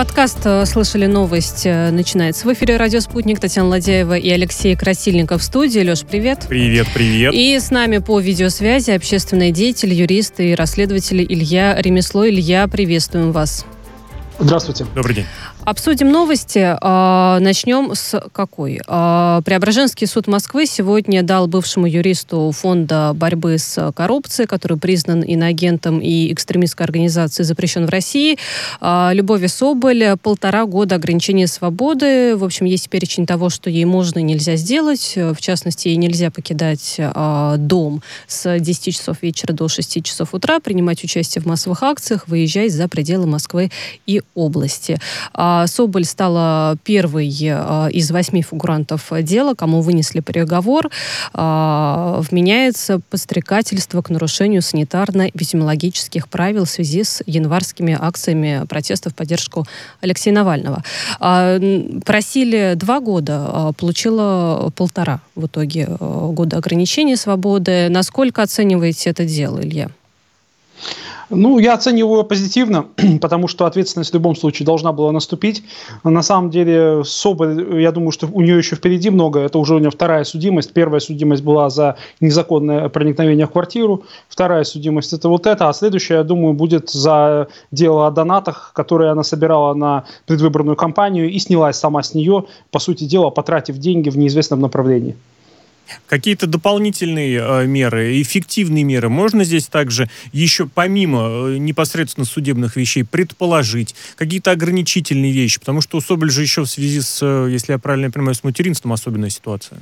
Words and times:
подкаст 0.00 0.38
э, 0.44 0.64
«Слышали 0.64 1.04
новость» 1.04 1.66
э, 1.66 1.90
начинается. 1.90 2.48
В 2.48 2.52
эфире 2.54 2.78
«Радио 2.78 3.00
Спутник» 3.00 3.38
Татьяна 3.38 3.68
Ладяева 3.68 4.16
и 4.16 4.30
Алексей 4.30 4.74
Красильников 4.74 5.42
в 5.42 5.44
студии. 5.44 5.80
Леш, 5.80 6.06
привет. 6.06 6.46
Привет, 6.48 6.86
привет. 6.94 7.34
И 7.34 7.58
с 7.58 7.70
нами 7.70 7.98
по 7.98 8.18
видеосвязи 8.18 8.92
общественный 8.92 9.50
деятель, 9.50 9.92
юрист 9.92 10.40
и 10.40 10.54
расследователь 10.54 11.22
Илья 11.22 11.76
Ремесло. 11.76 12.26
Илья, 12.26 12.66
приветствуем 12.66 13.30
вас. 13.30 13.66
Здравствуйте. 14.40 14.86
Добрый 14.94 15.14
день. 15.14 15.26
Обсудим 15.64 16.10
новости. 16.10 16.74
А, 16.80 17.38
начнем 17.40 17.94
с 17.94 18.18
какой? 18.32 18.80
А, 18.86 19.42
Преображенский 19.42 20.06
суд 20.06 20.26
Москвы 20.26 20.64
сегодня 20.64 21.22
дал 21.22 21.46
бывшему 21.46 21.86
юристу 21.86 22.50
Фонда 22.50 23.12
борьбы 23.14 23.58
с 23.58 23.92
коррупцией, 23.92 24.46
который 24.46 24.78
признан 24.78 25.20
иноагентом 25.20 26.00
и 26.00 26.32
экстремистской 26.32 26.86
организацией, 26.86 27.44
запрещен 27.44 27.84
в 27.84 27.90
России, 27.90 28.38
а, 28.80 29.10
Любови 29.12 29.46
Соболь, 29.48 30.16
полтора 30.22 30.64
года 30.64 30.94
ограничения 30.94 31.46
свободы. 31.46 32.34
В 32.36 32.44
общем, 32.44 32.64
есть 32.64 32.88
перечень 32.88 33.26
того, 33.26 33.50
что 33.50 33.68
ей 33.68 33.84
можно 33.84 34.20
и 34.20 34.22
нельзя 34.22 34.56
сделать. 34.56 35.12
В 35.16 35.36
частности, 35.40 35.88
ей 35.88 35.96
нельзя 35.96 36.30
покидать 36.30 36.98
дом 37.58 38.02
с 38.26 38.58
10 38.58 38.94
часов 38.94 39.18
вечера 39.20 39.52
до 39.52 39.68
6 39.68 40.02
часов 40.02 40.32
утра, 40.32 40.60
принимать 40.60 41.04
участие 41.04 41.42
в 41.42 41.46
массовых 41.46 41.82
акциях, 41.82 42.28
выезжать 42.28 42.72
за 42.72 42.88
пределы 42.88 43.26
Москвы 43.26 43.70
и 44.06 44.22
области. 44.34 44.98
А, 45.32 45.66
Соболь 45.66 46.04
стала 46.04 46.76
первой 46.84 47.34
а, 47.50 47.88
из 47.88 48.10
восьми 48.10 48.42
фигурантов 48.42 49.12
дела, 49.22 49.54
кому 49.54 49.80
вынесли 49.80 50.20
приговор. 50.20 50.90
А, 51.32 52.20
вменяется 52.30 53.00
подстрекательство 53.10 54.02
к 54.02 54.10
нарушению 54.10 54.62
санитарно-эпидемиологических 54.62 56.28
правил 56.28 56.64
в 56.64 56.70
связи 56.70 57.04
с 57.04 57.22
январскими 57.26 57.96
акциями 58.00 58.66
протеста 58.68 59.10
в 59.10 59.14
поддержку 59.14 59.66
Алексея 60.00 60.34
Навального. 60.34 60.82
Просили 61.18 62.74
два 62.76 63.00
года, 63.00 63.72
получила 63.78 64.72
полтора 64.76 65.20
в 65.34 65.46
итоге 65.46 65.86
года 65.86 66.58
ограничения 66.58 67.16
свободы. 67.16 67.88
Насколько 67.88 68.42
оцениваете 68.42 69.10
это 69.10 69.24
дело, 69.24 69.60
Илья? 69.60 69.90
Ну, 71.30 71.60
я 71.60 71.74
оцениваю 71.74 72.24
позитивно, 72.24 72.86
потому 73.20 73.46
что 73.46 73.66
ответственность 73.66 74.10
в 74.10 74.14
любом 74.14 74.34
случае 74.34 74.66
должна 74.66 74.92
была 74.92 75.12
наступить. 75.12 75.62
На 76.02 76.22
самом 76.22 76.50
деле, 76.50 77.04
Соболь, 77.04 77.80
я 77.80 77.92
думаю, 77.92 78.10
что 78.10 78.26
у 78.26 78.40
нее 78.40 78.58
еще 78.58 78.74
впереди 78.74 79.10
много. 79.10 79.38
Это 79.38 79.58
уже 79.58 79.76
у 79.76 79.78
нее 79.78 79.90
вторая 79.90 80.24
судимость. 80.24 80.72
Первая 80.72 80.98
судимость 80.98 81.44
была 81.44 81.70
за 81.70 81.96
незаконное 82.20 82.88
проникновение 82.88 83.46
в 83.46 83.50
квартиру. 83.50 84.02
Вторая 84.28 84.64
судимость– 84.64 85.12
это 85.14 85.28
вот 85.28 85.46
это. 85.46 85.68
А 85.68 85.72
следующая, 85.72 86.14
я 86.14 86.24
думаю, 86.24 86.54
будет 86.54 86.90
за 86.90 87.46
дело 87.70 88.08
о 88.08 88.10
донатах, 88.10 88.72
которые 88.74 89.12
она 89.12 89.22
собирала 89.22 89.74
на 89.74 90.04
предвыборную 90.26 90.76
кампанию 90.76 91.30
и 91.30 91.38
снялась 91.38 91.76
сама 91.76 92.02
с 92.02 92.12
нее, 92.12 92.46
по 92.72 92.80
сути 92.80 93.04
дела, 93.04 93.30
потратив 93.30 93.78
деньги 93.78 94.10
в 94.10 94.18
неизвестном 94.18 94.60
направлении. 94.60 95.16
Какие-то 96.06 96.46
дополнительные 96.46 97.40
э, 97.40 97.66
меры, 97.66 98.20
эффективные 98.20 98.84
меры 98.84 99.08
можно 99.08 99.44
здесь 99.44 99.66
также 99.66 100.08
еще 100.32 100.66
помимо 100.66 101.48
э, 101.50 101.56
непосредственно 101.58 102.24
судебных 102.24 102.76
вещей 102.76 103.04
предположить? 103.04 103.94
Какие-то 104.16 104.50
ограничительные 104.50 105.32
вещи? 105.32 105.60
Потому 105.60 105.80
что 105.80 105.98
у 105.98 106.00
Соболь 106.00 106.30
же 106.30 106.42
еще 106.42 106.62
в 106.62 106.66
связи 106.66 107.00
с, 107.00 107.20
э, 107.22 107.48
если 107.50 107.72
я 107.72 107.78
правильно 107.78 108.10
понимаю, 108.10 108.34
с 108.34 108.44
материнством 108.44 108.92
особенная 108.92 109.30
ситуация. 109.30 109.78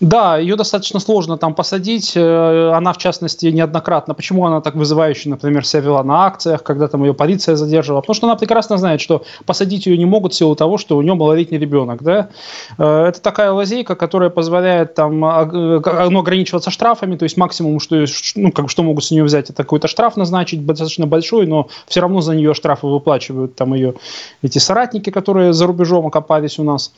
Да, 0.00 0.38
ее 0.38 0.56
достаточно 0.56 0.98
сложно 0.98 1.36
там 1.36 1.54
посадить. 1.54 2.12
Э, 2.16 2.72
она, 2.74 2.94
в 2.94 2.98
частности, 2.98 3.46
неоднократно. 3.46 4.14
Почему 4.14 4.46
она 4.46 4.62
так 4.62 4.74
вызывающе, 4.74 5.28
например, 5.28 5.66
себя 5.66 5.82
вела 5.82 6.02
на 6.02 6.24
акциях, 6.24 6.62
когда 6.62 6.88
там 6.88 7.04
ее 7.04 7.12
полиция 7.12 7.54
задерживала? 7.54 8.00
Потому 8.00 8.14
что 8.14 8.26
она 8.26 8.36
прекрасно 8.36 8.78
знает, 8.78 9.02
что 9.02 9.24
посадить 9.44 9.84
ее 9.84 9.98
не 9.98 10.06
могут 10.06 10.32
в 10.32 10.36
силу 10.36 10.56
того, 10.56 10.78
что 10.78 10.96
у 10.96 11.02
нее 11.02 11.12
малолетний 11.12 11.58
ребенок. 11.58 12.02
Да? 12.02 12.30
Э, 12.78 13.08
это 13.08 13.20
такая 13.20 13.52
лазейка, 13.52 13.94
которая 13.94 14.30
позволяет 14.30 14.94
там 14.94 15.22
э, 15.22 16.08
ну, 16.08 16.20
ограничиваться 16.20 16.70
штрафами, 16.70 17.16
то 17.16 17.24
есть 17.24 17.36
максимум, 17.36 17.78
что, 17.78 18.02
ну, 18.36 18.52
как, 18.52 18.70
что 18.70 18.82
могут 18.82 19.04
с 19.04 19.10
нее 19.10 19.22
взять, 19.22 19.50
это 19.50 19.62
какой-то 19.64 19.86
штраф 19.86 20.16
назначить, 20.16 20.64
достаточно 20.64 21.06
большой, 21.06 21.46
но 21.46 21.68
все 21.86 22.00
равно 22.00 22.22
за 22.22 22.34
нее 22.34 22.54
штрафы 22.54 22.86
выплачивают 22.86 23.54
там 23.54 23.74
ее 23.74 23.94
эти 24.40 24.56
соратники, 24.56 25.10
которые 25.10 25.52
за 25.52 25.66
рубежом 25.66 26.06
окопались 26.06 26.58
у 26.58 26.64
нас. 26.64 26.94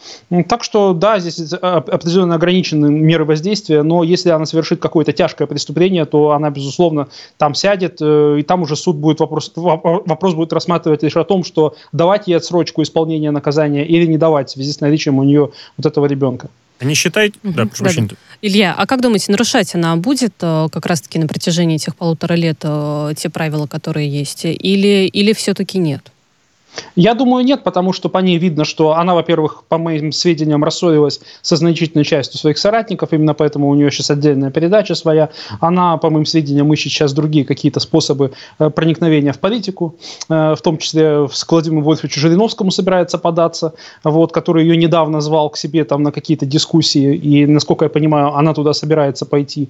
Так 0.48 0.62
что, 0.62 0.92
да, 0.92 1.19
здесь 1.19 1.52
определенно 1.52 2.36
ограничены 2.36 2.91
меры 3.00 3.25
воздействия, 3.25 3.82
но 3.82 4.03
если 4.03 4.30
она 4.30 4.47
совершит 4.47 4.80
какое-то 4.80 5.12
тяжкое 5.12 5.47
преступление, 5.47 6.04
то 6.04 6.32
она, 6.32 6.50
безусловно, 6.50 7.08
там 7.38 7.54
сядет, 7.54 7.98
э, 8.00 8.36
и 8.41 8.42
там 8.42 8.62
уже 8.62 8.76
суд 8.76 8.97
будет 8.97 9.20
вопрос, 9.20 9.53
вопрос 9.54 10.34
будет 10.34 10.53
рассматривать 10.53 11.02
лишь 11.02 11.16
о 11.16 11.25
том, 11.25 11.44
что 11.44 11.75
давать 11.92 12.28
ей 12.28 12.34
отсрочку 12.34 12.82
исполнения 12.82 13.31
наказания 13.31 13.86
или 13.86 14.06
не 14.06 14.19
давать 14.19 14.50
в 14.50 14.52
связи 14.52 14.72
с 14.72 14.81
наличием 14.81 15.19
у 15.19 15.25
нее 15.25 15.50
вот 15.76 15.86
этого 15.86 16.06
ребенка. 16.06 16.48
А 16.78 16.84
не 16.84 16.94
считаете... 16.94 17.38
Угу. 17.44 17.52
Да, 17.54 17.66
прошу 17.66 17.84
да, 17.84 18.06
да. 18.08 18.16
Илья, 18.42 18.75
а 18.76 18.86
как 18.86 19.00
думаете, 19.00 19.31
нарушать 19.31 19.75
она 19.75 19.97
будет 19.97 20.34
э, 20.41 20.69
как 20.72 20.86
раз-таки 20.86 21.19
на 21.19 21.28
протяжении 21.28 21.76
этих 21.76 21.94
полутора 21.94 22.34
лет 22.34 22.58
э, 22.62 23.12
те 23.16 23.31
правила, 23.31 23.66
которые 23.66 24.08
есть, 24.08 24.44
или, 24.44 25.06
или 25.06 25.32
все-таки 25.32 25.78
нет? 25.78 26.11
Я 26.96 27.14
думаю, 27.14 27.44
нет, 27.44 27.64
потому 27.64 27.92
что 27.92 28.08
по 28.08 28.18
ней 28.18 28.38
видно, 28.38 28.64
что 28.64 28.94
она, 28.94 29.14
во-первых, 29.14 29.64
по 29.68 29.78
моим 29.78 30.12
сведениям, 30.12 30.64
рассорилась 30.64 31.20
со 31.40 31.56
значительной 31.56 32.04
частью 32.04 32.38
своих 32.38 32.58
соратников, 32.58 33.12
именно 33.12 33.34
поэтому 33.34 33.68
у 33.68 33.74
нее 33.74 33.90
сейчас 33.90 34.10
отдельная 34.10 34.50
передача 34.50 34.94
своя. 34.94 35.30
Она, 35.60 35.96
по 35.96 36.10
моим 36.10 36.26
сведениям, 36.26 36.72
ищет 36.72 36.92
сейчас 36.92 37.12
другие 37.12 37.44
какие-то 37.44 37.80
способы 37.80 38.32
э, 38.58 38.70
проникновения 38.70 39.32
в 39.32 39.38
политику, 39.38 39.96
э, 40.28 40.54
в 40.54 40.60
том 40.62 40.78
числе 40.78 41.28
с 41.30 41.46
Владимиру 41.48 41.82
Вольфовичу 41.82 42.20
Жириновскому 42.20 42.70
собирается 42.70 43.18
податься, 43.18 43.74
вот, 44.04 44.32
который 44.32 44.64
ее 44.64 44.76
недавно 44.76 45.20
звал 45.20 45.50
к 45.50 45.56
себе 45.56 45.84
там 45.84 46.02
на 46.02 46.12
какие-то 46.12 46.46
дискуссии, 46.46 47.14
и, 47.14 47.46
насколько 47.46 47.84
я 47.84 47.88
понимаю, 47.88 48.34
она 48.34 48.54
туда 48.54 48.72
собирается 48.72 49.26
пойти. 49.26 49.68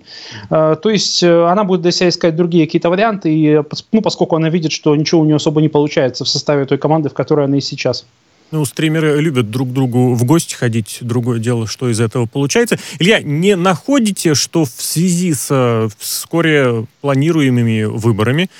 Э, 0.51 0.77
то 0.81 0.91
есть 0.91 1.23
она 1.23 1.65
будет 1.65 1.83
для 1.83 1.91
себя 1.91 2.09
искать 2.09 2.37
другие 2.37 2.67
какие-то 2.67 2.91
варианты, 2.91 3.33
и, 3.35 3.63
ну, 3.93 4.03
поскольку 4.03 4.37
она 4.37 4.49
видит, 4.49 4.73
что 4.73 4.95
ничего 4.97 5.21
у 5.21 5.25
нее 5.25 5.37
особо 5.37 5.61
не 5.61 5.69
получается 5.69 6.25
в 6.25 6.29
составе 6.29 6.65
той 6.65 6.79
команды, 6.79 6.92
команды, 6.93 7.09
в 7.09 7.15
которой 7.15 7.47
она 7.47 7.57
и 7.57 7.61
сейчас. 7.61 8.05
Ну, 8.51 8.67
стримеры 8.67 9.19
любят 9.23 9.51
друг 9.51 9.73
другу 9.73 10.15
в 10.15 10.25
гости 10.25 10.55
ходить. 10.55 10.99
Другое 11.01 11.39
дело, 11.39 11.67
что 11.67 11.89
из 11.89 12.01
этого 12.01 12.27
получается. 12.27 12.79
Илья, 12.99 13.23
не 13.23 13.57
находите, 13.57 14.35
что 14.35 14.67
в 14.67 14.69
связи 14.77 15.33
с 15.33 15.47
э, 15.51 15.89
вскоре 15.99 16.85
планируемыми 17.01 17.85
выборами 17.85 18.51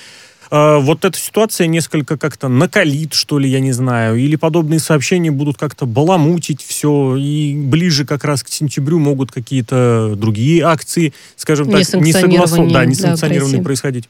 э, 0.49 0.77
вот 0.79 1.05
эта 1.05 1.15
ситуация 1.15 1.67
несколько 1.67 2.17
как-то 2.17 2.47
накалит, 2.47 3.13
что 3.13 3.37
ли, 3.37 3.47
я 3.47 3.59
не 3.59 3.71
знаю, 3.71 4.17
или 4.17 4.35
подобные 4.35 4.79
сообщения 4.79 5.29
будут 5.29 5.57
как-то 5.57 5.85
баламутить 5.85 6.63
все, 6.63 7.15
и 7.15 7.53
ближе 7.55 8.03
как 8.03 8.23
раз 8.23 8.41
к 8.41 8.47
сентябрю 8.47 8.97
могут 8.97 9.31
какие-то 9.31 10.15
другие 10.17 10.63
акции, 10.63 11.13
скажем 11.35 11.69
так, 11.69 11.81
несогласованные, 11.81 12.73
да, 12.73 12.85
несанкционированные 12.85 13.59
да, 13.59 13.63
происходить? 13.63 14.09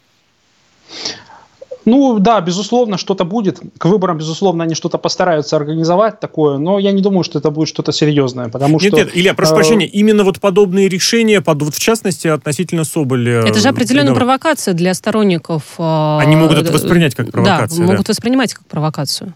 Ну 1.85 2.19
да, 2.19 2.41
безусловно, 2.41 2.97
что-то 2.97 3.25
будет. 3.25 3.59
К 3.77 3.85
выборам, 3.85 4.17
безусловно, 4.17 4.63
они 4.63 4.75
что-то 4.75 4.97
постараются 4.97 5.55
организовать 5.55 6.19
такое, 6.19 6.57
но 6.57 6.79
я 6.79 6.91
не 6.91 7.01
думаю, 7.01 7.23
что 7.23 7.39
это 7.39 7.51
будет 7.51 7.67
что-то 7.67 7.91
серьезное, 7.91 8.49
потому 8.49 8.79
нет, 8.79 8.94
что... 8.94 8.97
Нет, 8.97 9.09
Илья, 9.13 9.33
прошу 9.33 9.53
э, 9.53 9.55
прощения, 9.55 9.88
именно 9.88 10.23
вот 10.23 10.39
подобные 10.39 10.88
решения, 10.89 11.41
под, 11.41 11.61
вот 11.61 11.75
в 11.75 11.79
частности, 11.79 12.27
относительно 12.27 12.83
Соболя... 12.83 13.41
Это 13.41 13.59
же 13.59 13.69
определенная 13.69 14.16
провокация 14.16 14.73
для 14.73 14.94
сторонников... 14.94 15.63
Э, 15.77 16.19
они 16.19 16.35
могут 16.35 16.57
это 16.57 16.71
воспринять 16.71 17.16
как 17.16 17.31
провокацию. 17.31 17.79
Да, 17.79 17.85
да, 17.85 17.91
могут 17.91 18.09
воспринимать 18.09 18.53
как 18.53 18.65
провокацию. 18.67 19.33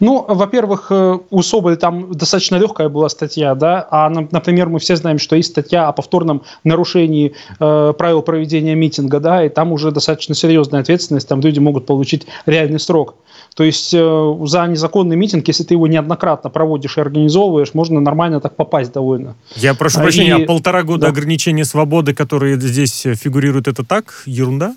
Ну, 0.00 0.24
во-первых, 0.26 0.86
э, 0.90 1.18
у 1.30 1.42
Соболя 1.42 1.76
там 1.76 2.12
достаточно 2.12 2.56
легкая 2.56 2.88
была 2.88 3.08
статья, 3.08 3.54
да, 3.54 3.86
а, 3.90 4.08
например, 4.08 4.68
мы 4.68 4.78
все 4.78 4.96
знаем, 4.96 5.18
что 5.18 5.36
есть 5.36 5.50
статья 5.50 5.88
о 5.88 5.92
повторном 5.92 6.42
нарушении 6.64 7.34
э, 7.58 7.92
правил 7.96 8.22
проведения 8.22 8.74
митинга, 8.74 9.20
да, 9.20 9.44
и 9.44 9.48
там 9.48 9.72
уже 9.72 9.90
достаточно 9.90 10.34
серьезная 10.34 10.80
ответственность, 10.80 11.28
там 11.28 11.40
люди 11.40 11.58
могут 11.58 11.86
получить 11.86 12.26
реальный 12.46 12.80
срок. 12.80 13.14
То 13.54 13.64
есть 13.64 13.92
э, 13.94 14.36
за 14.44 14.66
незаконный 14.66 15.16
митинг, 15.16 15.46
если 15.48 15.64
ты 15.64 15.74
его 15.74 15.86
неоднократно 15.86 16.50
проводишь 16.50 16.98
и 16.98 17.00
организовываешь, 17.00 17.74
можно 17.74 18.00
нормально 18.00 18.40
так 18.40 18.56
попасть 18.56 18.92
довольно. 18.92 19.34
Я 19.56 19.74
прошу 19.74 20.00
прощения, 20.00 20.38
и... 20.38 20.44
а 20.44 20.46
полтора 20.46 20.82
года 20.82 21.02
да. 21.02 21.08
ограничения 21.08 21.64
свободы, 21.64 22.14
которые 22.14 22.60
здесь 22.60 23.06
фигурируют, 23.14 23.68
это 23.68 23.84
так? 23.84 24.22
Ерунда? 24.26 24.74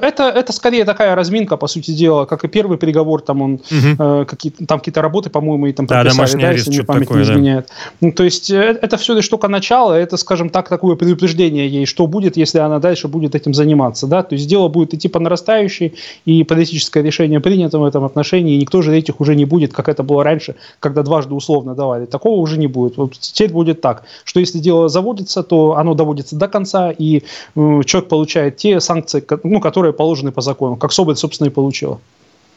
Это, 0.00 0.24
это 0.24 0.52
скорее 0.52 0.84
такая 0.84 1.14
разминка, 1.14 1.56
по 1.56 1.66
сути 1.66 1.90
дела, 1.90 2.24
как 2.24 2.44
и 2.44 2.48
первый 2.48 2.78
переговор, 2.78 3.20
там 3.22 3.42
он 3.42 3.52
угу. 3.54 3.62
э, 3.98 4.24
какие 4.26 4.52
там 4.52 4.78
какие-то 4.78 5.02
работы, 5.02 5.30
по-моему, 5.30 5.66
и 5.66 5.72
там 5.72 5.86
да, 5.86 6.02
прописали, 6.02 6.40
да, 6.40 6.52
если 6.52 6.70
мне 6.70 6.84
память 6.84 7.08
такое, 7.08 7.18
не 7.18 7.24
изменяет. 7.24 7.66
Да. 7.66 7.72
Ну, 8.00 8.12
то 8.12 8.24
есть 8.24 8.50
э, 8.50 8.78
это 8.80 8.96
все 8.96 9.14
лишь 9.14 9.28
только 9.28 9.48
начало, 9.48 9.92
это, 9.92 10.16
скажем 10.16 10.50
так, 10.50 10.68
такое 10.68 10.96
предупреждение 10.96 11.68
ей, 11.68 11.86
что 11.86 12.06
будет, 12.06 12.36
если 12.36 12.58
она 12.58 12.78
дальше 12.78 13.08
будет 13.08 13.34
этим 13.34 13.54
заниматься, 13.54 14.06
да, 14.06 14.22
то 14.22 14.34
есть 14.34 14.48
дело 14.48 14.68
будет 14.68 14.94
идти 14.94 15.08
по 15.08 15.20
нарастающей, 15.20 15.94
и 16.24 16.44
политическое 16.44 17.02
решение 17.02 17.40
принято 17.40 17.78
в 17.78 17.84
этом 17.84 18.04
отношении, 18.04 18.54
и 18.54 18.58
никто 18.58 18.82
же 18.82 18.96
этих 18.96 19.20
уже 19.20 19.34
не 19.34 19.44
будет, 19.44 19.72
как 19.72 19.88
это 19.88 20.02
было 20.02 20.24
раньше, 20.24 20.56
когда 20.80 21.02
дважды 21.02 21.34
условно 21.34 21.74
давали, 21.74 22.06
такого 22.06 22.40
уже 22.40 22.58
не 22.58 22.66
будет. 22.66 22.96
Вот 22.96 23.12
теперь 23.18 23.50
будет 23.50 23.80
так, 23.80 24.04
что 24.24 24.40
если 24.40 24.58
дело 24.58 24.88
заводится, 24.88 25.42
то 25.42 25.76
оно 25.76 25.94
доводится 25.94 26.36
до 26.36 26.48
конца, 26.48 26.90
и 26.90 27.18
э, 27.18 27.82
человек 27.84 28.08
получает 28.08 28.56
те 28.56 28.80
санкции, 28.80 29.20
ну, 29.44 29.60
которые 29.60 29.92
положены 29.92 30.32
по 30.32 30.40
закону, 30.40 30.76
как 30.76 30.92
Соболь, 30.92 31.16
собственно, 31.16 31.48
и 31.48 31.50
получила. 31.50 32.00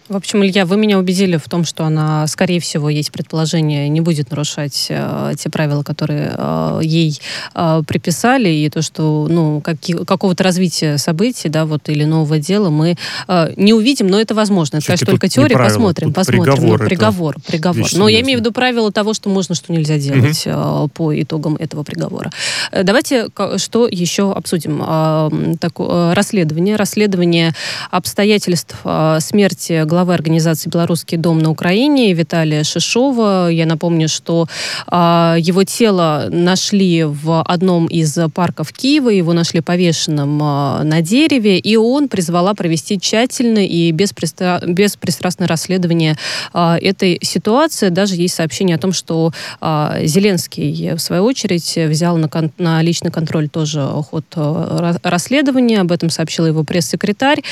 В 0.10 0.16
общем, 0.16 0.44
Илья, 0.44 0.66
вы 0.66 0.76
меня 0.76 0.98
убедили 0.98 1.38
в 1.38 1.48
том, 1.48 1.64
что 1.64 1.86
она, 1.86 2.26
скорее 2.26 2.60
всего, 2.60 2.90
есть 2.90 3.12
предположение, 3.12 3.88
не 3.90 4.02
будет 4.02 4.32
нарушать 4.32 4.88
э, 4.90 5.34
те 5.38 5.50
правила, 5.52 5.84
которые 5.84 6.34
э, 6.36 6.80
ей 6.82 7.22
э, 7.54 7.84
приписали, 7.88 8.50
и 8.50 8.68
то, 8.72 8.82
что 8.82 9.28
ну, 9.30 9.62
какого-то 9.62 10.44
развития 10.44 10.98
событий, 10.98 11.48
да, 11.48 11.68
вот 11.68 11.90
или 11.90 12.06
нового 12.06 12.40
дела 12.40 12.72
мы 12.72 12.98
э, 13.28 13.54
не 13.56 13.74
увидим, 13.74 14.08
но 14.08 14.20
это 14.20 14.34
возможно. 14.34 14.78
Это, 14.78 14.88
конечно, 14.88 15.06
только 15.06 15.30
теория. 15.30 15.54
Правила, 15.54 15.76
посмотрим, 15.76 16.12
посмотрим. 16.12 16.44
Приговор, 16.44 16.80
ну, 16.80 16.86
приговор, 16.88 17.36
приговор. 17.46 17.88
Но 17.94 18.10
я 18.10 18.22
имею 18.22 18.40
в 18.40 18.42
виду 18.42 18.52
правила 18.52 18.92
того, 18.92 19.14
что 19.14 19.30
можно, 19.30 19.54
что 19.54 19.72
нельзя 19.72 20.00
делать 20.00 20.48
угу. 20.48 20.56
э, 20.56 20.88
по 20.92 21.22
итогам 21.22 21.56
этого 21.56 21.84
приговора. 21.84 22.32
Э, 22.72 22.82
давайте 22.82 23.28
что 23.58 23.88
еще 23.88 24.32
обсудим. 24.32 24.82
Э, 24.84 25.56
так, 25.60 25.74
э, 25.78 26.14
расследование. 26.16 26.78
Расследование 26.78 27.54
обстоятельств 27.92 28.76
э, 28.84 29.20
смерти 29.22 29.84
главы 29.86 29.99
главы 30.00 30.14
организации 30.14 30.70
«Белорусский 30.70 31.18
дом» 31.18 31.40
на 31.40 31.52
Украине 31.52 32.14
Виталия 32.14 32.64
Шишова. 32.64 33.50
Я 33.50 33.66
напомню, 33.66 34.08
что 34.08 34.48
э, 34.90 35.36
его 35.40 35.66
тело 35.66 36.30
нашли 36.32 37.04
в 37.04 37.42
одном 37.42 37.88
из 37.88 38.18
парков 38.34 38.72
Киева, 38.72 39.10
его 39.10 39.34
нашли 39.34 39.60
повешенным 39.60 40.42
э, 40.42 40.84
на 40.84 41.02
дереве, 41.02 41.60
и 41.60 41.76
он 41.76 42.08
призвала 42.08 42.54
провести 42.54 42.98
тщательное 42.98 43.66
и 43.66 43.92
беспристра... 43.92 44.62
беспристрастное 44.66 45.50
расследование 45.50 46.16
э, 46.54 46.78
этой 46.82 47.20
ситуации. 47.22 47.90
Даже 47.90 48.16
есть 48.16 48.36
сообщение 48.36 48.78
о 48.78 48.80
том, 48.80 48.94
что 48.94 49.34
э, 49.60 50.06
Зеленский, 50.06 50.94
в 50.96 51.00
свою 51.00 51.26
очередь, 51.26 51.76
взял 51.76 52.16
на, 52.16 52.30
кон... 52.30 52.52
на 52.58 52.82
личный 52.82 53.12
контроль 53.12 53.50
тоже 53.50 53.82
ход 54.10 54.24
расследования. 55.04 55.82
Об 55.82 55.92
этом 55.92 56.10
сообщила 56.10 56.46
его 56.46 56.64
пресс-секретарь. 56.64 57.44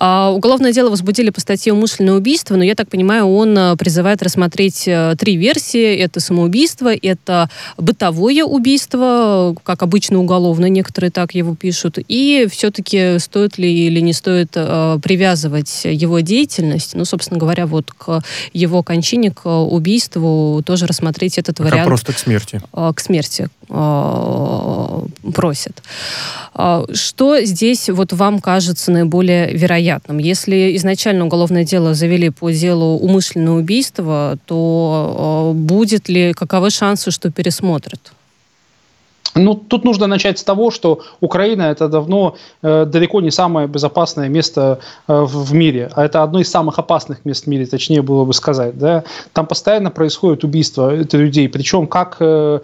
Э, 0.00 0.28
уголовное 0.32 0.72
дело 0.72 0.90
возбудили 0.90 1.30
по 1.30 1.40
статье 1.40 1.72
умышленное 1.72 1.87
убийство, 1.96 2.56
но 2.56 2.64
я 2.64 2.74
так 2.74 2.88
понимаю, 2.88 3.26
он 3.26 3.56
э, 3.56 3.76
призывает 3.76 4.22
рассмотреть 4.22 4.86
э, 4.86 5.14
три 5.18 5.36
версии. 5.36 5.96
Это 5.96 6.20
самоубийство, 6.20 6.92
это 6.94 7.48
бытовое 7.76 8.44
убийство, 8.44 9.54
как 9.62 9.82
обычно 9.82 10.18
уголовное, 10.18 10.68
некоторые 10.68 11.10
так 11.10 11.34
его 11.34 11.54
пишут, 11.54 11.98
и 12.08 12.46
все-таки 12.50 13.18
стоит 13.18 13.58
ли 13.58 13.86
или 13.86 14.00
не 14.00 14.12
стоит 14.12 14.52
э, 14.54 14.98
привязывать 15.02 15.82
его 15.84 16.20
деятельность, 16.20 16.94
ну, 16.94 17.04
собственно 17.04 17.38
говоря, 17.38 17.66
вот 17.66 17.92
к 17.92 18.22
его 18.52 18.82
кончине, 18.82 19.30
к 19.30 19.46
убийству, 19.46 20.62
тоже 20.64 20.86
рассмотреть 20.86 21.38
этот 21.38 21.60
вариант. 21.60 21.86
просто 21.86 22.12
к 22.12 22.18
смерти. 22.18 22.60
К 22.72 22.98
смерти 22.98 23.48
просит. 25.34 25.82
Что 26.54 27.40
здесь 27.44 27.90
вот 27.90 28.12
вам 28.14 28.40
кажется 28.40 28.90
наиболее 28.90 29.52
вероятным? 29.52 30.18
Если 30.18 30.74
изначально 30.76 31.26
уголовное 31.26 31.64
дело 31.64 31.77
завели 31.94 32.30
по 32.30 32.50
делу 32.50 32.98
умышленного 32.98 33.58
убийства, 33.58 34.38
то 34.46 35.52
э, 35.54 35.58
будет 35.58 36.08
ли, 36.08 36.32
каковы 36.32 36.70
шансы, 36.70 37.10
что 37.10 37.30
пересмотрят? 37.30 38.12
Ну, 39.38 39.54
тут 39.54 39.84
нужно 39.84 40.06
начать 40.06 40.38
с 40.38 40.44
того, 40.44 40.70
что 40.70 41.00
Украина 41.20 41.62
это 41.62 41.88
давно 41.88 42.36
э, 42.62 42.84
далеко 42.84 43.20
не 43.20 43.30
самое 43.30 43.68
безопасное 43.68 44.28
место 44.28 44.80
э, 45.06 45.20
в, 45.22 45.54
мире, 45.54 45.90
а 45.94 46.04
это 46.04 46.22
одно 46.22 46.40
из 46.40 46.50
самых 46.50 46.78
опасных 46.78 47.24
мест 47.24 47.44
в 47.44 47.46
мире, 47.48 47.66
точнее 47.66 48.02
было 48.02 48.24
бы 48.24 48.32
сказать. 48.32 48.78
Да? 48.78 49.04
Там 49.32 49.46
постоянно 49.46 49.90
происходит 49.90 50.44
убийство 50.44 50.94
людей, 50.94 51.48
причем 51.48 51.86
как 51.86 52.16
э, 52.20 52.60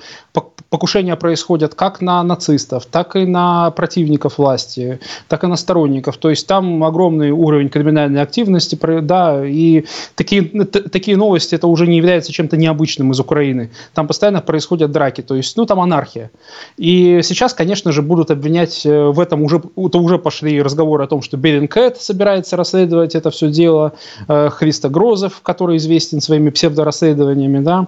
покушения 0.74 1.14
происходят 1.16 1.74
как 1.74 2.00
на 2.00 2.22
нацистов, 2.24 2.86
так 2.86 3.14
и 3.14 3.26
на 3.26 3.70
противников 3.70 4.38
власти, 4.38 4.98
так 5.28 5.44
и 5.44 5.46
на 5.46 5.56
сторонников. 5.56 6.16
То 6.16 6.30
есть 6.30 6.46
там 6.46 6.82
огромный 6.82 7.30
уровень 7.30 7.68
криминальной 7.68 8.20
активности, 8.20 8.76
да, 9.02 9.46
и 9.46 9.84
такие, 10.16 10.42
такие 10.42 11.16
новости 11.16 11.54
это 11.54 11.68
уже 11.68 11.86
не 11.86 11.96
является 11.96 12.32
чем-то 12.32 12.56
необычным 12.56 13.12
из 13.12 13.20
Украины. 13.20 13.70
Там 13.94 14.08
постоянно 14.08 14.40
происходят 14.40 14.90
драки, 14.90 15.20
то 15.20 15.36
есть, 15.36 15.56
ну, 15.56 15.64
там 15.64 15.78
анархия. 15.78 16.30
И 16.76 17.20
сейчас, 17.22 17.54
конечно 17.54 17.92
же, 17.92 18.02
будут 18.02 18.30
обвинять 18.30 18.84
э, 18.84 19.06
в 19.08 19.20
этом 19.20 19.42
уже, 19.42 19.62
это 19.76 19.98
уже 19.98 20.18
пошли 20.18 20.60
разговоры 20.60 21.04
о 21.04 21.06
том, 21.06 21.22
что 21.22 21.36
Беринкет 21.36 22.00
собирается 22.00 22.56
расследовать 22.56 23.14
это 23.14 23.30
все 23.30 23.48
дело, 23.50 23.92
э, 24.28 24.50
Христа 24.50 24.88
Грозов, 24.88 25.40
который 25.42 25.76
известен 25.76 26.20
своими 26.20 26.50
псевдорасследованиями, 26.50 27.60
да, 27.60 27.86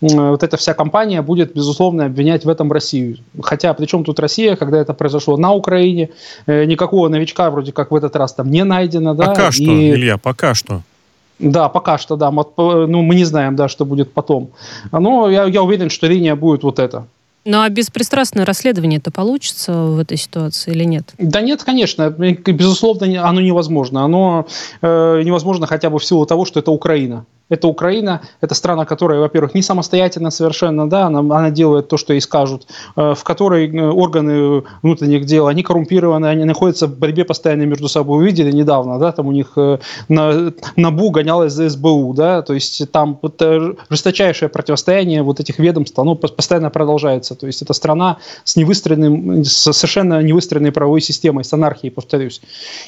вот 0.00 0.42
эта 0.42 0.56
вся 0.56 0.74
компания 0.74 1.22
будет, 1.22 1.54
безусловно, 1.54 2.04
обвинять 2.06 2.44
в 2.44 2.48
этом 2.48 2.70
Россию. 2.72 3.18
Хотя, 3.42 3.72
при 3.74 3.86
чем 3.86 4.04
тут 4.04 4.20
Россия, 4.20 4.56
когда 4.56 4.78
это 4.78 4.94
произошло 4.94 5.36
на 5.36 5.52
Украине, 5.52 6.10
э, 6.46 6.64
никакого 6.64 7.08
новичка 7.08 7.50
вроде 7.50 7.72
как 7.72 7.90
в 7.90 7.94
этот 7.94 8.16
раз 8.16 8.34
там 8.34 8.50
не 8.50 8.64
найдено, 8.64 9.14
да. 9.14 9.26
Пока 9.26 9.50
что, 9.52 9.64
и... 9.64 9.90
Илья, 9.92 10.18
пока 10.18 10.54
что. 10.54 10.82
Да, 11.38 11.68
пока 11.68 11.98
что, 11.98 12.16
да. 12.16 12.30
Ну, 12.30 13.02
мы 13.02 13.14
не 13.14 13.24
знаем, 13.24 13.56
да, 13.56 13.68
что 13.68 13.84
будет 13.84 14.12
потом. 14.12 14.50
Но 14.90 15.28
я, 15.28 15.44
я 15.44 15.62
уверен, 15.62 15.90
что 15.90 16.06
линия 16.06 16.34
будет 16.34 16.62
вот 16.62 16.78
эта. 16.78 17.06
Ну 17.46 17.60
а 17.60 17.68
беспристрастное 17.68 18.44
расследование 18.44 18.98
это 18.98 19.12
получится 19.12 19.72
в 19.72 20.00
этой 20.00 20.16
ситуации 20.16 20.72
или 20.72 20.82
нет? 20.82 21.14
Да 21.16 21.40
нет, 21.40 21.62
конечно. 21.62 22.10
Безусловно, 22.10 23.06
оно 23.26 23.40
невозможно. 23.40 24.04
Оно 24.04 24.48
э, 24.82 25.22
невозможно 25.24 25.68
хотя 25.68 25.88
бы 25.88 26.00
в 26.00 26.04
силу 26.04 26.26
того, 26.26 26.44
что 26.44 26.58
это 26.58 26.72
Украина. 26.72 27.24
Это 27.48 27.68
Украина, 27.68 28.22
это 28.40 28.56
страна, 28.56 28.84
которая, 28.84 29.20
во-первых, 29.20 29.54
не 29.54 29.62
самостоятельна 29.62 30.30
совершенно, 30.30 30.88
да, 30.88 31.06
она, 31.06 31.20
она 31.20 31.50
делает 31.50 31.86
то, 31.86 31.96
что 31.96 32.12
ей 32.12 32.20
скажут, 32.20 32.66
э, 32.96 33.14
в 33.14 33.22
которой 33.22 33.70
э, 33.70 33.88
органы 33.88 34.64
внутренних 34.82 35.26
дел, 35.26 35.46
они 35.46 35.62
коррумпированы, 35.62 36.26
они 36.26 36.44
находятся 36.44 36.88
в 36.88 36.98
борьбе 36.98 37.24
постоянно 37.24 37.62
между 37.62 37.88
собой. 37.88 38.18
Вы 38.18 38.26
видели 38.26 38.50
недавно, 38.50 38.98
да, 38.98 39.12
там 39.12 39.28
у 39.28 39.32
них 39.32 39.52
э, 39.56 39.78
на, 40.08 40.52
НАБУ 40.74 41.10
гонялась 41.10 41.52
за 41.52 41.68
СБУ, 41.68 42.14
да, 42.14 42.42
то 42.42 42.52
есть 42.52 42.90
там 42.90 43.16
вот, 43.22 43.40
жесточайшее 43.90 44.48
противостояние 44.48 45.22
вот 45.22 45.38
этих 45.38 45.60
ведомств, 45.60 45.96
оно 46.00 46.16
постоянно 46.16 46.70
продолжается. 46.70 47.36
То 47.36 47.46
есть 47.46 47.62
это 47.62 47.74
страна 47.74 48.16
с 48.42 48.56
невыстроенным, 48.56 49.44
с 49.44 49.72
совершенно 49.72 50.20
невыстроенной 50.20 50.72
правовой 50.72 51.00
системой, 51.00 51.44
с 51.44 51.52
анархией, 51.52 51.92
повторюсь. 51.92 52.40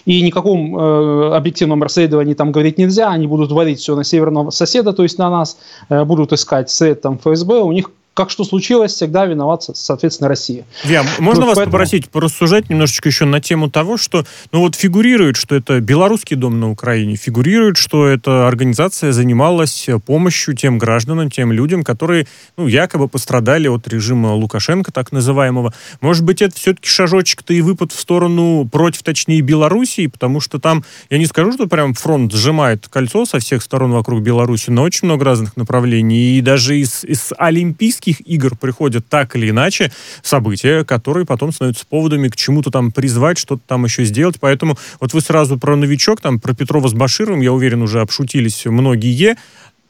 И 0.04 0.20
никаком 0.20 0.76
э, 0.76 1.36
объективном 1.36 1.80
расследовании 1.80 2.34
там 2.34 2.50
говорить 2.50 2.76
нельзя, 2.76 3.10
они 3.10 3.28
будут 3.28 3.52
валить 3.52 3.78
все 3.78 3.94
на 3.94 4.02
северном 4.02 4.47
соседа, 4.50 4.92
то 4.92 5.02
есть 5.02 5.18
на 5.18 5.30
нас, 5.30 5.58
э, 5.88 6.04
будут 6.04 6.32
искать 6.32 6.70
след 6.70 7.00
там 7.00 7.18
ФСБ, 7.18 7.60
у 7.60 7.72
них 7.72 7.90
как 8.18 8.30
что 8.30 8.42
случилось, 8.42 8.94
всегда 8.94 9.26
виноват, 9.26 9.62
соответственно, 9.74 10.28
Россия. 10.28 10.64
Я, 10.82 11.04
можно 11.20 11.42
вот 11.42 11.50
вас 11.50 11.56
поэтому... 11.58 11.70
попросить 11.70 12.08
порассуждать 12.08 12.68
немножечко 12.68 13.08
еще 13.08 13.26
на 13.26 13.40
тему 13.40 13.70
того, 13.70 13.96
что, 13.96 14.26
ну 14.50 14.58
вот 14.58 14.74
фигурирует, 14.74 15.36
что 15.36 15.54
это 15.54 15.78
белорусский 15.78 16.34
дом 16.34 16.58
на 16.58 16.68
Украине, 16.68 17.14
фигурирует, 17.14 17.76
что 17.76 18.08
эта 18.08 18.48
организация 18.48 19.12
занималась 19.12 19.88
помощью 20.04 20.56
тем 20.56 20.78
гражданам, 20.78 21.30
тем 21.30 21.52
людям, 21.52 21.84
которые, 21.84 22.26
ну, 22.56 22.66
якобы 22.66 23.06
пострадали 23.06 23.68
от 23.68 23.86
режима 23.86 24.34
Лукашенко, 24.34 24.90
так 24.90 25.12
называемого. 25.12 25.72
Может 26.00 26.24
быть, 26.24 26.42
это 26.42 26.56
все-таки 26.56 26.88
шажочек-то 26.88 27.54
и 27.54 27.60
выпад 27.60 27.92
в 27.92 28.00
сторону 28.00 28.68
против, 28.68 29.04
точнее, 29.04 29.42
Белоруссии, 29.42 30.08
потому 30.08 30.40
что 30.40 30.58
там, 30.58 30.82
я 31.08 31.18
не 31.18 31.26
скажу, 31.26 31.52
что 31.52 31.68
прям 31.68 31.94
фронт 31.94 32.32
сжимает 32.32 32.88
кольцо 32.88 33.26
со 33.26 33.38
всех 33.38 33.62
сторон 33.62 33.92
вокруг 33.92 34.22
Беларуси, 34.22 34.70
но 34.70 34.82
очень 34.82 35.06
много 35.06 35.24
разных 35.24 35.56
направлений. 35.56 36.36
И 36.36 36.40
даже 36.40 36.76
из, 36.80 37.04
из 37.04 37.32
олимпийских 37.38 38.07
Олимпийских 38.08 38.20
игр 38.26 38.56
приходят 38.56 39.06
так 39.08 39.36
или 39.36 39.50
иначе 39.50 39.90
события, 40.22 40.84
которые 40.84 41.26
потом 41.26 41.52
становятся 41.52 41.86
поводами 41.86 42.28
к 42.28 42.36
чему-то 42.36 42.70
там 42.70 42.90
призвать, 42.92 43.38
что-то 43.38 43.62
там 43.66 43.84
еще 43.84 44.04
сделать. 44.04 44.36
Поэтому 44.40 44.78
вот 45.00 45.12
вы 45.12 45.20
сразу 45.20 45.58
про 45.58 45.76
новичок, 45.76 46.20
там 46.20 46.40
про 46.40 46.54
Петрова 46.54 46.88
с 46.88 46.94
Башировым, 46.94 47.40
я 47.40 47.52
уверен, 47.52 47.82
уже 47.82 48.00
обшутились 48.00 48.66
многие. 48.66 49.36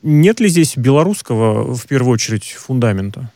Нет 0.02 0.40
ли 0.40 0.48
здесь 0.48 0.76
белорусского, 0.76 1.74
в 1.74 1.86
первую 1.86 2.14
очередь, 2.14 2.56
фундамента? 2.58 3.30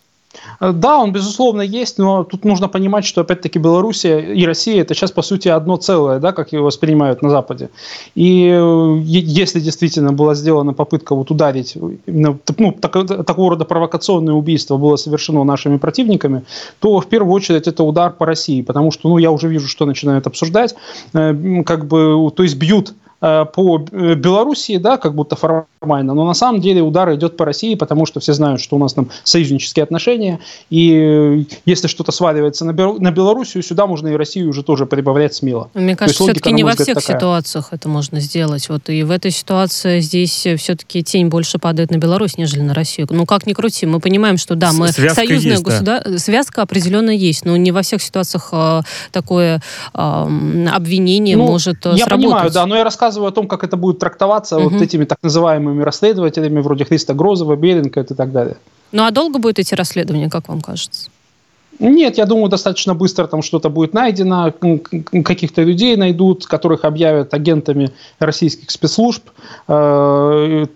Э, 0.63 0.73
да, 0.73 0.99
он, 0.99 1.13
безусловно, 1.13 1.61
есть, 1.63 1.99
но 1.99 2.23
тут 2.23 2.45
нужно 2.45 2.69
понимать, 2.69 3.05
что, 3.05 3.21
опять-таки, 3.21 3.59
Белоруссия 3.59 4.21
и 4.21 4.47
Россия– 4.47 4.83
это 4.83 4.95
сейчас, 4.95 5.11
по 5.11 5.23
сути, 5.23 5.49
одно 5.49 5.77
целое, 5.77 6.21
да, 6.21 6.33
как 6.33 6.53
его 6.53 6.67
воспринимают 6.67 7.21
на 7.21 7.31
Западе. 7.31 7.69
И 8.15 8.49
э, 8.49 8.99
если 9.03 9.59
действительно 9.61 10.13
была 10.13 10.35
сделана 10.35 10.73
попытка 10.73 11.17
вот 11.17 11.31
ударить, 11.33 11.77
ну, 12.07 12.39
так, 12.81 12.93
такого 13.27 13.51
рода 13.51 13.65
провокационное 13.65 14.35
убийство 14.35 14.77
было 14.77 14.97
совершено 14.97 15.43
нашими 15.43 15.79
противниками, 15.79 16.45
то, 16.79 17.01
в 17.01 17.07
первую 17.07 17.33
очередь, 17.35 17.67
это 17.67 17.83
удар 17.83 18.13
по 18.13 18.25
России, 18.25 18.63
потому 18.63 18.93
что, 18.93 19.09
ну, 19.09 19.19
я 19.19 19.33
уже 19.33 19.49
вижу, 19.49 19.67
что 19.67 19.85
начинают 19.85 20.29
обсуждать, 20.29 20.77
э, 21.13 21.63
как 21.65 21.87
бы, 21.87 22.31
то 22.35 22.43
есть 22.43 22.57
бьют 22.57 22.95
по 23.21 23.79
Белоруссии, 23.79 24.79
да, 24.79 24.97
как 24.97 25.15
будто 25.15 25.37
формально 25.37 25.67
нормально. 25.83 26.15
Но 26.15 26.25
на 26.25 26.35
самом 26.35 26.61
деле 26.61 26.81
удар 26.83 27.13
идет 27.15 27.37
по 27.37 27.45
России, 27.45 27.75
потому 27.75 28.07
что 28.07 28.21
все 28.21 28.33
знают, 28.33 28.61
что 28.61 28.77
у 28.77 28.79
нас 28.79 28.95
там 28.95 29.11
союзнические 29.25 29.83
отношения. 29.83 30.39
И 30.71 31.47
если 31.67 31.89
что-то 31.89 32.13
сваливается 32.13 32.65
на, 32.65 32.73
Бел... 32.73 32.99
на 32.99 33.11
Белоруссию, 33.11 33.63
сюда 33.63 33.87
можно 33.87 34.09
и 34.09 34.17
Россию 34.17 34.51
уже 34.51 34.63
тоже 34.63 34.87
прибавлять 34.87 35.35
смело. 35.35 35.69
Мне 35.75 35.97
кажется, 35.97 36.23
все-таки 36.23 36.53
не 36.53 36.65
во 36.65 36.73
всех 36.73 36.95
такая. 36.99 37.17
ситуациях 37.17 37.69
это 37.73 37.89
можно 37.89 38.21
сделать. 38.21 38.69
Вот 38.69 38.89
и 38.89 39.03
в 39.03 39.11
этой 39.11 39.31
ситуации 39.31 40.01
здесь 40.01 40.47
все-таки 40.57 41.03
тень 41.03 41.29
больше 41.29 41.59
падает 41.59 41.91
на 41.91 41.97
Беларусь, 41.97 42.39
нежели 42.39 42.61
на 42.61 42.75
Россию. 42.75 43.09
Ну, 43.11 43.27
как 43.27 43.47
ни 43.47 43.53
крути, 43.53 43.87
мы 43.87 44.01
понимаем, 44.01 44.39
что 44.39 44.55
да, 44.55 44.73
мы 44.73 44.89
Связка 44.89 45.27
союзное 45.27 45.59
государство, 45.59 46.13
да. 46.13 46.19
связка 46.19 46.63
определенно 46.63 47.11
есть, 47.11 47.45
но 47.45 47.57
не 47.57 47.73
во 47.73 47.83
всех 47.83 48.03
ситуациях 48.03 48.51
э, 48.53 48.83
такое 49.11 49.61
э, 49.95 49.99
обвинение 50.73 51.37
ну, 51.37 51.47
может 51.47 51.85
я 51.85 51.97
сработать. 51.97 51.99
Я 51.99 52.07
понимаю, 52.07 52.51
да, 52.51 52.67
но 52.67 52.77
я 52.77 52.85
рассказываю 52.85 53.29
о 53.29 53.33
том, 53.33 53.49
как 53.49 53.65
это 53.65 53.77
будет 53.77 53.99
трактоваться 53.99 54.59
угу. 54.59 54.71
вот 54.71 54.83
этими 54.83 55.05
так 55.05 55.19
называемыми 55.23 55.72
расследователями, 55.81 56.61
вроде 56.61 56.85
Христа 56.85 57.15
Грозова, 57.15 57.57
Беринга 57.57 58.01
и 58.01 58.05
так 58.05 58.33
далее. 58.33 58.57
Ну 58.93 59.05
а 59.05 59.11
долго 59.11 59.39
будет 59.39 59.59
эти 59.59 59.75
расследования, 59.75 60.29
как 60.29 60.49
вам 60.49 60.61
кажется? 60.61 61.11
Нет, 61.79 62.19
я 62.19 62.27
думаю, 62.27 62.49
достаточно 62.49 62.95
быстро 62.95 63.27
там 63.27 63.43
что-то 63.43 63.71
будет 63.71 63.95
найдено, 63.95 64.53
каких-то 65.25 65.63
людей 65.63 65.97
найдут, 65.97 66.47
которых 66.47 66.85
объявят 66.85 67.35
агентами 67.35 67.91
российских 68.19 68.71
спецслужб, 68.71 69.25
э, 69.69 70.67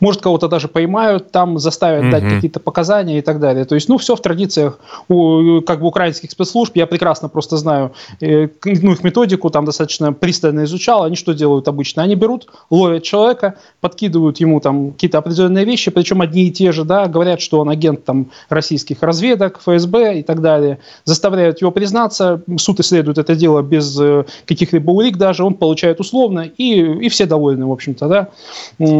может, 0.00 0.22
кого-то 0.22 0.48
даже 0.48 0.68
поймают, 0.68 1.32
там 1.32 1.58
заставят 1.58 2.04
mm-hmm. 2.04 2.10
дать 2.10 2.24
какие-то 2.24 2.60
показания 2.60 3.18
и 3.18 3.20
так 3.20 3.40
далее. 3.40 3.64
То 3.64 3.74
есть, 3.74 3.88
ну, 3.88 3.98
все 3.98 4.14
в 4.14 4.22
традициях 4.22 4.78
у, 5.08 5.60
как 5.60 5.80
бы 5.80 5.86
украинских 5.86 6.30
спецслужб, 6.30 6.76
я 6.76 6.86
прекрасно 6.86 7.28
просто 7.28 7.56
знаю 7.56 7.92
э, 8.20 8.48
ну, 8.64 8.92
их 8.92 9.02
методику, 9.02 9.50
там 9.50 9.64
достаточно 9.64 10.12
пристально 10.12 10.64
изучал, 10.64 11.02
они 11.02 11.16
что 11.16 11.34
делают 11.34 11.68
обычно? 11.68 12.02
Они 12.02 12.14
берут, 12.14 12.46
ловят 12.70 13.02
человека, 13.02 13.56
подкидывают 13.80 14.40
ему 14.40 14.60
там 14.60 14.92
какие-то 14.92 15.18
определенные 15.18 15.64
вещи, 15.64 15.90
причем 15.90 16.22
одни 16.22 16.44
и 16.44 16.50
те 16.50 16.72
же, 16.72 16.84
да, 16.84 17.06
говорят, 17.06 17.40
что 17.40 17.60
он 17.60 17.68
агент 17.68 18.04
там 18.04 18.30
российских 18.48 19.02
разведок, 19.02 19.58
ФСБ 19.60 20.20
и 20.20 20.22
так 20.22 20.40
далее 20.40 20.43
далее, 20.44 20.78
заставляют 21.04 21.60
его 21.60 21.72
признаться, 21.72 22.40
суд 22.58 22.80
исследует 22.80 23.18
это 23.18 23.34
дело 23.34 23.62
без 23.62 23.98
э, 24.00 24.24
каких-либо 24.46 24.90
улик 24.92 25.16
даже, 25.16 25.44
он 25.44 25.54
получает 25.54 26.00
условно, 26.00 26.40
и, 26.40 26.80
и 27.04 27.08
все 27.08 27.26
довольны, 27.26 27.66
в 27.66 27.72
общем-то, 27.72 28.08
да. 28.08 28.28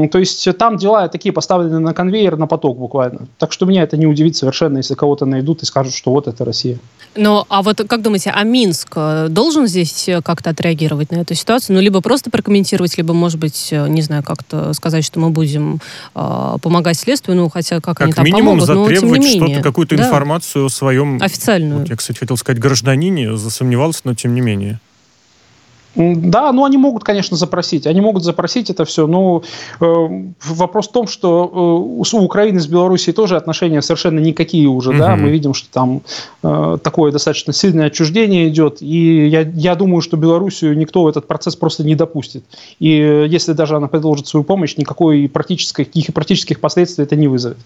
То 0.09 0.19
есть 0.19 0.49
там 0.59 0.77
дела 0.77 1.09
такие 1.09 1.33
поставлены 1.33 1.79
на 1.79 1.95
конвейер, 1.95 2.37
на 2.37 2.47
поток 2.47 2.79
буквально. 2.79 3.29
Так 3.39 3.53
что 3.53 3.67
меня 3.67 3.83
это 3.83 3.97
не 3.97 4.07
удивит 4.07 4.37
совершенно, 4.37 4.79
если 4.79 4.95
кого-то 4.95 5.27
найдут 5.27 5.63
и 5.63 5.67
скажут, 5.67 5.95
что 5.95 6.11
вот 6.11 6.27
это 6.27 6.45
Россия. 6.45 6.79
Ну, 7.17 7.45
а 7.49 7.63
вот 7.63 7.81
как 7.87 8.03
думаете, 8.03 8.33
а 8.35 8.43
Минск 8.43 8.93
э, 8.97 9.29
должен 9.29 9.67
здесь 9.69 10.09
э, 10.09 10.21
как-то 10.21 10.51
отреагировать 10.51 11.13
на 11.13 11.19
эту 11.19 11.35
ситуацию? 11.35 11.77
Ну, 11.77 11.83
либо 11.83 12.01
просто 12.01 12.31
прокомментировать, 12.31 12.97
либо, 12.97 13.15
может 13.15 13.39
быть, 13.39 13.69
не 13.71 14.03
знаю, 14.03 14.25
как-то 14.25 14.73
сказать, 14.73 15.05
что 15.05 15.21
мы 15.21 15.31
будем 15.31 15.81
э, 16.15 16.57
помогать 16.61 16.99
следствию, 16.99 17.37
ну, 17.37 17.49
хотя 17.49 17.77
как, 17.81 17.99
как 17.99 18.01
они 18.03 18.13
там 18.13 18.25
минимум 18.25 18.59
помогут, 18.59 18.69
но 18.69 18.89
тем 18.89 19.13
не 19.13 19.19
менее. 19.21 19.47
что-то, 19.47 19.63
какую-то 19.63 19.97
да. 19.97 20.07
информацию 20.07 20.67
о 20.67 20.69
своем 20.69 21.21
официальную. 21.35 21.81
Вот 21.81 21.89
я, 21.89 21.97
кстати, 21.97 22.19
хотел 22.19 22.37
сказать 22.37 22.61
гражданине, 22.61 23.37
засомневался, 23.37 24.03
но 24.05 24.15
тем 24.15 24.35
не 24.35 24.41
менее. 24.41 24.81
Да, 25.97 26.51
ну 26.53 26.65
они 26.65 26.77
могут, 26.77 27.05
конечно, 27.05 27.37
запросить. 27.37 27.87
Они 27.87 28.01
могут 28.01 28.25
запросить 28.25 28.69
это 28.69 28.85
все. 28.85 29.07
Но 29.07 29.45
э, 29.81 29.85
вопрос 30.45 30.89
в 30.89 30.93
том, 30.93 31.07
что 31.07 32.03
э, 32.03 32.17
у 32.17 32.25
Украины 32.25 32.59
с 32.59 32.67
Белоруссией 32.67 33.15
тоже 33.15 33.37
отношения 33.37 33.81
совершенно 33.81 34.19
никакие 34.19 34.67
уже. 34.67 34.91
Угу. 34.91 34.99
Да? 34.99 35.17
Мы 35.17 35.31
видим, 35.31 35.55
что 35.55 35.69
там 35.71 36.03
э, 36.43 36.79
такое 36.83 37.13
достаточно 37.13 37.53
сильное 37.53 37.87
отчуждение 37.87 38.49
идет. 38.49 38.79
И 38.81 39.29
я, 39.29 39.43
я 39.43 39.77
думаю, 39.77 40.01
что 40.01 40.17
Белоруссию 40.17 40.77
никто 40.77 41.05
в 41.05 41.07
этот 41.07 41.29
процесс 41.29 41.55
просто 41.55 41.85
не 41.85 41.95
допустит. 41.95 42.45
И 42.81 42.99
э, 42.99 43.27
если 43.29 43.53
даже 43.53 43.77
она 43.77 43.87
предложит 43.87 44.27
свою 44.27 44.43
помощь, 44.43 44.77
никакой 44.77 45.29
практической, 45.29 45.83
никаких 45.83 46.13
практических 46.13 46.61
последствий 46.61 47.05
это 47.05 47.15
не 47.15 47.29
вызовет. 47.29 47.59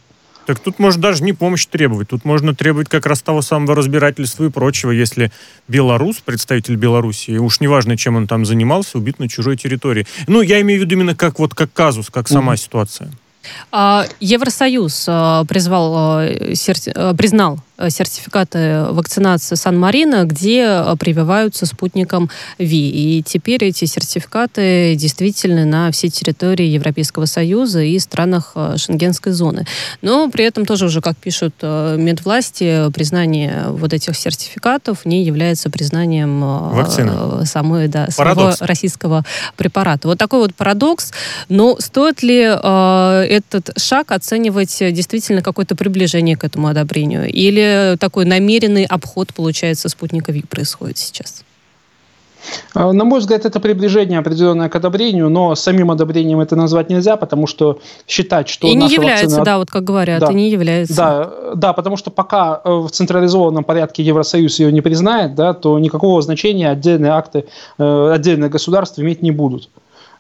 Так 0.49 0.61
тут 0.61 0.79
можно 0.79 1.03
даже 1.03 1.23
не 1.25 1.35
помощь 1.35 1.67
требовать. 1.67 2.09
Тут 2.09 2.25
можно 2.25 2.55
требовать 2.55 2.89
как 2.89 3.05
раз 3.05 3.21
того 3.21 3.43
самого 3.43 3.75
разбирательства 3.75 4.47
и 4.47 4.49
прочего, 4.49 4.91
если 4.91 5.31
белорус, 5.69 6.23
представитель 6.25 6.77
Белоруссии, 6.77 7.37
уж 7.37 7.61
неважно, 7.61 7.99
чем 7.99 8.17
он 8.17 8.27
там 8.27 8.47
занимался, 8.47 8.97
убит 8.97 9.19
на 9.19 9.29
чужой 9.29 9.59
территории. 9.59 10.07
Ну, 10.27 10.41
я 10.41 10.63
имею 10.63 10.81
в 10.81 10.85
виду 10.85 10.95
именно 10.95 11.15
как 11.15 11.39
вот 11.39 11.55
как 11.55 11.71
казус, 11.75 12.09
как 12.09 12.29
сама 12.29 12.55
mm-hmm. 12.55 12.57
ситуация. 12.57 13.11
А, 13.71 14.07
Евросоюз 14.21 15.05
а, 15.07 15.45
призвал, 15.45 15.95
а, 15.95 17.13
признал 17.13 17.61
сертификаты 17.89 18.87
вакцинации 18.91 19.55
Сан-Марино, 19.55 20.25
где 20.25 20.83
прививаются 20.99 21.67
спутником 21.67 22.29
ВИ. 22.59 22.91
И 22.91 23.23
теперь 23.23 23.65
эти 23.65 23.85
сертификаты 23.85 24.97
действительно 24.97 25.65
на 25.65 25.93
всей 25.93 26.11
территории 26.11 26.67
Европейского 26.67 27.27
Союза 27.27 27.83
и 27.83 27.99
странах 27.99 28.55
Шенгенской 28.77 29.33
зоны. 29.33 29.65
Но 30.03 30.29
при 30.31 30.45
этом 30.45 30.67
тоже 30.67 30.87
уже, 30.87 31.01
как 31.01 31.17
пишут 31.17 31.55
медвласти, 31.63 32.91
признание 32.93 33.67
вот 33.69 33.93
этих 33.93 34.17
сертификатов 34.17 35.05
не 35.05 35.23
является 35.23 35.71
признанием 35.71 36.41
Вакцины. 36.41 37.47
самой, 37.47 37.89
да, 37.89 38.11
самого 38.11 38.57
российского 38.61 39.25
препарата. 39.57 40.09
Вот 40.09 40.19
такой 40.19 40.41
вот 40.41 40.55
парадокс. 40.55 41.13
Но 41.49 41.77
стоит 41.79 42.23
ли 42.23 42.41
этот 42.41 43.71
шаг 43.77 44.11
оценивать 44.11 44.77
действительно 44.79 45.43
какое-то 45.43 45.77
приближение 45.77 46.37
к 46.37 46.45
этому 46.45 46.69
одобрению? 46.69 47.31
Или 47.31 47.68
такой 47.99 48.25
намеренный 48.25 48.85
обход, 48.85 49.35
получается, 49.35 49.89
спутника 49.89 50.33
ВИ 50.33 50.43
происходит 50.43 50.99
сейчас? 50.99 51.45
А, 52.75 52.93
на 52.93 53.05
мой 53.05 53.21
взгляд, 53.21 53.45
это 53.45 53.61
приближение 53.61 54.19
определенное 54.19 54.69
к 54.69 54.77
одобрению, 54.77 55.29
но 55.29 55.55
самим 55.55 55.91
одобрением 55.91 56.41
это 56.41 56.57
назвать 56.57 56.91
нельзя, 56.91 57.17
потому 57.17 57.47
что 57.47 57.81
считать, 58.07 58.49
что 58.49 58.67
и 58.67 58.75
не 58.75 58.89
является, 58.89 59.27
вакцина... 59.27 59.45
да, 59.45 59.59
вот 59.59 59.71
как 59.71 59.85
говорят, 59.85 60.21
да, 60.21 60.31
и 60.31 60.35
не 60.35 60.51
является. 60.51 60.95
Да, 60.95 61.31
да, 61.55 61.73
потому 61.73 61.97
что 61.97 62.11
пока 62.11 62.61
э, 62.65 62.71
в 62.71 62.91
централизованном 62.91 63.65
порядке 63.65 64.03
Евросоюз 64.03 64.59
ее 64.61 64.73
не 64.73 64.81
признает, 64.81 65.35
да, 65.35 65.55
то 65.55 65.79
никакого 65.79 66.21
значения 66.23 66.71
отдельные 66.71 67.13
акты, 67.13 67.47
э, 67.79 68.11
отдельные 68.13 68.51
государства 68.51 69.03
иметь 69.03 69.23
не 69.23 69.31
будут. 69.31 69.69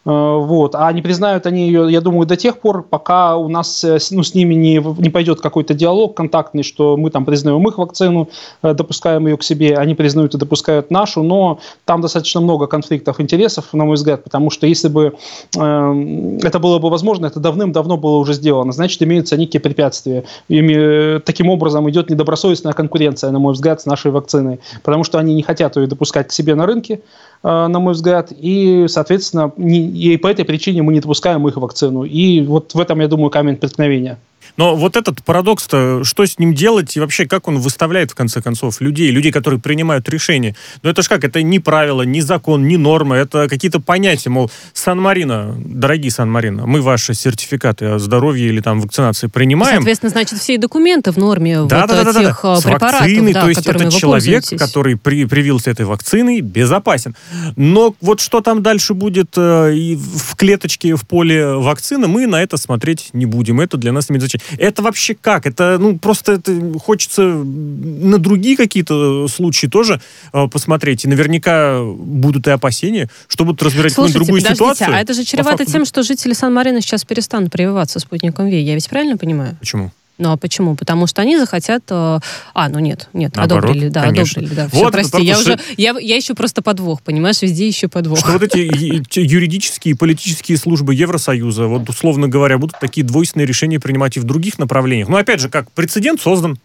Э, 0.08 0.38
вот. 0.38 0.74
А 0.74 0.90
не 0.92 1.02
признают 1.02 1.44
они 1.44 1.66
ее, 1.66 1.92
я 1.92 2.00
думаю, 2.00 2.26
до 2.26 2.36
тех 2.36 2.58
пор, 2.60 2.82
пока 2.82 3.36
у 3.36 3.48
нас 3.48 3.84
э, 3.84 3.98
ну, 4.10 4.22
с 4.22 4.34
ними 4.34 4.54
не, 4.54 4.82
не 4.98 5.10
пойдет 5.10 5.42
какой-то 5.42 5.74
диалог 5.74 6.16
контактный, 6.16 6.62
что 6.62 6.96
мы 6.96 7.10
там 7.10 7.26
признаем 7.26 7.68
их 7.68 7.76
вакцину, 7.76 8.30
э, 8.62 8.72
допускаем 8.72 9.26
ее 9.26 9.36
к 9.36 9.42
себе, 9.42 9.76
они 9.76 9.94
признают 9.94 10.34
и 10.34 10.38
допускают 10.38 10.90
нашу, 10.90 11.22
но 11.22 11.58
там 11.84 12.00
достаточно 12.00 12.40
много 12.40 12.66
конфликтов 12.66 13.20
интересов, 13.20 13.66
на 13.74 13.84
мой 13.84 13.96
взгляд, 13.96 14.24
потому 14.24 14.48
что 14.48 14.66
если 14.66 14.88
бы 14.88 15.14
э, 15.54 16.38
это 16.42 16.58
было 16.58 16.78
бы 16.78 16.88
возможно, 16.88 17.26
это 17.26 17.38
давным-давно 17.38 17.98
было 17.98 18.16
уже 18.16 18.32
сделано, 18.32 18.72
значит, 18.72 19.02
имеются 19.02 19.36
некие 19.36 19.60
препятствия. 19.60 20.24
Ими, 20.48 21.18
таким 21.20 21.50
образом 21.50 21.88
идет 21.90 22.08
недобросовестная 22.08 22.72
конкуренция, 22.72 23.30
на 23.30 23.40
мой 23.40 23.52
взгляд, 23.52 23.82
с 23.82 23.84
нашей 23.84 24.10
вакциной, 24.10 24.60
потому 24.82 25.04
что 25.04 25.18
они 25.18 25.34
не 25.34 25.42
хотят 25.42 25.76
ее 25.76 25.86
допускать 25.86 26.28
к 26.28 26.32
себе 26.32 26.54
на 26.54 26.64
рынке, 26.64 27.02
на 27.42 27.78
мой 27.78 27.94
взгляд, 27.94 28.32
и, 28.36 28.86
соответственно, 28.88 29.52
не, 29.56 29.88
и 29.88 30.16
по 30.16 30.26
этой 30.28 30.44
причине 30.44 30.82
мы 30.82 30.92
не 30.92 31.00
допускаем 31.00 31.46
их 31.48 31.56
вакцину. 31.56 32.04
И 32.04 32.42
вот 32.42 32.74
в 32.74 32.80
этом, 32.80 33.00
я 33.00 33.08
думаю, 33.08 33.30
камень 33.30 33.56
преткновения. 33.56 34.18
Но 34.56 34.74
вот 34.74 34.96
этот 34.96 35.22
парадокс-то, 35.22 36.02
что 36.02 36.26
с 36.26 36.38
ним 36.38 36.52
делать 36.52 36.96
и 36.96 37.00
вообще 37.00 37.26
как 37.26 37.46
он 37.46 37.58
выставляет, 37.58 38.10
в 38.10 38.14
конце 38.16 38.42
концов, 38.42 38.80
людей, 38.80 39.10
людей, 39.10 39.30
которые 39.30 39.60
принимают 39.60 40.08
решения? 40.08 40.56
Ну 40.82 40.90
это 40.90 41.02
ж 41.02 41.08
как, 41.08 41.22
это 41.22 41.42
не 41.42 41.60
правило, 41.60 42.02
не 42.02 42.20
закон, 42.20 42.66
не 42.66 42.76
норма, 42.76 43.16
это 43.16 43.48
какие-то 43.48 43.80
понятия, 43.80 44.30
мол, 44.30 44.50
Сан-Марино, 44.72 45.54
дорогие 45.64 46.10
Сан-Марино, 46.10 46.66
мы 46.66 46.82
ваши 46.82 47.14
сертификаты 47.14 47.86
о 47.86 47.98
здоровье 48.00 48.48
или 48.48 48.60
там 48.60 48.80
вакцинации 48.80 49.28
принимаем. 49.28 49.76
Соответственно, 49.76 50.10
значит, 50.10 50.38
все 50.40 50.58
документы 50.58 51.12
в 51.12 51.18
норме 51.18 51.54
да, 51.54 51.60
вот 51.62 51.70
да, 51.70 51.86
да, 51.86 52.12
тех 52.12 52.40
да, 52.42 52.54
да. 52.56 52.60
препаратов, 52.60 53.00
вакцины, 53.00 53.32
да, 53.32 53.42
то 53.42 53.48
есть 53.48 53.66
это 53.66 53.90
человек, 53.92 54.44
который 54.58 54.96
при, 54.96 55.24
привился 55.26 55.70
этой 55.70 55.86
вакциной, 55.86 56.40
безопасен. 56.40 57.14
Но 57.56 57.94
вот 58.00 58.20
что 58.20 58.40
там 58.40 58.62
дальше 58.62 58.94
будет 58.94 59.34
э, 59.36 59.74
и 59.74 59.96
в 59.96 60.36
клеточке, 60.36 60.96
в 60.96 61.06
поле 61.06 61.54
вакцины, 61.54 62.08
мы 62.08 62.26
на 62.26 62.42
это 62.42 62.56
смотреть 62.56 63.10
не 63.12 63.26
будем. 63.26 63.60
Это 63.60 63.76
для 63.76 63.92
нас 63.92 64.08
не 64.08 64.14
имеет 64.14 64.30
значения. 64.30 64.44
Это 64.58 64.82
вообще 64.82 65.14
как? 65.14 65.46
Это, 65.46 65.78
ну, 65.78 65.98
просто 65.98 66.32
это 66.32 66.78
хочется 66.78 67.22
на 67.22 68.18
другие 68.18 68.56
какие-то 68.56 69.28
случаи 69.28 69.66
тоже 69.66 70.00
э, 70.32 70.48
посмотреть. 70.48 71.04
И 71.04 71.08
наверняка 71.08 71.82
будут 71.82 72.46
и 72.46 72.50
опасения, 72.50 73.08
что 73.28 73.44
будут 73.44 73.62
разбирать 73.62 73.92
Слушайте, 73.92 74.18
другую 74.18 74.40
ситуацию. 74.40 74.94
а 74.94 75.00
это 75.00 75.14
же 75.14 75.24
чревато 75.24 75.64
тем, 75.64 75.84
что 75.84 76.02
жители 76.02 76.32
Сан-Марина 76.32 76.80
сейчас 76.80 77.04
перестанут 77.04 77.52
прививаться 77.52 78.00
спутником 78.00 78.48
ВИ. 78.48 78.60
Я 78.60 78.74
ведь 78.74 78.88
правильно 78.88 79.16
понимаю? 79.16 79.56
Почему? 79.60 79.92
Ну 80.18 80.32
а 80.32 80.36
почему? 80.36 80.74
Потому 80.74 81.06
что 81.06 81.22
они 81.22 81.38
захотят... 81.38 81.84
Э, 81.90 82.18
а, 82.52 82.68
ну 82.68 82.80
нет, 82.80 83.08
нет, 83.12 83.36
Наоборот, 83.36 83.64
одобрили, 83.64 83.88
да, 83.88 84.02
конечно. 84.02 84.40
одобрили, 84.40 84.54
да. 84.56 84.68
Все, 84.68 84.78
вот, 84.78 84.92
прости, 84.92 85.22
я 85.22 85.38
уже, 85.38 85.58
я, 85.76 85.96
я 85.98 86.16
еще 86.16 86.34
просто 86.34 86.60
подвох, 86.60 87.02
понимаешь, 87.02 87.40
везде 87.40 87.68
еще 87.68 87.86
подвох. 87.86 88.18
Что 88.18 88.32
вот 88.32 88.42
эти 88.42 88.58
юридические 88.58 89.94
и 89.94 89.96
политические 89.96 90.58
службы 90.58 90.94
Евросоюза, 90.94 91.66
вот 91.66 91.88
условно 91.88 92.26
говоря, 92.26 92.58
будут 92.58 92.80
такие 92.80 93.06
двойственные 93.06 93.46
решения 93.46 93.78
принимать 93.78 94.16
и 94.16 94.20
в 94.20 94.24
других 94.24 94.58
направлениях. 94.58 95.08
Ну 95.08 95.16
опять 95.16 95.40
же, 95.40 95.48
как 95.48 95.70
прецедент 95.70 96.20
создан. 96.20 96.58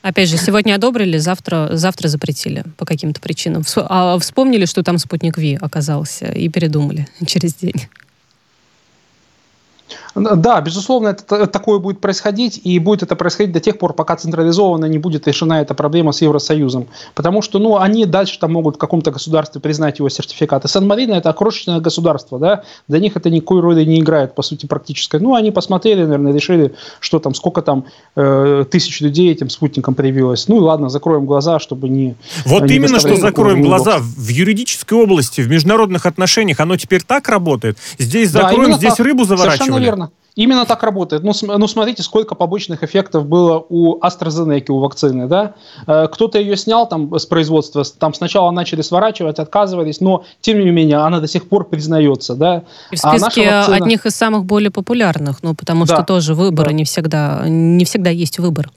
Опять 0.00 0.30
же, 0.30 0.36
сегодня 0.36 0.74
одобрили, 0.74 1.18
завтра, 1.18 1.68
завтра 1.72 2.08
запретили 2.08 2.64
по 2.76 2.84
каким-то 2.84 3.20
причинам. 3.20 3.62
А 3.76 4.18
вспомнили, 4.18 4.64
что 4.64 4.82
там 4.82 4.98
спутник 4.98 5.38
Ви 5.38 5.56
оказался, 5.60 6.26
и 6.26 6.48
передумали 6.48 7.06
через 7.26 7.54
день. 7.54 7.88
Да, 10.14 10.60
безусловно, 10.60 11.08
это, 11.08 11.46
такое 11.46 11.78
будет 11.78 12.00
происходить, 12.00 12.60
и 12.64 12.78
будет 12.78 13.02
это 13.02 13.16
происходить 13.16 13.52
до 13.52 13.60
тех 13.60 13.78
пор, 13.78 13.94
пока 13.94 14.16
централизованно 14.16 14.84
не 14.84 14.98
будет 14.98 15.26
решена 15.26 15.60
эта 15.62 15.74
проблема 15.74 16.12
с 16.12 16.20
Евросоюзом. 16.20 16.86
Потому 17.14 17.42
что, 17.42 17.58
ну, 17.58 17.78
они 17.78 18.04
дальше 18.04 18.38
там 18.38 18.52
могут 18.52 18.76
в 18.76 18.78
каком-то 18.78 19.10
государстве 19.10 19.60
признать 19.60 19.98
его 19.98 20.08
сертификат. 20.08 20.64
И 20.64 20.68
Сан-Марино– 20.68 21.14
это 21.14 21.32
крошечное 21.32 21.80
государство, 21.80 22.38
да, 22.38 22.62
для 22.88 22.98
них 22.98 23.16
это 23.16 23.30
никакой 23.30 23.60
роли 23.60 23.84
не 23.84 24.00
играет, 24.00 24.34
по 24.34 24.42
сути, 24.42 24.66
практически. 24.66 25.16
Ну, 25.16 25.34
они 25.34 25.50
посмотрели, 25.50 26.02
наверное, 26.02 26.32
решили, 26.32 26.74
что 27.00 27.18
там, 27.18 27.34
сколько 27.34 27.62
там 27.62 27.84
э, 28.16 28.64
тысяч 28.70 29.00
людей 29.00 29.32
этим 29.32 29.48
спутником 29.48 29.94
появилось. 29.94 30.48
Ну, 30.48 30.58
и 30.58 30.60
ладно, 30.60 30.90
закроем 30.90 31.24
глаза, 31.24 31.58
чтобы 31.58 31.88
не 31.88 32.16
Вот 32.44 32.64
не 32.64 32.76
именно, 32.76 33.00
что 33.00 33.16
закроем 33.16 33.62
глаза. 33.62 33.98
В 33.98 34.28
юридической 34.28 34.94
области, 34.94 35.40
в 35.40 35.48
международных 35.48 36.04
отношениях 36.04 36.60
оно 36.60 36.76
теперь 36.76 37.02
так 37.02 37.28
работает. 37.28 37.78
Здесь 37.98 38.30
закроем, 38.30 38.72
да, 38.72 38.76
здесь 38.76 38.94
так. 38.94 39.06
рыбу 39.06 39.24
заворачивали. 39.24 39.58
Совершенно 39.58 39.84
верно. 39.84 40.01
Именно 40.34 40.64
так 40.64 40.82
работает. 40.82 41.22
Ну, 41.22 41.32
ну, 41.42 41.68
смотрите, 41.68 42.02
сколько 42.02 42.34
побочных 42.34 42.82
эффектов 42.82 43.26
было 43.26 43.64
у 43.68 43.98
AstraZeneca, 44.00 44.70
у 44.70 44.78
вакцины, 44.78 45.26
да? 45.26 45.54
Э, 45.86 46.08
кто-то 46.08 46.38
ее 46.38 46.56
снял 46.56 46.88
там 46.88 47.14
с 47.14 47.26
производства, 47.26 47.84
там 47.84 48.14
сначала 48.14 48.50
начали 48.50 48.80
сворачивать, 48.80 49.38
отказывались, 49.38 50.00
но, 50.00 50.24
тем 50.40 50.58
не 50.58 50.70
менее, 50.70 50.98
она 50.98 51.20
до 51.20 51.28
сих 51.28 51.48
пор 51.48 51.68
признается, 51.68 52.34
да? 52.34 52.64
И 52.90 52.96
в 52.96 52.98
списке 52.98 53.48
а 53.48 53.58
вакцина... 53.58 53.76
одних 53.76 54.06
из 54.06 54.14
самых 54.14 54.46
более 54.46 54.70
популярных, 54.70 55.42
ну, 55.42 55.54
потому 55.54 55.84
да. 55.84 55.96
что 55.96 56.04
тоже 56.04 56.34
выбора 56.34 56.68
да. 56.68 56.72
не 56.72 56.84
всегда, 56.84 57.44
не 57.46 57.84
всегда 57.84 58.08
есть 58.08 58.38
выбор. 58.38 58.70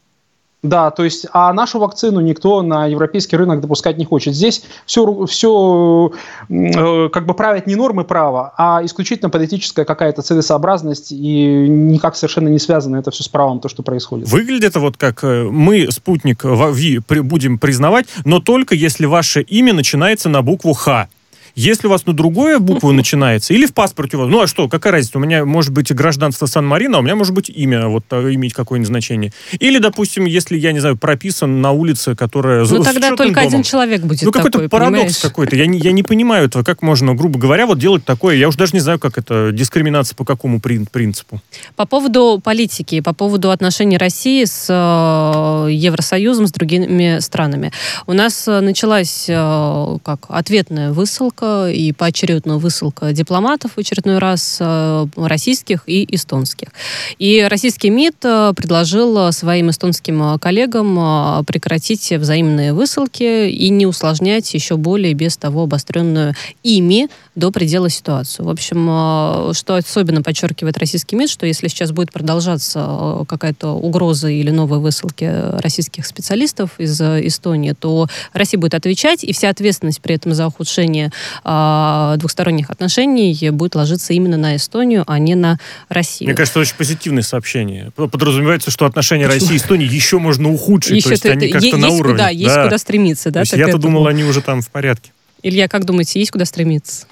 Да, 0.66 0.90
то 0.90 1.04
есть, 1.04 1.28
а 1.32 1.54
нашу 1.54 1.80
вакцину 1.80 2.20
никто 2.22 2.64
на 2.64 2.88
европейский 2.88 3.38
рынок 3.38 3.62
допускать 3.62 3.98
не 3.98 4.06
хочет. 4.06 4.34
Здесь 4.34 4.64
все, 4.88 5.26
все 5.28 6.12
э, 6.50 7.10
как 7.10 7.28
бы 7.28 7.36
правят 7.36 7.68
не 7.68 7.76
нормы 7.76 8.04
права, 8.04 8.54
а 8.58 8.82
исключительно 8.84 9.30
политическая 9.30 9.86
какая-то 9.86 10.24
целесообразность 10.24 11.12
и 11.12 11.68
никак 11.70 12.16
совершенно 12.16 12.48
не 12.48 12.58
связано 12.58 12.98
это 12.98 13.12
все 13.12 13.24
с 13.24 13.28
правом, 13.28 13.60
то, 13.60 13.70
что 13.70 13.84
происходит. 13.84 14.28
Выглядит 14.28 14.64
это 14.64 14.80
вот 14.80 14.98
как 14.98 15.24
э, 15.24 15.44
мы 15.44 15.92
спутник 15.92 16.44
ВИ 16.44 17.00
будем 17.22 17.60
признавать, 17.60 18.08
но 18.26 18.40
только 18.40 18.74
если 18.74 19.06
ваше 19.06 19.42
имя 19.42 19.74
начинается 19.74 20.30
на 20.30 20.42
букву 20.42 20.74
Х. 20.74 21.08
Если 21.56 21.88
у 21.88 21.90
вас 21.90 22.06
на 22.06 22.14
другое 22.14 22.60
букву 22.60 22.92
начинается, 22.92 23.54
или 23.54 23.66
в 23.66 23.74
паспорте 23.74 24.18
у 24.18 24.22
вас, 24.22 24.30
ну 24.30 24.42
а 24.42 24.48
что, 24.48 24.68
какая 24.68 24.92
разница? 24.92 25.18
У 25.18 25.22
меня 25.22 25.46
может 25.46 25.72
быть 25.72 25.94
гражданство 25.94 26.46
Сан-Марино, 26.48 26.98
а 26.98 27.00
у 27.00 27.04
меня 27.04 27.16
может 27.16 27.34
быть 27.34 27.50
имя, 27.50 27.88
вот 27.88 28.04
э, 28.12 28.34
иметь 28.34 28.54
какое-нибудь 28.54 28.90
значение. 28.90 29.32
Или, 29.60 29.80
допустим, 29.80 30.26
если, 30.26 30.58
я 30.58 30.74
не 30.74 30.82
знаю, 30.82 30.98
прописан 30.98 31.62
на 31.62 31.72
улице, 31.72 32.16
которая... 32.16 32.66
Ну 32.66 32.84
тогда 32.84 33.16
только 33.16 33.36
домом. 33.36 33.48
один 33.48 33.64
человек 33.64 34.02
будет 34.02 34.24
Ну 34.24 34.32
какой-то 34.32 34.68
парадокс 34.68 35.18
какой-то. 35.20 35.56
Я 35.56 35.66
не, 35.66 35.80
я 35.80 35.94
не 35.94 36.04
понимаю 36.04 36.48
этого, 36.48 36.64
как 36.64 36.82
можно, 36.82 37.16
грубо 37.16 37.40
говоря, 37.40 37.66
вот 37.66 37.80
делать 37.80 38.04
такое. 38.04 38.36
Я 38.36 38.50
уже 38.50 38.58
даже 38.58 38.74
не 38.74 38.82
знаю, 38.82 39.00
как 39.00 39.18
это, 39.18 39.52
дискриминация 39.54 40.16
по 40.16 40.26
какому 40.26 40.60
принципу. 40.60 41.42
По 41.78 41.86
поводу 41.86 42.42
политики, 42.44 43.00
по 43.00 43.14
поводу 43.14 43.52
отношений 43.52 43.98
России 43.98 44.44
с 44.44 44.68
э, 44.70 45.72
Евросоюзом, 45.72 46.48
с 46.48 46.52
другими 46.52 47.20
странами. 47.20 47.72
У 48.08 48.14
нас 48.14 48.46
э, 48.48 48.60
началась 48.60 49.26
как 49.26 50.26
ответная 50.28 50.92
высылка 50.92 51.45
и 51.72 51.92
поочередная 51.92 52.58
высылка 52.58 53.12
дипломатов 53.14 53.72
в 53.75 53.80
очередной 53.80 54.20
раз 54.20 54.58
э, 54.60 55.08
российских 55.16 55.84
и 55.88 56.08
эстонских. 56.16 56.70
И 57.18 57.46
российский 57.50 57.90
МИД 57.90 58.16
э, 58.24 58.54
предложил 58.56 59.32
своим 59.32 59.70
эстонским 59.70 60.40
коллегам 60.40 60.98
э, 61.00 61.44
прекратить 61.46 62.12
взаимные 62.12 62.74
высылки 62.74 63.50
и 63.50 63.70
не 63.70 63.86
усложнять 63.86 64.54
еще 64.54 64.78
более 64.78 65.14
без 65.14 65.38
того 65.38 65.64
обостренную 65.64 66.36
ими 66.64 67.10
до 67.36 67.52
предела 67.52 67.90
ситуацию. 67.90 68.46
В 68.46 68.50
общем, 68.50 69.54
что 69.54 69.75
особенно 69.75 70.22
подчеркивает 70.22 70.78
российский 70.78 71.16
МИД, 71.16 71.30
что 71.30 71.46
если 71.46 71.68
сейчас 71.68 71.92
будет 71.92 72.12
продолжаться 72.12 73.25
какая-то 73.28 73.72
угроза 73.72 74.30
или 74.30 74.52
новые 74.52 74.80
высылки 74.80 75.30
российских 75.60 76.06
специалистов 76.06 76.72
из 76.78 77.00
Эстонии, 77.02 77.74
то 77.74 78.08
Россия 78.34 78.60
будет 78.60 78.74
отвечать, 78.74 79.24
и 79.24 79.34
вся 79.34 79.50
ответственность 79.50 80.02
при 80.02 80.16
этом 80.16 80.34
за 80.34 80.48
ухудшение 80.48 81.12
э, 81.44 82.15
двухсторонних 82.18 82.70
отношений 82.70 83.50
будет 83.51 83.75
ложиться 83.75 84.13
именно 84.13 84.38
на 84.38 84.56
Эстонию, 84.56 85.04
а 85.08 85.20
не 85.20 85.36
на 85.36 85.60
Россию. 85.89 86.30
Мне 86.30 86.38
кажется, 86.38 86.60
очень 86.60 86.75
позитивное 86.75 87.24
сообщение. 87.24 87.92
Подразумевается, 87.96 88.72
что 88.72 88.86
отношения 88.86 89.27
России 89.27 89.54
и 89.54 89.58
Эстонии 89.58 89.88
еще 89.88 90.20
можно 90.20 90.51
ухудшить, 90.51 90.98
еще 90.98 91.06
то 91.06 91.12
есть 91.12 91.25
это, 91.25 91.34
они 91.34 91.48
как-то 91.50 91.77
на 91.77 91.89
уровне. 91.89 92.13
Куда, 92.13 92.30
есть 92.30 92.56
куда 92.56 92.77
стремиться. 92.77 93.32
Да, 93.32 93.44
я-то 93.51 93.77
думал, 93.77 94.08
они 94.08 94.24
уже 94.24 94.42
там 94.42 94.62
в 94.62 94.70
порядке. 94.70 95.12
Илья, 95.44 95.68
как 95.68 95.86
думаете, 95.86 96.20
есть 96.20 96.32
куда 96.32 96.46
стремиться? 96.46 97.06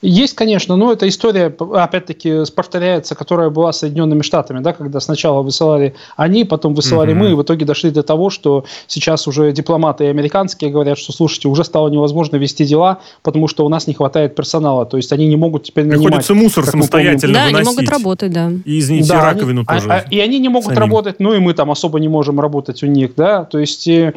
Есть, 0.00 0.34
конечно, 0.34 0.76
но 0.76 0.92
эта 0.92 1.08
история, 1.08 1.46
опять-таки, 1.74 2.44
повторяется, 2.54 3.14
которая 3.14 3.50
была 3.50 3.72
с 3.72 3.80
Соединенными 3.80 4.22
Штатами, 4.22 4.60
да, 4.60 4.72
когда 4.72 5.00
сначала 5.00 5.42
высылали 5.42 5.94
они, 6.16 6.44
потом 6.44 6.74
высылали 6.74 7.12
угу. 7.12 7.20
мы, 7.20 7.30
и 7.30 7.34
в 7.34 7.42
итоге 7.42 7.64
дошли 7.64 7.90
до 7.90 8.04
того, 8.04 8.30
что 8.30 8.64
сейчас 8.86 9.26
уже 9.26 9.50
дипломаты 9.52 10.06
американские 10.06 10.70
говорят, 10.70 10.98
что, 10.98 11.12
слушайте, 11.12 11.48
уже 11.48 11.64
стало 11.64 11.88
невозможно 11.88 12.36
вести 12.36 12.64
дела, 12.64 12.98
потому 13.22 13.48
что 13.48 13.66
у 13.66 13.68
нас 13.68 13.88
не 13.88 13.94
хватает 13.94 14.36
персонала, 14.36 14.86
то 14.86 14.96
есть 14.96 15.12
они 15.12 15.26
не 15.26 15.36
могут 15.36 15.64
теперь 15.64 15.84
нанимать. 15.84 16.06
Приходится 16.06 16.34
мусор 16.34 16.64
самостоятельно 16.64 17.34
Да, 17.34 17.46
выносить. 17.46 17.66
они 17.66 17.76
могут 17.76 17.90
работать, 17.90 18.32
да. 18.32 18.52
И, 18.64 18.78
извините, 18.78 19.08
да, 19.08 19.24
раковину 19.24 19.64
они, 19.66 19.80
тоже. 19.80 19.92
А, 19.92 19.96
а, 19.96 20.04
и 20.10 20.20
они 20.20 20.38
не 20.38 20.48
могут 20.48 20.74
самим. 20.74 20.80
работать, 20.80 21.18
ну 21.18 21.34
и 21.34 21.38
мы 21.38 21.54
там 21.54 21.70
особо 21.72 21.98
не 21.98 22.08
можем 22.08 22.38
работать 22.38 22.84
у 22.84 22.86
них, 22.86 23.12
да, 23.16 23.44
то 23.44 23.58
есть 23.58 23.88
и, 23.88 24.12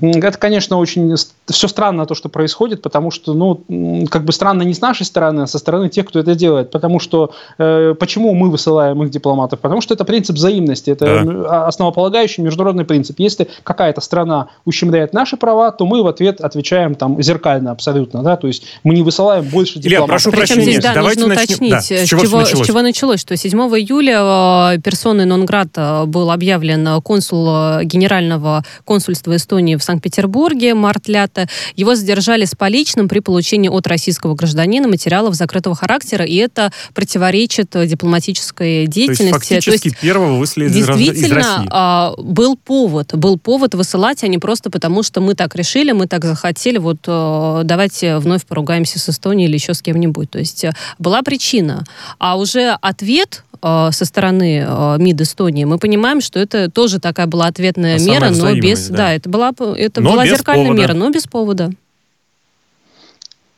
это, 0.00 0.38
конечно, 0.38 0.78
очень 0.78 1.14
все 1.46 1.68
странно 1.68 2.06
то, 2.06 2.14
что 2.14 2.30
происходит, 2.30 2.80
потому 2.80 3.10
что, 3.10 3.34
ну, 3.34 4.06
как 4.10 4.24
бы 4.24 4.32
странно 4.32 4.62
не 4.62 4.72
с 4.74 4.80
нашей 4.80 5.04
стороны, 5.04 5.25
а 5.28 5.46
со 5.46 5.58
стороны 5.58 5.88
тех, 5.88 6.06
кто 6.06 6.20
это 6.20 6.34
делает. 6.34 6.70
Потому 6.70 7.00
что 7.00 7.32
э, 7.58 7.94
почему 7.98 8.34
мы 8.34 8.50
высылаем 8.50 9.02
их 9.02 9.10
дипломатов? 9.10 9.60
Потому 9.60 9.80
что 9.80 9.94
это 9.94 10.04
принцип 10.04 10.36
взаимности, 10.36 10.90
это 10.90 11.24
да. 11.24 11.66
основополагающий 11.66 12.42
международный 12.42 12.84
принцип. 12.84 13.18
Если 13.18 13.48
какая-то 13.62 14.00
страна 14.00 14.48
ущемляет 14.64 15.12
наши 15.12 15.36
права, 15.36 15.70
то 15.70 15.86
мы 15.86 16.02
в 16.02 16.06
ответ 16.06 16.40
отвечаем 16.40 16.94
там 16.94 17.22
зеркально 17.22 17.70
абсолютно, 17.70 18.22
да, 18.22 18.36
то 18.36 18.46
есть 18.46 18.64
мы 18.84 18.94
не 18.94 19.02
высылаем 19.02 19.44
больше 19.44 19.78
дипломатов. 19.78 19.86
Илья, 19.86 20.06
прошу 20.06 20.30
Причем 20.30 20.46
прощения, 20.46 20.72
здесь, 20.72 20.84
да, 20.84 20.94
давайте 20.94 21.20
нужно 21.20 21.34
начнем. 21.34 21.56
уточнить, 21.56 21.70
да, 21.70 21.80
с, 21.80 22.08
чего, 22.08 22.22
чего, 22.22 22.38
началось? 22.40 22.64
с 22.64 22.66
чего 22.66 22.82
началось, 22.82 23.20
что 23.20 23.36
7 23.36 23.58
июля 23.58 24.74
э, 24.74 24.80
персоной 24.80 25.24
нон-грата 25.24 26.04
был 26.06 26.30
объявлен 26.30 27.00
консул 27.02 27.48
э, 27.48 27.84
генерального 27.84 28.64
консульства 28.84 29.36
Эстонии 29.36 29.76
в 29.76 29.82
Санкт-Петербурге 29.82 30.74
Март 30.74 31.08
Лята. 31.08 31.48
Его 31.74 31.94
задержали 31.94 32.44
с 32.44 32.54
поличным 32.54 33.08
при 33.08 33.20
получении 33.20 33.68
от 33.68 33.86
российского 33.86 34.34
гражданина 34.34 34.88
материалов 35.16 35.34
закрытого 35.34 35.74
характера 35.74 36.24
и 36.24 36.34
это 36.36 36.70
противоречит 36.94 37.70
дипломатической 37.70 38.86
деятельности. 38.86 39.48
То 39.48 39.54
есть 39.54 39.64
фактически 39.64 39.80
То 39.80 39.88
есть, 39.88 39.98
первого 40.00 40.38
выслали 40.38 40.68
действительно, 40.68 41.38
из. 41.38 41.68
А, 41.70 42.12
был 42.18 42.56
повод, 42.56 43.14
был 43.14 43.38
повод 43.38 43.74
высылать, 43.74 44.22
а 44.24 44.28
не 44.28 44.38
просто 44.38 44.70
потому, 44.70 45.02
что 45.02 45.20
мы 45.20 45.34
так 45.34 45.54
решили, 45.54 45.92
мы 45.92 46.06
так 46.06 46.24
захотели, 46.24 46.78
вот 46.78 46.98
э, 47.06 47.60
давайте 47.64 48.18
вновь 48.18 48.44
поругаемся 48.44 48.98
с 48.98 49.08
Эстонией 49.08 49.48
или 49.48 49.56
еще 49.56 49.72
с 49.72 49.82
кем-нибудь. 49.82 50.30
То 50.30 50.38
есть 50.38 50.64
э, 50.64 50.72
была 50.98 51.22
причина. 51.22 51.84
А 52.18 52.36
уже 52.36 52.76
ответ 52.80 53.44
э, 53.62 53.88
со 53.92 54.04
стороны 54.04 54.66
МИД 54.98 55.22
Эстонии, 55.22 55.64
мы 55.64 55.78
понимаем, 55.78 56.20
что 56.20 56.38
это 56.38 56.70
тоже 56.70 57.00
такая 57.00 57.26
была 57.26 57.46
ответная 57.46 57.96
а 57.96 58.00
мера, 58.00 58.30
но 58.30 58.54
без, 58.54 58.88
да. 58.88 58.96
да, 58.96 59.12
это 59.12 59.28
была, 59.28 59.52
это 59.76 60.00
но 60.00 60.12
была 60.12 60.26
зеркальная 60.26 60.66
повода. 60.66 60.82
мера, 60.82 60.94
но 60.94 61.10
без 61.10 61.24
повода. 61.24 61.70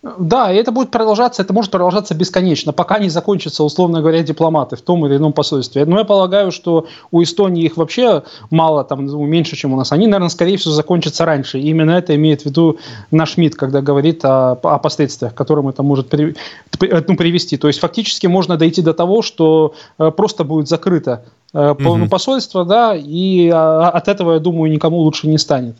Да, 0.02 0.52
и 0.52 0.56
это 0.56 0.70
будет 0.70 0.92
продолжаться, 0.92 1.42
это 1.42 1.52
может 1.52 1.72
продолжаться 1.72 2.14
бесконечно, 2.14 2.72
пока 2.72 3.00
не 3.00 3.08
закончатся, 3.08 3.64
условно 3.64 4.00
говоря, 4.00 4.22
дипломаты 4.22 4.76
в 4.76 4.82
том 4.82 5.04
или 5.04 5.16
ином 5.16 5.32
посольстве. 5.32 5.84
Но 5.86 5.98
я 5.98 6.04
полагаю, 6.04 6.52
что 6.52 6.86
у 7.10 7.20
Эстонии 7.20 7.64
их 7.64 7.76
вообще 7.76 8.22
мало, 8.50 8.84
там, 8.84 9.06
ну, 9.06 9.26
меньше, 9.26 9.56
чем 9.56 9.72
у 9.72 9.76
нас. 9.76 9.90
Они, 9.90 10.06
наверное, 10.06 10.28
скорее 10.28 10.56
всего, 10.56 10.72
закончатся 10.72 11.24
раньше. 11.24 11.58
И 11.58 11.68
именно 11.68 11.90
это 11.90 12.14
имеет 12.14 12.42
в 12.42 12.44
виду 12.46 12.78
наш 13.10 13.36
МИД, 13.36 13.56
когда 13.56 13.80
говорит 13.80 14.24
о, 14.24 14.52
о 14.52 14.78
последствиях, 14.78 15.34
которым 15.34 15.68
это 15.68 15.82
может 15.82 16.08
при, 16.08 16.36
ну, 16.80 17.16
привести. 17.16 17.56
То 17.56 17.66
есть, 17.66 17.80
фактически 17.80 18.28
можно 18.28 18.56
дойти 18.56 18.82
до 18.82 18.94
того, 18.94 19.22
что 19.22 19.74
э, 19.98 20.12
просто 20.12 20.44
будет 20.44 20.68
закрыто 20.68 21.24
угу. 21.52 22.08
посольство, 22.08 22.64
да, 22.64 22.94
и 22.94 23.48
а, 23.48 23.88
от 23.88 24.08
этого, 24.08 24.34
я 24.34 24.38
думаю, 24.38 24.70
никому 24.70 24.98
лучше 24.98 25.28
не 25.28 25.38
станет. 25.38 25.76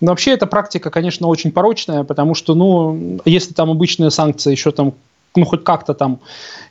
Но 0.00 0.12
вообще 0.12 0.32
эта 0.32 0.46
практика, 0.46 0.90
конечно, 0.90 1.26
очень 1.26 1.50
порочная, 1.50 2.04
потому 2.04 2.34
что, 2.34 2.54
ну, 2.54 3.20
если 3.24 3.52
там 3.52 3.70
обычные 3.70 4.10
санкции 4.10 4.52
еще 4.52 4.70
там 4.70 4.94
ну, 5.38 5.44
хоть 5.44 5.64
как-то 5.64 5.94
там, 5.94 6.20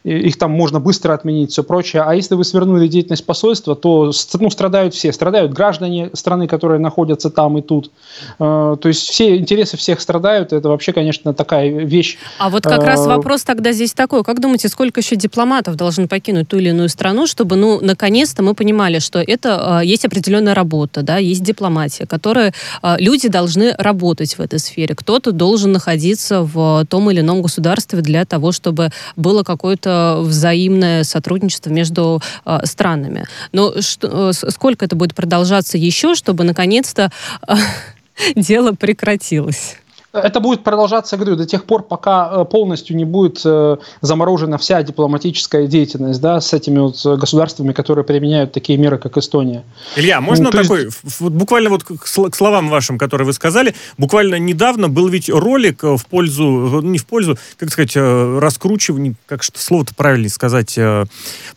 их 0.04 0.38
там 0.38 0.52
можно 0.52 0.80
быстро 0.80 1.14
отменить, 1.14 1.52
все 1.52 1.64
прочее. 1.64 2.04
А 2.06 2.16
если 2.16 2.36
вы 2.36 2.44
свернули 2.44 2.88
деятельность 2.88 3.26
посольства, 3.26 3.76
то 3.76 4.12
ну, 4.40 4.50
страдают 4.50 4.94
все. 4.94 5.12
Страдают 5.12 5.52
граждане 5.52 6.10
страны, 6.14 6.48
которые 6.48 6.80
находятся 6.80 7.30
там 7.30 7.58
и 7.58 7.62
тут. 7.62 7.92
Э, 8.40 8.78
то 8.80 8.88
есть 8.88 9.10
все 9.10 9.38
интересы 9.38 9.78
всех 9.78 10.00
страдают. 10.00 10.54
Это 10.54 10.70
вообще, 10.70 10.94
конечно, 10.94 11.34
такая 11.34 11.70
вещь. 11.70 12.18
А 12.40 12.50
вот 12.50 12.64
как 12.64 12.84
раз 12.84 13.06
э, 13.06 13.10
вопрос 13.10 13.44
тогда 13.44 13.72
здесь 13.72 13.94
такой. 13.94 14.24
Как 14.24 14.40
думаете, 14.40 14.70
сколько 14.70 15.00
еще 15.00 15.16
дипломатов 15.16 15.76
должны 15.76 16.08
покинуть 16.08 16.48
ту 16.48 16.58
или 16.58 16.70
иную 16.70 16.90
страну, 16.90 17.28
чтобы, 17.28 17.56
ну, 17.56 17.80
наконец-то 17.82 18.44
мы 18.44 18.54
понимали, 18.54 19.00
что 19.00 19.20
это 19.20 19.82
э, 19.82 19.86
есть 19.86 20.06
определенная 20.06 20.54
работа, 20.54 21.02
да, 21.02 21.18
есть 21.18 21.44
дипломатия, 21.44 22.06
которая 22.06 22.54
люди 22.98 23.28
должны 23.28 23.74
работать 23.78 24.38
в 24.38 24.42
этой 24.42 24.60
сфере. 24.60 24.96
Кто-то 24.96 25.32
должен 25.32 25.72
находиться 25.72 26.44
в 26.44 26.86
том 26.90 27.12
или 27.12 27.22
ином 27.22 27.42
государстве 27.42 28.02
для 28.02 28.26
того, 28.26 28.52
чтобы 28.58 28.92
было 29.16 29.44
какое-то 29.44 30.22
взаимное 30.24 31.04
сотрудничество 31.04 31.70
между 31.70 32.22
э, 32.46 32.60
странами. 32.66 33.26
Но 33.54 33.82
что, 33.82 34.34
сколько 34.34 34.84
это 34.84 34.96
будет 34.96 35.16
продолжаться 35.16 35.78
еще, 35.78 36.16
чтобы 36.16 36.44
наконец-то 36.44 37.12
дело 38.36 38.74
прекратилось? 38.74 39.78
Это 40.18 40.40
будет 40.40 40.64
продолжаться, 40.64 41.18
говорю, 41.18 41.36
до 41.36 41.46
тех 41.46 41.66
пор, 41.66 41.84
пока 41.84 42.32
э, 42.32 42.46
полностью 42.46 42.96
не 42.96 43.06
будет 43.06 43.42
э, 43.46 43.78
заморожена 44.02 44.58
вся 44.58 44.84
дипломатическая 44.84 45.68
деятельность 45.68 46.22
да, 46.22 46.42
с 46.42 46.54
этими 46.54 46.80
вот 46.80 47.04
государствами, 47.06 47.74
которые 47.74 48.06
применяют 48.06 48.52
такие 48.52 48.78
меры, 48.78 48.98
как 48.98 49.18
Эстония. 49.18 49.64
Илья, 49.96 50.22
можно 50.22 50.46
ну, 50.46 50.52
такой, 50.52 50.86
есть... 50.86 51.20
вот 51.20 51.34
буквально 51.34 51.70
вот 51.70 51.84
к 51.84 52.36
словам 52.36 52.70
вашим, 52.70 52.98
которые 52.98 53.26
вы 53.26 53.34
сказали, 53.34 53.76
буквально 53.98 54.40
недавно 54.40 54.90
был 54.90 55.08
ведь 55.08 55.30
ролик 55.30 55.84
в 55.84 56.06
пользу, 56.10 56.82
не 56.82 56.98
в 56.98 57.06
пользу, 57.06 57.38
как 57.58 57.70
сказать, 57.70 57.96
э, 57.96 58.40
раскручивания, 58.40 59.16
как 59.26 59.44
что 59.44 59.60
слово-то 59.60 59.96
правильно 59.96 60.30
сказать, 60.30 60.78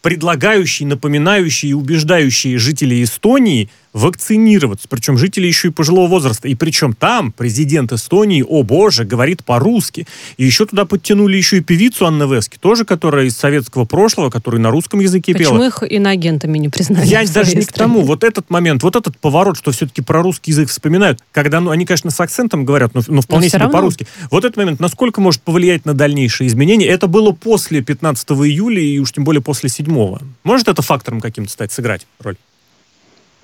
предлагающий, 0.03 0.87
напоминающий 0.87 1.71
и 1.71 1.73
убеждающий 1.73 2.57
жителей 2.57 3.03
Эстонии 3.03 3.69
вакцинироваться, 3.93 4.87
причем 4.89 5.19
жители 5.19 5.47
еще 5.47 5.69
и 5.69 5.71
пожилого 5.71 6.09
возраста. 6.09 6.49
И 6.49 6.55
причем 6.55 6.93
там 6.93 7.33
президент 7.33 7.93
Эстонии, 7.93 8.45
о 8.47 8.63
боже, 8.63 9.05
говорит 9.05 9.45
по-русски. 9.45 10.07
И 10.37 10.45
еще 10.45 10.67
туда 10.67 10.85
подтянули 10.85 11.37
еще 11.37 11.59
и 11.59 11.61
певицу 11.61 12.07
Анны 12.07 12.33
Вески, 12.33 12.57
тоже 12.59 12.85
которая 12.85 13.27
из 13.27 13.37
советского 13.37 13.85
прошлого, 13.85 14.31
которая 14.31 14.61
на 14.61 14.71
русском 14.71 15.01
языке 15.01 15.33
Почему 15.33 15.59
пела. 15.59 15.71
Почему 15.71 15.87
их 15.87 15.93
иноагентами 15.93 16.59
не 16.59 16.69
признали? 16.69 17.07
Я 17.07 17.27
даже 17.27 17.57
не 17.57 17.65
к 17.65 17.73
тому. 17.73 18.03
Вот 18.03 18.25
этот 18.25 18.49
момент, 18.51 18.83
вот 18.83 18.97
этот 18.97 19.19
поворот, 19.19 19.57
что 19.57 19.73
все-таки 19.73 20.03
про 20.03 20.23
русский 20.23 20.53
язык 20.53 20.69
вспоминают, 20.69 21.21
когда, 21.33 21.61
ну, 21.61 21.71
они, 21.71 21.85
конечно, 21.85 22.11
с 22.11 22.21
акцентом 22.21 22.65
говорят, 22.65 22.95
но, 22.95 23.03
но 23.09 23.23
вполне 23.23 23.49
но 23.53 23.59
себе 23.59 23.69
по-русски. 23.69 24.07
Вот 24.31 24.45
этот 24.45 24.57
момент, 24.57 24.81
насколько 24.81 25.21
может 25.21 25.43
повлиять 25.43 25.85
на 25.85 25.95
дальнейшие 25.95 26.49
изменения? 26.49 26.87
Это 26.87 27.07
было 27.07 27.33
после 27.33 27.83
15 27.83 28.31
июля 28.31 28.81
и 28.81 28.99
уж 28.99 29.13
тем 29.13 29.25
более 29.25 29.43
после 29.43 29.69
7 29.69 30.19
Может 30.45 30.69
это 30.69 30.83
фактором 30.83 31.21
каким-то 31.21 31.51
стать, 31.51 31.73
сыграть 31.73 32.07
роль? 32.21 32.37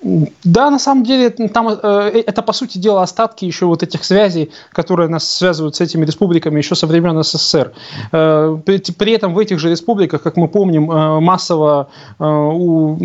Да, 0.03 0.71
на 0.71 0.79
самом 0.79 1.05
деле, 1.05 1.31
там, 1.31 1.69
э, 1.69 1.79
э, 1.83 2.23
это, 2.27 2.43
по 2.43 2.53
сути 2.53 2.79
дела, 2.79 3.03
остатки 3.03 3.47
еще 3.47 3.67
вот 3.67 3.83
этих 3.83 4.05
связей, 4.05 4.51
которые 4.73 5.09
нас 5.09 5.29
связывают 5.29 5.75
с 5.77 5.81
этими 5.81 6.05
республиками 6.05 6.59
еще 6.59 6.75
со 6.75 6.87
времен 6.87 7.23
СССР. 7.23 7.73
Э, 8.13 8.59
при, 8.65 8.79
при 8.93 9.13
этом 9.13 9.35
в 9.35 9.39
этих 9.39 9.59
же 9.59 9.71
республиках, 9.71 10.23
как 10.23 10.37
мы 10.37 10.49
помним, 10.49 10.91
э, 10.91 11.21
массово 11.21 11.89
э, 12.19 12.25
у, 12.25 12.99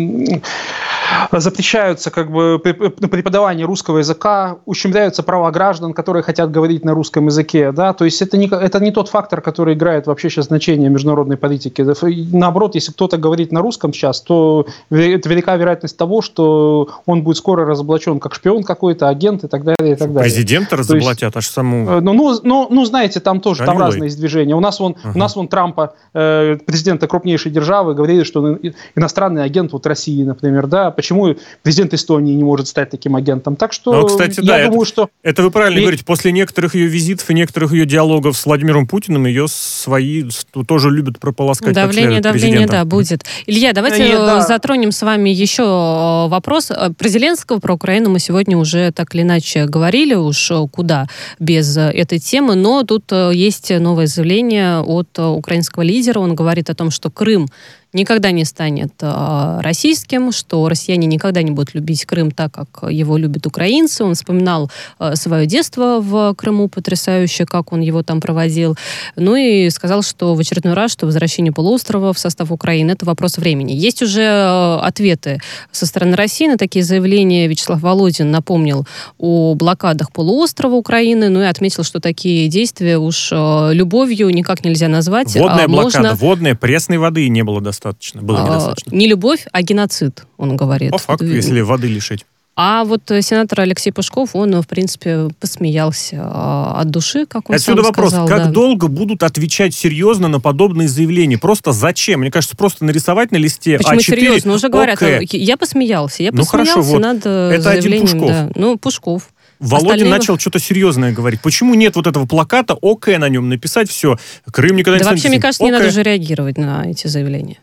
запрещаются 1.32 2.10
как 2.10 2.30
бы 2.30 2.58
преподавание 2.58 3.66
русского 3.66 3.98
языка, 3.98 4.58
ущемляются 4.66 5.22
права 5.22 5.50
граждан, 5.50 5.94
которые 5.94 6.22
хотят 6.22 6.50
говорить 6.50 6.84
на 6.84 6.92
русском 6.92 7.26
языке. 7.26 7.72
Да? 7.72 7.92
То 7.92 8.04
есть 8.04 8.20
это 8.22 8.36
не, 8.36 8.46
это 8.46 8.80
не 8.80 8.90
тот 8.90 9.08
фактор, 9.08 9.40
который 9.40 9.74
играет 9.74 10.06
вообще 10.06 10.30
сейчас 10.30 10.46
значение 10.46 10.90
международной 10.90 11.36
политики. 11.36 11.84
Наоборот, 12.32 12.74
если 12.74 12.92
кто-то 12.92 13.16
говорит 13.16 13.52
на 13.52 13.60
русском 13.60 13.92
сейчас, 13.92 14.20
то 14.20 14.66
это 14.90 15.28
велика 15.28 15.56
вероятность 15.56 15.96
того, 15.96 16.22
что 16.22 16.81
он 17.06 17.22
будет 17.22 17.36
скоро 17.36 17.64
разоблачен 17.64 18.20
как 18.20 18.34
шпион 18.34 18.62
какой-то, 18.62 19.08
агент 19.08 19.44
и 19.44 19.48
так 19.48 19.64
далее. 19.64 19.94
И 19.94 19.96
так 19.96 20.12
далее. 20.12 20.30
Президента 20.30 20.76
разоблачат, 20.76 21.36
аж 21.36 21.46
саму... 21.46 21.88
Э, 21.90 22.00
ну, 22.00 22.12
ну, 22.12 22.40
ну, 22.42 22.68
ну, 22.70 22.84
знаете, 22.84 23.20
там 23.20 23.40
тоже 23.40 23.64
там 23.64 23.78
разные 23.78 24.06
есть 24.06 24.18
движения. 24.18 24.54
У 24.54 24.60
нас 24.60 24.80
вон, 24.80 24.96
ага. 25.02 25.12
у 25.14 25.18
нас 25.18 25.36
вон 25.36 25.48
Трампа, 25.48 25.94
э, 26.14 26.58
президента 26.64 27.06
крупнейшей 27.06 27.50
державы, 27.50 27.94
говорили, 27.94 28.24
что 28.24 28.42
он 28.42 28.60
иностранный 28.94 29.44
агент 29.44 29.72
вот 29.72 29.86
России, 29.86 30.22
например, 30.22 30.66
да, 30.66 30.90
почему 30.90 31.34
президент 31.62 31.94
Эстонии 31.94 32.34
не 32.34 32.44
может 32.44 32.68
стать 32.68 32.90
таким 32.90 33.16
агентом. 33.16 33.56
Так 33.56 33.72
что 33.72 33.92
ну, 33.92 34.06
кстати, 34.06 34.40
я 34.40 34.58
да, 34.58 34.64
думаю, 34.64 34.82
это, 34.82 34.88
что... 34.88 35.08
Это 35.22 35.42
вы 35.42 35.50
правильно 35.50 35.78
и... 35.78 35.82
говорите. 35.82 36.04
После 36.04 36.32
некоторых 36.32 36.74
ее 36.74 36.86
визитов 36.86 37.28
и 37.30 37.34
некоторых 37.34 37.72
ее 37.72 37.86
диалогов 37.86 38.36
с 38.36 38.46
Владимиром 38.46 38.86
Путиным 38.86 39.26
ее 39.26 39.46
свои 39.48 40.24
тоже 40.66 40.90
любят 40.90 41.18
прополоскать. 41.18 41.74
Давление, 41.74 42.20
давление, 42.20 42.66
да, 42.66 42.84
будет. 42.84 43.24
Илья, 43.46 43.72
давайте 43.72 44.08
и, 44.08 44.12
да. 44.12 44.40
затронем 44.40 44.92
с 44.92 45.02
вами 45.02 45.30
еще 45.30 45.62
э, 45.62 46.28
вопрос. 46.28 46.71
Э, 46.72 46.90
про 46.90 47.08
Зеленского, 47.08 47.58
про 47.58 47.74
Украину 47.74 48.10
мы 48.10 48.18
сегодня 48.18 48.56
уже 48.56 48.90
так 48.92 49.14
или 49.14 49.22
иначе 49.22 49.66
говорили, 49.66 50.14
уж 50.14 50.50
э, 50.50 50.66
куда 50.70 51.06
без 51.38 51.76
этой 51.76 52.18
темы, 52.18 52.54
но 52.54 52.82
тут 52.82 53.12
есть 53.12 53.70
новое 53.70 54.06
заявление 54.06 54.80
от 54.80 55.18
украинского 55.18 55.82
лидера. 55.82 56.20
Он 56.20 56.34
говорит 56.34 56.70
о 56.70 56.74
том, 56.74 56.90
что 56.90 57.10
Крым 57.10 57.48
никогда 57.92 58.30
не 58.30 58.44
станет 58.44 58.92
э, 59.00 59.60
российским, 59.60 60.32
что 60.32 60.68
россияне 60.68 61.06
никогда 61.06 61.42
не 61.42 61.50
будут 61.50 61.74
любить 61.74 62.04
Крым 62.06 62.30
так, 62.30 62.52
как 62.52 62.90
его 62.90 63.16
любят 63.16 63.46
украинцы. 63.46 64.04
Он 64.04 64.14
вспоминал 64.14 64.70
э, 64.98 65.14
свое 65.14 65.46
детство 65.46 66.00
в 66.00 66.34
Крыму, 66.34 66.68
потрясающе, 66.68 67.44
как 67.44 67.72
он 67.72 67.80
его 67.80 68.02
там 68.02 68.20
проводил. 68.20 68.76
Ну 69.16 69.36
и 69.36 69.68
сказал, 69.70 70.02
что 70.02 70.34
в 70.34 70.40
очередной 70.40 70.74
раз, 70.74 70.92
что 70.92 71.06
возвращение 71.06 71.52
полуострова 71.52 72.12
в 72.12 72.18
состав 72.18 72.50
Украины– 72.50 72.90
это 72.92 73.04
вопрос 73.04 73.36
времени. 73.36 73.72
Есть 73.72 74.02
уже 74.02 74.22
э, 74.22 74.78
ответы 74.82 75.40
со 75.70 75.86
стороны 75.86 76.16
России 76.16 76.46
на 76.46 76.56
такие 76.56 76.84
заявления. 76.84 77.46
Вячеслав 77.46 77.80
Володин 77.80 78.30
напомнил 78.30 78.86
о 79.18 79.54
блокадах 79.54 80.12
полуострова 80.12 80.74
Украины, 80.74 81.28
ну 81.28 81.42
и 81.42 81.44
отметил, 81.44 81.84
что 81.84 82.00
такие 82.00 82.48
действия 82.48 82.98
уж 82.98 83.30
э, 83.32 83.70
любовью 83.74 84.30
никак 84.30 84.64
нельзя 84.64 84.88
назвать. 84.88 85.34
Водная 85.36 85.64
а 85.64 85.68
блокада, 85.68 85.98
можно... 85.98 86.14
водная, 86.14 86.54
пресной 86.54 86.96
воды 86.96 87.28
не 87.28 87.42
было 87.42 87.60
достаточно 87.60 87.81
достаточно, 87.82 88.22
было 88.22 88.42
а, 88.42 88.46
недостаточно. 88.46 88.94
Не 88.94 89.06
любовь, 89.06 89.46
а 89.52 89.62
геноцид, 89.62 90.24
он 90.36 90.56
говорит. 90.56 90.90
По 90.90 90.98
факту, 90.98 91.26
если 91.26 91.60
воды 91.60 91.88
лишить. 91.88 92.24
А 92.54 92.84
вот 92.84 93.10
э, 93.10 93.22
сенатор 93.22 93.62
Алексей 93.62 93.92
Пушков, 93.92 94.30
он, 94.34 94.60
в 94.60 94.68
принципе, 94.68 95.30
посмеялся 95.40 96.18
а, 96.20 96.80
от 96.82 96.90
души, 96.90 97.24
как 97.24 97.48
он 97.48 97.56
Отсюда 97.56 97.82
сам 97.82 97.86
вопрос, 97.86 98.10
сказал. 98.10 98.28
как 98.28 98.38
да. 98.44 98.50
долго 98.50 98.88
будут 98.88 99.22
отвечать 99.22 99.74
серьезно 99.74 100.28
на 100.28 100.38
подобные 100.38 100.86
заявления? 100.86 101.38
Просто 101.38 101.72
зачем? 101.72 102.20
Мне 102.20 102.30
кажется, 102.30 102.54
просто 102.54 102.84
нарисовать 102.84 103.32
на 103.32 103.36
листе 103.36 103.78
Почему 103.78 103.94
А4, 103.94 104.02
серьезно? 104.02 104.52
Уже 104.52 104.68
говорят, 104.68 105.02
ОК. 105.02 105.22
я 105.32 105.56
посмеялся, 105.56 106.22
я 106.22 106.30
ну, 106.30 106.42
посмеялся 106.42 106.72
хорошо, 106.72 106.82
вот. 106.82 107.00
над 107.00 107.22
э, 107.24 107.52
Это 107.54 107.62
заявлением. 107.62 108.02
Один 108.02 108.20
Пушков. 108.20 108.30
Да. 108.30 108.50
Ну, 108.54 108.76
Пушков. 108.76 109.28
Володя 109.58 109.92
Остальные... 109.92 110.10
начал 110.10 110.38
что-то 110.38 110.58
серьезное 110.58 111.12
говорить. 111.12 111.40
Почему 111.40 111.74
нет 111.74 111.96
вот 111.96 112.06
этого 112.06 112.26
плаката 112.26 112.74
ОК 112.74 113.06
на 113.18 113.28
нем 113.30 113.48
написать 113.48 113.88
все? 113.88 114.18
Крым 114.50 114.76
никогда 114.76 114.98
да 114.98 115.04
не 115.04 115.10
вообще, 115.12 115.28
мне 115.28 115.40
кажется, 115.40 115.62
ОК. 115.62 115.66
не 115.68 115.72
надо 115.72 115.90
же 115.90 116.02
реагировать 116.02 116.58
на 116.58 116.90
эти 116.90 117.06
заявления. 117.06 117.58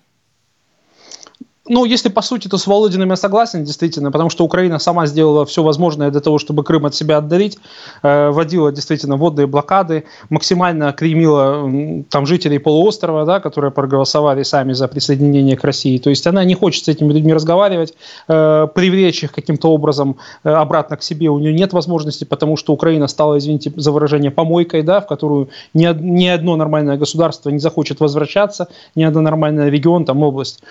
Ну, 1.70 1.86
если 1.86 2.10
по 2.10 2.24
сути, 2.24 2.48
то 2.48 2.58
с 2.58 2.66
Володиным 2.66 3.12
я 3.12 3.16
согласен, 3.16 3.64
действительно, 3.64 4.12
потому 4.12 4.32
что 4.32 4.44
Украина 4.44 4.80
сама 4.80 5.06
сделала 5.06 5.46
все 5.46 5.62
возможное 5.62 6.10
для 6.10 6.20
того, 6.20 6.40
чтобы 6.40 6.64
Крым 6.64 6.88
от 6.88 6.96
себя 6.96 7.18
отдалить, 7.18 7.60
э, 8.02 8.30
вводила 8.32 8.72
действительно 8.72 9.18
водные 9.18 9.46
блокады, 9.46 10.06
максимально 10.32 10.92
клеймила 10.94 12.04
там 12.10 12.26
жителей 12.26 12.58
полуострова, 12.58 13.24
да, 13.26 13.40
которые 13.40 13.70
проголосовали 13.70 14.42
сами 14.42 14.74
за 14.74 14.88
присоединение 14.88 15.56
к 15.56 15.64
России. 15.64 16.00
То 16.00 16.10
есть 16.10 16.26
она 16.26 16.44
не 16.44 16.56
хочет 16.56 16.86
с 16.86 16.88
этими 16.88 17.14
людьми 17.14 17.34
разговаривать, 17.34 17.94
э, 18.28 18.68
привлечь 18.74 19.24
их 19.24 19.32
каким-то 19.32 19.72
образом 19.72 20.18
э, 20.44 20.50
обратно 20.50 20.98
к 20.98 21.04
себе 21.04 21.30
у 21.30 21.38
нее 21.38 21.54
нет 21.54 21.72
возможности, 21.74 22.24
потому 22.24 22.58
что 22.58 22.74
Украина 22.74 23.08
стала, 23.08 23.38
извините 23.38 23.72
за 23.76 23.92
выражение, 23.92 24.32
помойкой, 24.32 24.82
да, 24.82 25.02
в 25.02 25.08
которую 25.08 25.50
ни, 25.76 25.88
ни 26.02 26.26
одно 26.26 26.56
нормальное 26.56 26.98
государство 26.98 27.52
не 27.52 27.60
захочет 27.60 28.00
возвращаться, 28.00 28.70
ни 28.96 29.04
одно 29.04 29.22
нормальное 29.22 29.70
регион, 29.70 30.06
там 30.06 30.24
область. 30.24 30.64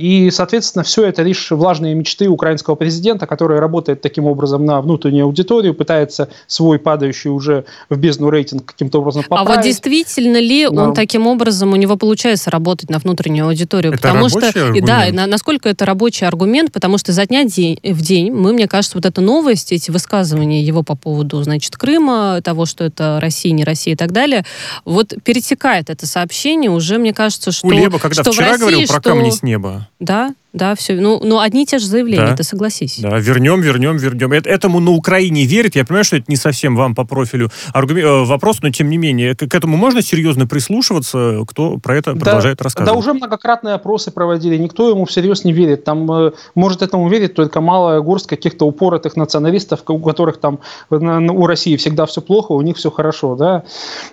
И, 0.00 0.30
соответственно, 0.30 0.82
все 0.82 1.04
это 1.04 1.22
лишь 1.22 1.50
влажные 1.50 1.94
мечты 1.94 2.28
украинского 2.28 2.74
президента, 2.74 3.26
который 3.26 3.58
работает 3.58 4.00
таким 4.00 4.24
образом 4.24 4.64
на 4.64 4.80
внутреннюю 4.80 5.26
аудиторию, 5.26 5.74
пытается 5.74 6.30
свой 6.46 6.78
падающий 6.78 7.30
уже 7.30 7.66
в 7.90 7.98
бездну 7.98 8.30
рейтинг 8.30 8.64
каким-то 8.64 9.00
образом 9.00 9.24
поправить. 9.24 9.50
А 9.50 9.54
вот 9.56 9.64
действительно 9.64 10.38
ли 10.38 10.66
Но... 10.70 10.84
он 10.84 10.94
таким 10.94 11.26
образом, 11.26 11.74
у 11.74 11.76
него 11.76 11.96
получается 11.96 12.50
работать 12.50 12.88
на 12.88 12.98
внутреннюю 12.98 13.46
аудиторию? 13.46 13.92
Это 13.92 14.00
потому 14.00 14.30
что, 14.30 14.48
аргумент? 14.48 14.86
Да, 14.86 15.06
на, 15.12 15.26
насколько 15.26 15.68
это 15.68 15.84
рабочий 15.84 16.26
аргумент, 16.26 16.72
потому 16.72 16.96
что 16.96 17.12
за 17.12 17.26
дня 17.26 17.44
день, 17.44 17.78
в 17.82 18.00
день 18.00 18.32
мы, 18.32 18.54
мне 18.54 18.66
кажется, 18.68 18.96
вот 18.96 19.04
эта 19.04 19.20
новость, 19.20 19.70
эти 19.70 19.90
высказывания 19.90 20.62
его 20.62 20.82
по 20.82 20.96
поводу, 20.96 21.42
значит, 21.42 21.76
Крыма, 21.76 22.40
того, 22.42 22.64
что 22.64 22.84
это 22.84 23.18
Россия, 23.20 23.52
не 23.52 23.64
Россия 23.64 23.92
и 23.92 23.96
так 23.96 24.12
далее, 24.12 24.46
вот 24.86 25.12
перетекает 25.24 25.90
это 25.90 26.06
сообщение 26.06 26.70
уже, 26.70 26.96
мне 26.96 27.12
кажется, 27.12 27.52
что... 27.52 27.68
Кулеба, 27.68 27.98
когда 27.98 28.22
что 28.22 28.32
вчера 28.32 28.52
России, 28.52 28.60
говорил 28.60 28.88
про 28.88 29.00
камни 29.02 29.28
с 29.28 29.42
неба. 29.42 29.89
Да, 29.98 30.34
да, 30.52 30.74
все. 30.74 30.94
Ну, 30.94 31.20
ну, 31.22 31.38
одни 31.38 31.62
и 31.62 31.66
те 31.66 31.78
же 31.78 31.86
заявления, 31.86 32.26
да. 32.26 32.36
ты 32.36 32.42
согласись. 32.42 32.98
Да, 32.98 33.18
вернем, 33.18 33.60
вернем, 33.60 33.96
вернем. 33.96 34.32
Это, 34.32 34.50
этому 34.50 34.80
на 34.80 34.90
Украине 34.90 35.44
верят. 35.44 35.76
Я 35.76 35.84
понимаю, 35.84 36.04
что 36.04 36.16
это 36.16 36.24
не 36.26 36.36
совсем 36.36 36.74
вам 36.74 36.96
по 36.96 37.04
профилю 37.04 37.50
аргумент, 37.72 38.06
э, 38.06 38.24
вопрос, 38.24 38.60
но 38.60 38.70
тем 38.70 38.90
не 38.90 38.96
менее, 38.96 39.36
к, 39.36 39.46
к 39.46 39.54
этому 39.54 39.76
можно 39.76 40.02
серьезно 40.02 40.48
прислушиваться, 40.48 41.44
кто 41.46 41.78
про 41.78 41.96
это 41.96 42.14
да, 42.14 42.20
продолжает 42.20 42.60
рассказывать. 42.62 42.92
Да, 42.92 42.98
уже 42.98 43.14
многократные 43.14 43.74
опросы 43.74 44.10
проводили, 44.10 44.56
никто 44.56 44.90
ему 44.90 45.04
всерьез 45.04 45.44
не 45.44 45.52
верит. 45.52 45.84
Там 45.84 46.10
э, 46.10 46.32
может 46.56 46.82
этому 46.82 47.08
верить 47.08 47.34
только 47.34 47.60
малая 47.60 48.00
горсть 48.00 48.26
каких-то 48.26 48.66
упоротых 48.66 49.16
националистов, 49.16 49.82
у 49.86 50.00
которых 50.00 50.40
там 50.40 50.58
у 50.90 51.46
России 51.46 51.76
всегда 51.76 52.06
все 52.06 52.22
плохо, 52.22 52.52
у 52.52 52.62
них 52.62 52.76
все 52.76 52.90
хорошо, 52.90 53.36
да. 53.36 53.62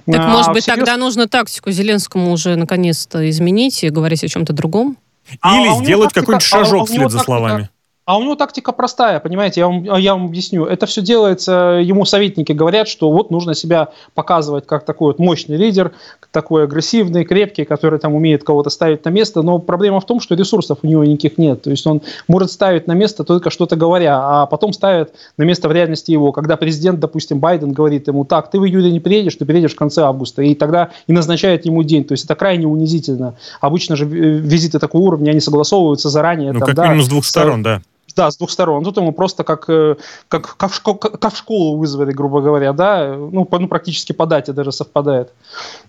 Так, 0.06 0.20
а, 0.20 0.28
может 0.28 0.54
быть, 0.54 0.64
всерьез... 0.64 0.86
тогда 0.86 0.98
нужно 0.98 1.28
тактику 1.28 1.72
Зеленскому 1.72 2.32
уже 2.32 2.56
наконец-то 2.58 3.28
изменить 3.28 3.84
и 3.84 3.90
говорить 3.90 4.24
о 4.24 4.28
чем-то 4.28 4.54
другом? 4.54 4.98
А 5.42 5.60
Или 5.60 5.70
а 5.70 5.76
сделать 5.76 6.14
какой-нибудь 6.14 6.46
шажок 6.46 6.84
а 6.84 6.86
вслед 6.86 7.12
за 7.12 7.20
словами. 7.20 7.70
А 8.08 8.18
у 8.18 8.24
него 8.24 8.36
тактика 8.36 8.72
простая, 8.72 9.20
понимаете, 9.20 9.60
я 9.60 9.68
вам, 9.68 9.84
я 9.84 10.14
вам 10.14 10.28
объясню. 10.28 10.64
Это 10.64 10.86
все 10.86 11.02
делается, 11.02 11.82
ему 11.84 12.06
советники 12.06 12.54
говорят, 12.54 12.88
что 12.88 13.12
вот 13.12 13.32
нужно 13.32 13.54
себя 13.54 13.90
показывать 14.14 14.66
как 14.66 14.86
такой 14.86 15.08
вот 15.08 15.20
мощный 15.20 15.58
лидер, 15.58 15.92
такой 16.32 16.64
агрессивный, 16.64 17.26
крепкий, 17.26 17.66
который 17.66 18.00
там 18.00 18.16
умеет 18.16 18.46
кого-то 18.46 18.70
ставить 18.70 19.04
на 19.04 19.10
место. 19.10 19.42
Но 19.42 19.60
проблема 19.60 20.00
в 20.00 20.06
том, 20.06 20.22
что 20.22 20.36
ресурсов 20.36 20.78
у 20.84 20.88
него 20.88 21.04
никаких 21.04 21.38
нет. 21.38 21.64
То 21.64 21.70
есть 21.70 21.86
он 21.86 22.02
может 22.30 22.50
ставить 22.50 22.88
на 22.88 22.94
место 22.94 23.26
только 23.26 23.50
что-то 23.50 23.76
говоря, 23.76 24.22
а 24.22 24.46
потом 24.46 24.72
ставит 24.72 25.14
на 25.36 25.44
место 25.44 25.68
в 25.68 25.74
реальности 25.74 26.12
его. 26.12 26.32
Когда 26.32 26.56
президент, 26.56 27.02
допустим, 27.02 27.40
Байден 27.40 27.74
говорит 27.74 28.08
ему, 28.08 28.24
так, 28.24 28.50
ты 28.50 28.58
в 28.58 28.66
июле 28.66 28.90
не 28.90 29.02
приедешь, 29.02 29.36
ты 29.36 29.46
приедешь 29.46 29.74
в 29.74 29.78
конце 29.78 30.04
августа. 30.04 30.44
И 30.44 30.56
тогда 30.56 30.92
и 31.08 31.12
назначает 31.12 31.66
ему 31.66 31.84
день. 31.84 32.06
То 32.06 32.14
есть 32.14 32.24
это 32.24 32.36
крайне 32.36 32.68
унизительно. 32.68 33.36
Обычно 33.60 33.98
же 33.98 34.06
э, 34.06 34.08
визиты 34.08 34.80
такого 34.80 35.02
уровня, 35.02 35.32
они 35.32 35.42
согласовываются 35.42 36.08
заранее. 36.08 36.54
Ну, 36.54 36.60
там, 36.60 36.68
как 36.68 36.76
да, 36.76 36.84
минимум 36.84 37.04
с 37.04 37.10
двух 37.10 37.26
сторон, 37.26 37.64
да. 37.64 37.82
Да, 38.18 38.32
с 38.32 38.38
двух 38.38 38.50
сторон. 38.50 38.84
Тут 38.84 38.98
ему 38.98 39.12
просто 39.12 39.44
как, 39.44 39.70
э, 39.70 39.96
как, 40.28 40.58
как, 40.58 40.72
в, 40.72 40.76
школу, 40.76 40.98
как 40.98 41.34
в 41.34 41.38
школу 41.38 41.78
вызвали, 41.78 42.12
грубо 42.12 42.42
говоря, 42.42 42.74
да, 42.74 43.16
ну, 43.16 43.46
по, 43.46 43.60
ну, 43.60 43.68
практически 43.68 44.12
по 44.12 44.26
дате 44.26 44.54
даже 44.54 44.72
совпадает. 44.72 45.30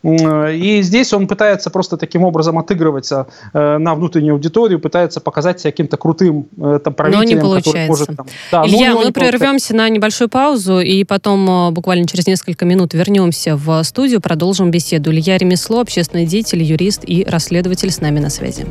И 0.02 0.82
здесь 0.82 1.14
он 1.14 1.26
пытается 1.26 1.70
просто 1.70 1.96
таким 1.96 2.24
образом 2.24 2.58
отыгрываться 2.58 3.28
э, 3.54 3.78
на 3.78 3.94
внутреннюю 3.94 4.34
аудиторию, 4.34 4.78
пытается 4.78 5.20
показать 5.20 5.60
себя 5.60 5.70
каким-то 5.70 5.96
крутым 5.96 6.48
э, 6.58 6.80
там, 6.84 6.92
правителем. 6.92 7.24
Но 7.24 7.34
не 7.34 7.40
получается. 7.40 7.88
Может, 7.88 8.08
там, 8.14 8.26
да, 8.52 8.66
Илья, 8.66 8.94
мы 8.94 9.10
прервемся 9.10 9.74
на 9.74 9.88
небольшую 9.88 10.28
паузу 10.28 10.80
и 10.80 11.04
потом 11.04 11.72
буквально 11.72 12.06
через 12.06 12.26
несколько 12.26 12.66
минут 12.66 12.92
вернемся 12.92 13.56
в 13.56 13.82
студию, 13.84 14.20
продолжим 14.20 14.70
беседу. 14.70 15.10
Илья 15.12 15.38
Ремесло, 15.38 15.80
общественный 15.80 16.26
деятель, 16.26 16.62
юрист 16.62 17.04
и 17.06 17.24
расследователь 17.24 17.90
с 17.90 18.02
нами 18.02 18.18
на 18.18 18.28
связи. 18.28 18.66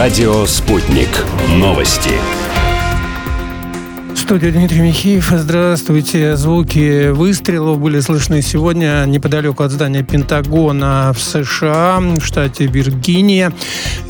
Радио 0.00 0.46
«Спутник». 0.46 1.10
Новости. 1.56 2.12
Студия 4.16 4.50
Дмитрий 4.50 4.80
Михеев. 4.80 5.30
Здравствуйте. 5.30 6.36
Звуки 6.36 7.10
выстрелов 7.10 7.78
были 7.78 8.00
слышны 8.00 8.40
сегодня 8.40 9.04
неподалеку 9.04 9.62
от 9.62 9.72
здания 9.72 10.02
Пентагона 10.02 11.12
в 11.14 11.20
США, 11.20 11.98
в 12.00 12.22
штате 12.22 12.64
Виргиния. 12.64 13.52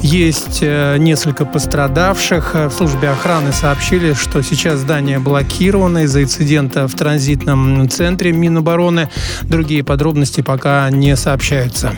Есть 0.01 0.61
э, 0.61 0.97
несколько 0.99 1.45
пострадавших. 1.45 2.55
В 2.55 2.71
службе 2.71 3.09
охраны 3.09 3.53
сообщили, 3.53 4.13
что 4.13 4.43
сейчас 4.43 4.79
здание 4.79 5.19
блокировано 5.19 6.05
из-за 6.05 6.23
инцидента 6.23 6.87
в 6.87 6.95
транзитном 6.95 7.89
центре 7.91 8.31
Минобороны. 8.31 9.11
Другие 9.43 9.83
подробности 9.83 10.41
пока 10.41 10.89
не 10.91 11.17
сообщаются. 11.17 11.97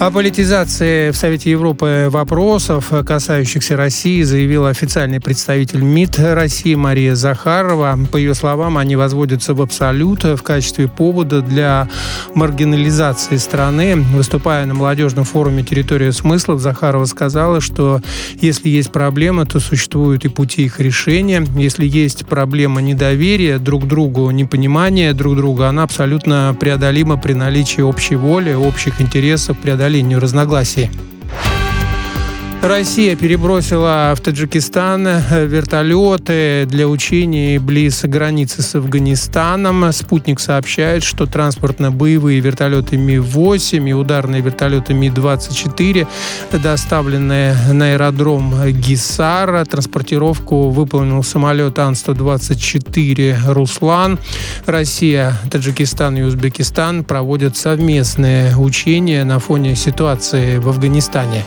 О 0.00 0.10
политизации 0.10 1.10
в 1.10 1.14
Совете 1.14 1.50
Европы 1.50 2.08
вопросов, 2.08 2.90
касающихся 3.04 3.76
России, 3.76 4.22
заявил 4.22 4.64
официальный 4.64 5.20
представитель 5.20 5.82
МИД 5.82 6.20
России 6.20 6.74
Мария 6.74 7.14
Захарова. 7.14 7.98
По 8.10 8.16
ее 8.16 8.32
словам, 8.32 8.78
они 8.78 8.96
возводятся 8.96 9.52
в 9.52 9.60
абсолют 9.60 10.24
в 10.24 10.38
качестве 10.38 10.88
повода 10.88 11.42
для 11.42 11.86
маргинализации 12.34 13.36
страны. 13.36 13.96
Выступая 14.14 14.64
на 14.64 14.72
молодежном 14.72 15.26
форуме 15.26 15.64
«Территория 15.64 16.12
смыслов», 16.12 16.62
Захарова 16.62 17.04
сказала, 17.04 17.60
что 17.60 18.00
если 18.40 18.70
есть 18.70 18.92
проблемы, 18.92 19.44
то 19.44 19.60
существуют 19.60 20.24
и 20.24 20.28
пути 20.28 20.62
их 20.64 20.80
решения. 20.80 21.46
Если 21.58 21.86
есть 21.86 22.24
проблема 22.24 22.80
недоверия 22.80 23.58
друг 23.58 23.86
другу, 23.86 24.30
непонимания 24.30 25.12
друг 25.12 25.36
друга, 25.36 25.68
она 25.68 25.82
абсолютно 25.82 26.56
преодолима 26.58 27.18
при 27.18 27.34
наличии 27.34 27.82
общей 27.82 28.16
воли, 28.16 28.54
общих 28.54 29.02
интересов, 29.02 29.58
преодоления 29.58 29.89
преодолению 29.90 30.20
разногласий. 30.20 30.88
Россия 32.62 33.16
перебросила 33.16 34.12
в 34.14 34.20
Таджикистан 34.20 35.06
э, 35.06 35.46
вертолеты 35.46 36.66
для 36.68 36.88
учений 36.88 37.56
близ 37.58 38.02
границы 38.04 38.60
с 38.60 38.74
Афганистаном. 38.74 39.90
Спутник 39.92 40.40
сообщает, 40.40 41.02
что 41.02 41.24
транспортно-боевые 41.24 42.38
вертолеты 42.40 42.98
Ми-8 42.98 43.88
и 43.88 43.92
ударные 43.94 44.42
вертолеты 44.42 44.92
Ми-24 44.92 46.06
доставлены 46.62 47.56
на 47.72 47.92
аэродром 47.92 48.52
Гисар. 48.72 49.64
Транспортировку 49.64 50.68
выполнил 50.68 51.22
самолет 51.22 51.78
Ан-124 51.78 53.52
«Руслан». 53.54 54.18
Россия, 54.66 55.32
Таджикистан 55.50 56.18
и 56.18 56.22
Узбекистан 56.22 57.04
проводят 57.04 57.56
совместные 57.56 58.54
учения 58.58 59.24
на 59.24 59.38
фоне 59.38 59.74
ситуации 59.76 60.58
в 60.58 60.68
Афганистане. 60.68 61.42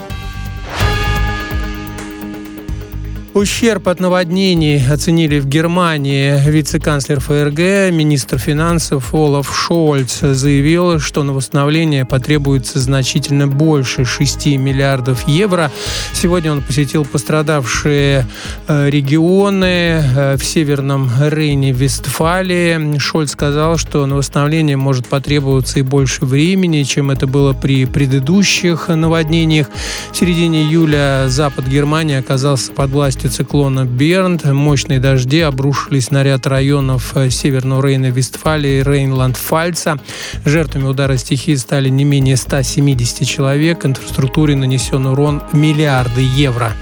Ущерб 3.34 3.88
от 3.88 4.00
наводнений 4.00 4.80
оценили 4.88 5.40
в 5.40 5.48
Германии. 5.48 6.40
Вице-канцлер 6.48 7.20
ФРГ, 7.20 7.92
министр 7.92 8.38
финансов 8.38 9.12
Олаф 9.12 9.52
Шольц 9.58 10.20
заявил, 10.20 11.00
что 11.00 11.24
на 11.24 11.34
восстановление 11.34 12.06
потребуется 12.06 12.80
значительно 12.80 13.48
больше 13.48 14.06
6 14.06 14.46
миллиардов 14.58 15.28
евро. 15.28 15.72
Сегодня 16.14 16.52
он 16.52 16.62
посетил 16.62 17.06
пострадавшие 17.06 18.28
э, 18.68 18.90
регионы 18.92 19.66
э, 19.66 20.38
в 20.38 20.46
Северном 20.46 21.10
Рейне, 21.20 21.72
Вестфалии. 21.72 23.00
Шольц 23.00 23.32
сказал, 23.32 23.78
что 23.78 24.06
на 24.06 24.16
восстановление 24.16 24.78
может 24.78 25.08
потребоваться 25.08 25.80
и 25.80 25.82
больше 25.82 26.26
времени, 26.26 26.84
чем 26.84 27.10
это 27.10 27.26
было 27.26 27.54
при 27.54 27.86
предыдущих 27.86 28.90
наводнениях. 28.90 29.72
В 30.12 30.18
середине 30.18 30.62
июля 30.62 31.26
запад 31.30 31.68
Германии 31.68 32.16
оказался 32.16 32.72
под 32.72 32.92
властью 32.92 33.23
властью 33.24 33.46
циклона 33.46 33.86
Бернт. 33.86 34.44
Мощные 34.46 35.00
дожди 35.00 35.40
обрушились 35.42 36.12
на 36.12 36.24
ряд 36.24 36.48
районов 36.48 37.16
э, 37.16 37.30
Северного 37.30 37.82
Рейна-Вестфалии 37.82 38.80
и 38.80 38.84
Рейнланд-Фальца. 38.84 40.00
Жертвами 40.46 40.88
удара 40.88 41.18
стихии 41.18 41.56
стали 41.56 41.90
не 41.90 42.04
менее 42.04 42.36
170 42.36 43.28
человек. 43.28 43.86
Инфраструктуре 43.86 44.56
нанесен 44.56 45.06
урон 45.06 45.42
миллиарды 45.54 46.22
евро. 46.22 46.74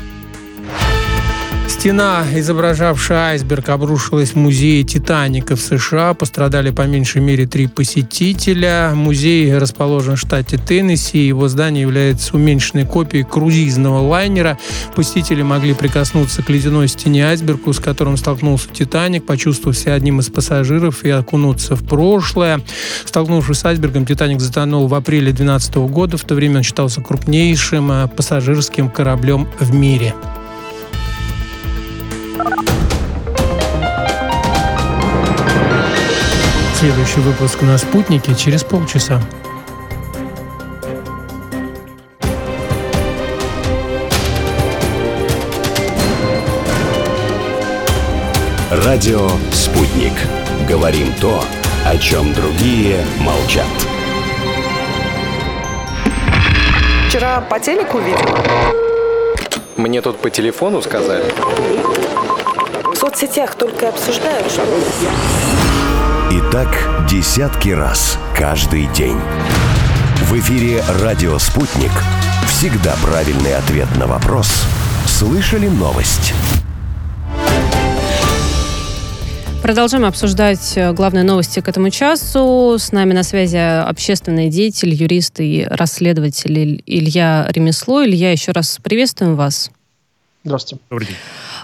Стена, 1.82 2.24
изображавшая 2.36 3.32
айсберг, 3.32 3.70
обрушилась 3.70 4.34
в 4.34 4.36
музее 4.36 4.84
Титаника 4.84 5.56
в 5.56 5.62
США. 5.62 6.14
Пострадали 6.14 6.70
по 6.70 6.84
меньшей 6.84 7.22
мере 7.24 7.48
три 7.48 7.66
посетителя. 7.66 8.92
Музей 8.94 9.58
расположен 9.58 10.16
в 10.16 10.20
штате 10.20 10.60
Теннесси. 10.60 11.26
Его 11.26 11.48
здание 11.48 11.82
является 11.82 12.36
уменьшенной 12.36 12.86
копией 12.86 13.24
круизного 13.24 13.98
лайнера. 13.98 14.60
Посетители 14.96 15.42
могли 15.42 15.74
прикоснуться 15.74 16.44
к 16.44 16.52
ледяной 16.52 16.88
стене 16.88 17.26
айсбергу, 17.26 17.74
с 17.74 17.80
которым 17.80 18.16
столкнулся 18.16 18.70
Титаник, 18.72 19.26
почувствовав 19.26 19.76
себя 19.76 19.96
одним 19.96 20.20
из 20.20 20.30
пассажиров 20.30 21.04
и 21.04 21.10
окунуться 21.10 21.76
в 21.76 21.84
прошлое. 21.84 22.62
Столкнувшись 23.06 23.58
с 23.58 23.66
айсбергом, 23.66 24.06
Титаник 24.06 24.40
затонул 24.40 24.86
в 24.86 24.94
апреле 24.94 25.32
2012 25.32 25.76
года. 25.78 26.18
В 26.18 26.26
то 26.26 26.36
время 26.36 26.58
он 26.58 26.64
считался 26.64 27.02
крупнейшим 27.02 27.92
э, 27.92 28.08
пассажирским 28.08 28.88
кораблем 28.88 29.48
в 29.60 29.74
мире. 29.74 30.14
Следующий 36.82 37.20
выпуск 37.20 37.62
на 37.62 37.78
«Спутнике» 37.78 38.34
через 38.34 38.64
полчаса. 38.64 39.22
Радио 48.72 49.30
«Спутник». 49.52 50.14
Говорим 50.68 51.14
то, 51.22 51.44
о 51.86 51.98
чем 51.98 52.34
другие 52.34 53.06
молчат. 53.20 53.68
Вчера 57.08 57.42
по 57.42 57.60
телеку 57.60 58.00
видел. 58.00 58.20
Мне 59.78 60.02
тут 60.02 60.18
по 60.18 60.30
телефону 60.30 60.82
сказали. 60.82 61.26
В 63.02 63.04
соцсетях 63.04 63.56
только 63.56 63.90
обсуждают, 63.90 64.52
что... 64.52 64.62
И 66.32 66.52
так 66.52 66.70
десятки 67.10 67.70
раз 67.70 68.20
каждый 68.38 68.86
день. 68.94 69.18
В 70.18 70.38
эфире 70.38 70.84
«Радио 71.02 71.40
Спутник». 71.40 71.90
Всегда 72.48 72.96
правильный 73.04 73.56
ответ 73.56 73.88
на 73.98 74.06
вопрос. 74.06 74.68
Слышали 75.08 75.68
новость? 75.68 76.36
Продолжаем 79.64 80.06
обсуждать 80.06 80.74
э, 80.76 80.94
главные 80.94 81.24
новости 81.24 81.60
к 81.60 81.68
этому 81.68 81.90
часу. 81.90 82.76
С 82.78 82.92
нами 82.92 83.14
на 83.14 83.24
связи 83.24 83.58
общественный 83.58 84.50
деятель, 84.50 84.94
юрист 84.94 85.40
и 85.40 85.66
расследователь 85.68 86.84
Илья 86.86 87.48
Ремесло. 87.50 88.06
Илья, 88.06 88.32
еще 88.32 88.52
раз 88.52 88.78
приветствуем 88.84 89.36
вас. 89.36 89.72
Здравствуйте. 90.44 90.84
Добрый 90.88 91.08
день. 91.08 91.18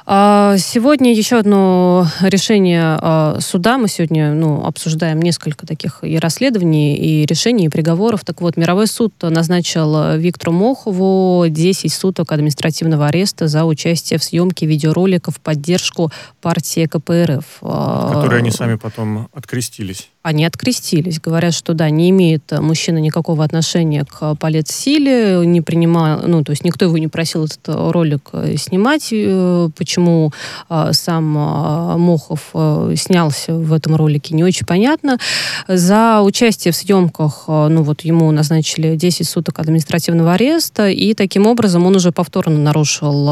А, 0.09 0.55
сегодня 0.57 1.13
еще 1.13 1.37
одно 1.37 2.07
решение 2.21 2.97
а, 3.01 3.39
суда. 3.41 3.77
Мы 3.77 3.89
сегодня 3.89 4.33
ну, 4.33 4.63
обсуждаем 4.63 5.21
несколько 5.21 5.67
таких 5.67 6.01
и 6.01 6.17
расследований, 6.17 6.95
и 6.95 7.25
решений, 7.25 7.65
и 7.65 7.69
приговоров. 7.69 8.23
Так 8.23 8.39
вот, 8.39 8.55
мировой 8.55 8.87
суд 8.87 9.13
назначил 9.21 10.15
Виктору 10.15 10.53
Мохову 10.53 11.49
10 11.49 11.91
суток 11.91 12.31
административного 12.31 13.07
ареста 13.07 13.49
за 13.49 13.65
участие 13.65 14.17
в 14.17 14.23
съемке 14.23 14.65
видеороликов 14.65 15.35
в 15.35 15.39
поддержку 15.41 16.09
партии 16.39 16.85
КПРФ. 16.85 17.57
А, 17.63 18.13
Которые 18.13 18.39
они 18.39 18.51
сами 18.51 18.75
потом 18.75 19.27
открестились 19.33 20.09
они 20.27 20.43
открестились. 20.43 21.21
Говорят, 21.21 21.53
что 21.53 21.73
да, 21.73 21.89
не 21.89 22.09
имеет 22.09 22.51
мужчина 22.51 22.97
никакого 22.97 23.45
отношения 23.45 24.03
к 24.03 24.35
политсиле, 24.35 25.45
не 25.45 25.61
принимал, 25.61 26.21
ну, 26.27 26.43
то 26.43 26.51
есть 26.51 26.65
никто 26.65 26.83
его 26.83 26.97
не 26.97 27.07
просил 27.07 27.45
этот 27.45 27.61
ролик 27.67 28.29
э, 28.33 28.57
снимать. 28.57 29.07
Э, 29.13 29.69
почему 29.97 30.31
э, 30.69 30.89
сам 30.93 31.23
Мохов 31.99 32.53
снялся 32.95 33.53
в 33.53 33.73
этом 33.73 33.95
ролике, 33.95 34.35
не 34.35 34.43
очень 34.43 34.65
понятно. 34.65 35.17
За 35.67 36.21
участие 36.21 36.71
в 36.71 36.75
съемках, 36.75 37.45
ну, 37.47 37.81
вот 37.83 38.01
ему 38.01 38.31
назначили 38.31 38.95
10 38.95 39.27
суток 39.27 39.59
административного 39.59 40.33
ареста, 40.33 40.89
и 40.89 41.13
таким 41.13 41.47
образом 41.47 41.85
он 41.85 41.95
уже 41.95 42.11
повторно 42.11 42.57
нарушил 42.57 43.29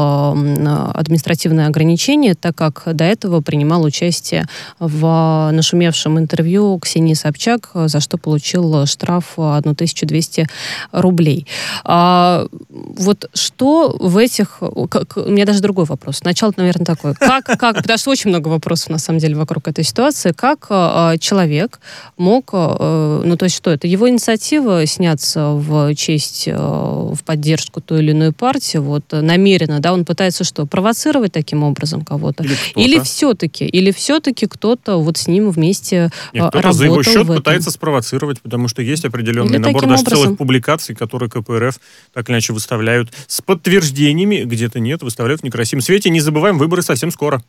административное 0.94 1.68
ограничение, 1.68 2.34
так 2.34 2.56
как 2.56 2.82
до 2.86 3.04
этого 3.04 3.40
принимал 3.40 3.84
участие 3.84 4.46
в 4.78 5.50
нашумевшем 5.52 6.18
интервью 6.18 6.78
Ксении 6.78 7.14
Собчак, 7.14 7.70
за 7.74 8.00
что 8.00 8.18
получил 8.18 8.86
штраф 8.86 9.34
1200 9.36 10.48
рублей. 10.92 11.46
А, 11.84 12.46
вот 12.70 13.30
что 13.34 13.96
в 13.98 14.16
этих... 14.16 14.60
Как, 14.90 15.16
у 15.16 15.30
меня 15.30 15.44
даже 15.44 15.60
другой 15.60 15.84
вопрос. 15.84 16.18
Сначала, 16.18 16.52
наверное, 16.56 16.84
такой. 16.84 17.14
Как, 17.14 17.44
как, 17.44 17.76
потому 17.76 17.98
что 17.98 18.10
очень 18.10 18.30
много 18.30 18.48
вопросов, 18.48 18.90
на 18.90 18.98
самом 18.98 19.18
деле, 19.18 19.34
вокруг 19.36 19.68
этой 19.68 19.84
ситуации. 19.84 20.32
Как 20.32 20.66
а, 20.70 21.16
человек 21.18 21.80
мог... 22.16 22.50
А, 22.52 23.22
ну, 23.24 23.36
то 23.36 23.44
есть 23.44 23.56
что, 23.56 23.70
это 23.70 23.86
его 23.86 24.08
инициатива 24.08 24.84
сняться 24.86 25.50
в 25.50 25.94
честь, 25.94 26.48
а, 26.50 27.12
в 27.14 27.22
поддержку 27.24 27.80
той 27.80 28.00
или 28.00 28.12
иной 28.12 28.32
партии, 28.32 28.78
вот, 28.78 29.04
намеренно, 29.10 29.80
да, 29.80 29.92
он 29.92 30.04
пытается 30.04 30.44
что, 30.44 30.66
провоцировать 30.66 31.32
таким 31.32 31.62
образом 31.62 32.02
кого-то? 32.02 32.44
Или, 32.44 32.56
или 32.76 33.00
все-таки, 33.00 33.64
или 33.66 33.90
все-таки 33.90 34.46
кто-то 34.46 34.96
вот 34.96 35.16
с 35.16 35.26
ним 35.26 35.50
вместе 35.50 36.10
Нет, 36.32 36.42
работал 36.42 36.72
за 36.72 36.84
его 36.86 37.02
счет 37.02 37.26
пытается 37.26 37.70
спровоцировать, 37.70 38.40
потому 38.40 38.68
что 38.68 38.82
есть 38.82 39.04
определенный 39.04 39.50
Или 39.50 39.58
набор 39.58 39.82
даже 39.82 40.02
образом. 40.02 40.22
целых 40.22 40.38
публикаций, 40.38 40.94
которые 40.94 41.30
КПРФ 41.30 41.78
так 42.12 42.28
или 42.28 42.34
иначе 42.34 42.52
выставляют 42.52 43.12
с 43.26 43.40
подтверждениями, 43.40 44.44
где-то 44.44 44.80
нет, 44.80 45.02
выставляют 45.02 45.42
в 45.42 45.44
некрасивом 45.44 45.82
свете. 45.82 46.10
Не 46.10 46.20
забываем, 46.46 46.58
выборы 46.58 46.82
совсем 46.82 47.10
скоро. 47.10 47.42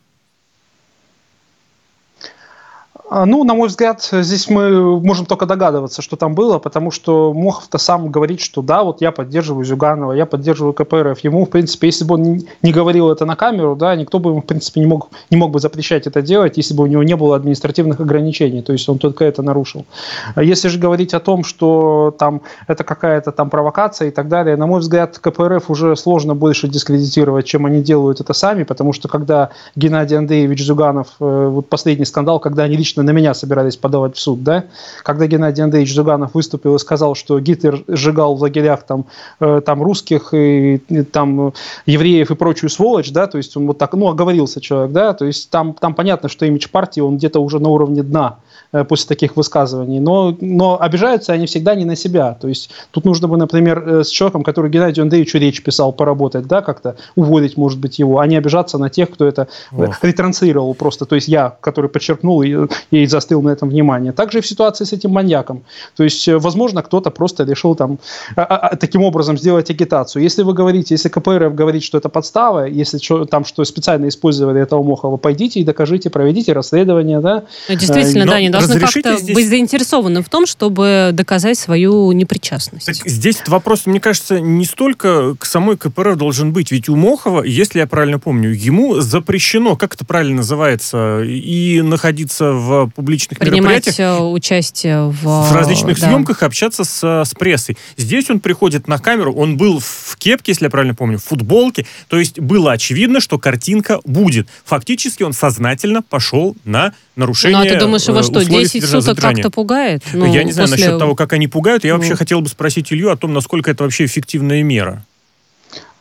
А, 2.94 2.97
ну, 3.10 3.44
на 3.44 3.54
мой 3.54 3.68
взгляд, 3.68 4.06
здесь 4.12 4.50
мы 4.50 5.00
можем 5.00 5.26
только 5.26 5.46
догадываться, 5.46 6.02
что 6.02 6.16
там 6.16 6.34
было, 6.34 6.58
потому 6.58 6.90
что 6.90 7.32
Мохов-то 7.32 7.78
сам 7.78 8.10
говорит, 8.10 8.40
что 8.40 8.60
да, 8.62 8.82
вот 8.82 9.00
я 9.00 9.12
поддерживаю 9.12 9.64
Зюганова, 9.64 10.12
я 10.12 10.26
поддерживаю 10.26 10.74
КПРФ. 10.74 11.18
Ему, 11.20 11.46
в 11.46 11.50
принципе, 11.50 11.86
если 11.86 12.04
бы 12.04 12.14
он 12.16 12.40
не 12.62 12.72
говорил 12.72 13.10
это 13.10 13.24
на 13.24 13.36
камеру, 13.36 13.76
да, 13.76 13.96
никто 13.96 14.18
бы 14.18 14.30
ему, 14.30 14.42
в 14.42 14.44
принципе, 14.44 14.80
не 14.80 14.86
мог, 14.86 15.08
не 15.30 15.36
мог 15.36 15.50
бы 15.50 15.60
запрещать 15.60 16.06
это 16.06 16.22
делать, 16.22 16.56
если 16.56 16.74
бы 16.74 16.84
у 16.84 16.86
него 16.86 17.02
не 17.02 17.16
было 17.16 17.36
административных 17.36 18.00
ограничений, 18.00 18.62
то 18.62 18.72
есть 18.72 18.88
он 18.88 18.98
только 18.98 19.24
это 19.24 19.42
нарушил. 19.42 19.86
А 20.34 20.42
если 20.42 20.68
же 20.68 20.78
говорить 20.78 21.14
о 21.14 21.20
том, 21.20 21.44
что 21.44 22.14
там 22.18 22.42
это 22.66 22.84
какая-то 22.84 23.32
там 23.32 23.48
провокация 23.48 24.08
и 24.08 24.10
так 24.10 24.28
далее, 24.28 24.56
на 24.56 24.66
мой 24.66 24.80
взгляд, 24.80 25.18
КПРФ 25.18 25.70
уже 25.70 25.96
сложно 25.96 26.34
больше 26.34 26.68
дискредитировать, 26.68 27.46
чем 27.46 27.64
они 27.64 27.82
делают 27.82 28.20
это 28.20 28.34
сами, 28.34 28.64
потому 28.64 28.92
что 28.92 29.08
когда 29.08 29.50
Геннадий 29.76 30.18
Андреевич 30.18 30.62
Зюганов, 30.62 31.08
э, 31.20 31.48
вот 31.48 31.68
последний 31.68 32.04
скандал, 32.04 32.38
когда 32.40 32.64
они 32.64 32.76
лично 32.76 32.97
на 33.02 33.10
меня 33.10 33.34
собирались 33.34 33.76
подавать 33.76 34.16
в 34.16 34.20
суд, 34.20 34.42
да, 34.42 34.64
когда 35.02 35.26
Геннадий 35.26 35.62
Андреевич 35.62 35.94
Зюганов 35.94 36.34
выступил 36.34 36.76
и 36.76 36.78
сказал, 36.78 37.14
что 37.14 37.38
Гитлер 37.40 37.84
сжигал 37.88 38.34
в 38.34 38.42
лагерях 38.42 38.82
там, 38.82 39.06
э, 39.40 39.60
там 39.64 39.82
русских 39.82 40.34
и, 40.34 40.76
и 40.88 41.02
там 41.02 41.52
евреев 41.86 42.30
и 42.30 42.34
прочую 42.34 42.70
сволочь, 42.70 43.10
да, 43.12 43.26
то 43.26 43.38
есть 43.38 43.56
он 43.56 43.66
вот 43.66 43.78
так, 43.78 43.94
ну, 43.94 44.08
оговорился 44.08 44.60
человек, 44.60 44.92
да, 44.92 45.12
то 45.14 45.24
есть 45.24 45.50
там, 45.50 45.74
там 45.74 45.94
понятно, 45.94 46.28
что 46.28 46.46
имидж 46.46 46.68
партии, 46.70 47.00
он 47.00 47.16
где-то 47.16 47.40
уже 47.40 47.58
на 47.58 47.68
уровне 47.68 48.02
дна, 48.02 48.38
Э, 48.67 48.67
после 48.88 49.08
таких 49.08 49.36
высказываний. 49.36 50.00
Но, 50.00 50.36
но 50.40 50.80
обижаются 50.80 51.32
они 51.32 51.46
всегда 51.46 51.74
не 51.74 51.84
на 51.84 51.96
себя. 51.96 52.36
То 52.40 52.48
есть 52.48 52.70
тут 52.90 53.04
нужно 53.04 53.28
бы, 53.28 53.36
например, 53.36 53.78
э, 53.86 54.04
с 54.04 54.08
человеком, 54.08 54.42
который 54.42 54.70
Геннадию 54.70 55.04
Андреевичу 55.04 55.38
речь 55.38 55.62
писал, 55.62 55.92
поработать, 55.92 56.46
да, 56.46 56.60
как-то 56.60 56.96
уволить, 57.16 57.56
может 57.56 57.78
быть, 57.78 57.98
его, 57.98 58.18
а 58.18 58.26
не 58.26 58.36
обижаться 58.36 58.78
на 58.78 58.90
тех, 58.90 59.10
кто 59.10 59.26
это 59.26 59.48
э, 59.72 59.86
Ох. 59.86 60.02
ретранслировал 60.02 60.74
просто. 60.74 61.06
То 61.06 61.14
есть 61.14 61.28
я, 61.28 61.56
который 61.60 61.88
подчеркнул 61.88 62.42
и, 62.42 62.68
и 62.90 63.06
застыл 63.06 63.42
на 63.42 63.50
этом 63.50 63.68
внимание. 63.68 64.12
Также 64.12 64.38
и 64.38 64.40
в 64.40 64.46
ситуации 64.46 64.84
с 64.84 64.92
этим 64.92 65.10
маньяком. 65.10 65.62
То 65.96 66.04
есть, 66.04 66.28
возможно, 66.28 66.82
кто-то 66.82 67.10
просто 67.10 67.44
решил 67.44 67.74
там 67.74 67.98
а, 68.36 68.42
а, 68.42 68.56
а, 68.68 68.76
таким 68.76 69.02
образом 69.02 69.38
сделать 69.38 69.70
агитацию. 69.70 70.22
Если 70.22 70.42
вы 70.42 70.52
говорите, 70.52 70.94
если 70.94 71.08
КПРФ 71.08 71.54
говорит, 71.54 71.82
что 71.82 71.98
это 71.98 72.08
подстава, 72.08 72.66
если 72.66 72.98
что, 72.98 73.24
там 73.24 73.44
что 73.44 73.64
специально 73.64 74.08
использовали 74.08 74.60
этого 74.60 74.82
Мохова, 74.82 75.16
пойдите 75.16 75.60
и 75.60 75.64
докажите, 75.64 76.10
проведите 76.10 76.52
расследование, 76.52 77.20
да. 77.20 77.44
Ну, 77.68 77.74
действительно, 77.74 78.24
Но... 78.24 78.32
да, 78.32 78.40
не 78.40 78.50
должны 78.66 78.80
как-то 78.80 79.16
здесь... 79.18 79.34
быть 79.34 79.48
заинтересованы 79.48 80.22
в 80.22 80.28
том, 80.28 80.46
чтобы 80.46 81.10
доказать 81.12 81.58
свою 81.58 82.10
непричастность. 82.12 82.86
Так 82.86 82.96
здесь 82.96 83.42
вопрос, 83.46 83.86
мне 83.86 84.00
кажется, 84.00 84.40
не 84.40 84.64
столько 84.64 85.34
к 85.36 85.44
самой 85.44 85.76
КПРФ 85.76 86.16
должен 86.16 86.52
быть. 86.52 86.70
Ведь 86.70 86.88
у 86.88 86.96
Мохова, 86.96 87.42
если 87.42 87.78
я 87.78 87.86
правильно 87.86 88.18
помню, 88.18 88.50
ему 88.50 89.00
запрещено, 89.00 89.76
как 89.76 89.94
это 89.94 90.04
правильно 90.04 90.36
называется, 90.36 91.22
и 91.22 91.80
находиться 91.82 92.52
в 92.52 92.90
публичных 92.94 93.38
Принимать 93.38 93.86
мероприятиях. 93.86 94.20
Э, 94.20 94.22
участие 94.22 95.08
в... 95.08 95.22
В 95.22 95.52
различных 95.52 95.98
да. 95.98 96.08
съемках, 96.08 96.42
общаться 96.42 96.84
с, 96.84 97.24
с 97.24 97.34
прессой. 97.34 97.76
Здесь 97.96 98.30
он 98.30 98.40
приходит 98.40 98.88
на 98.88 98.98
камеру, 98.98 99.34
он 99.34 99.56
был 99.56 99.80
в 99.80 100.16
кепке, 100.18 100.52
если 100.52 100.64
я 100.64 100.70
правильно 100.70 100.94
помню, 100.94 101.18
в 101.18 101.24
футболке. 101.24 101.86
То 102.08 102.18
есть 102.18 102.40
было 102.40 102.72
очевидно, 102.72 103.20
что 103.20 103.38
картинка 103.38 104.00
будет. 104.04 104.48
Фактически 104.64 105.22
он 105.22 105.32
сознательно 105.32 106.02
пошел 106.02 106.56
на 106.64 106.92
нарушение 107.16 107.58
Ну, 107.58 107.64
а 107.64 107.68
ты 107.68 107.78
думаешь, 107.78 108.06
его 108.06 108.22
что, 108.22 108.42
10 108.48 108.84
суток 108.84 109.18
как-то 109.18 109.50
пугает? 109.50 110.02
Ну, 110.12 110.32
я 110.32 110.44
не 110.44 110.52
знаю 110.52 110.68
после... 110.68 110.84
насчет 110.84 110.98
того, 110.98 111.14
как 111.14 111.32
они 111.32 111.48
пугают. 111.48 111.84
Я 111.84 111.94
ну. 111.94 111.98
вообще 111.98 112.16
хотел 112.16 112.40
бы 112.40 112.48
спросить 112.48 112.92
Илью 112.92 113.10
о 113.10 113.16
том, 113.16 113.32
насколько 113.32 113.70
это 113.70 113.84
вообще 113.84 114.04
эффективная 114.04 114.62
мера. 114.62 115.04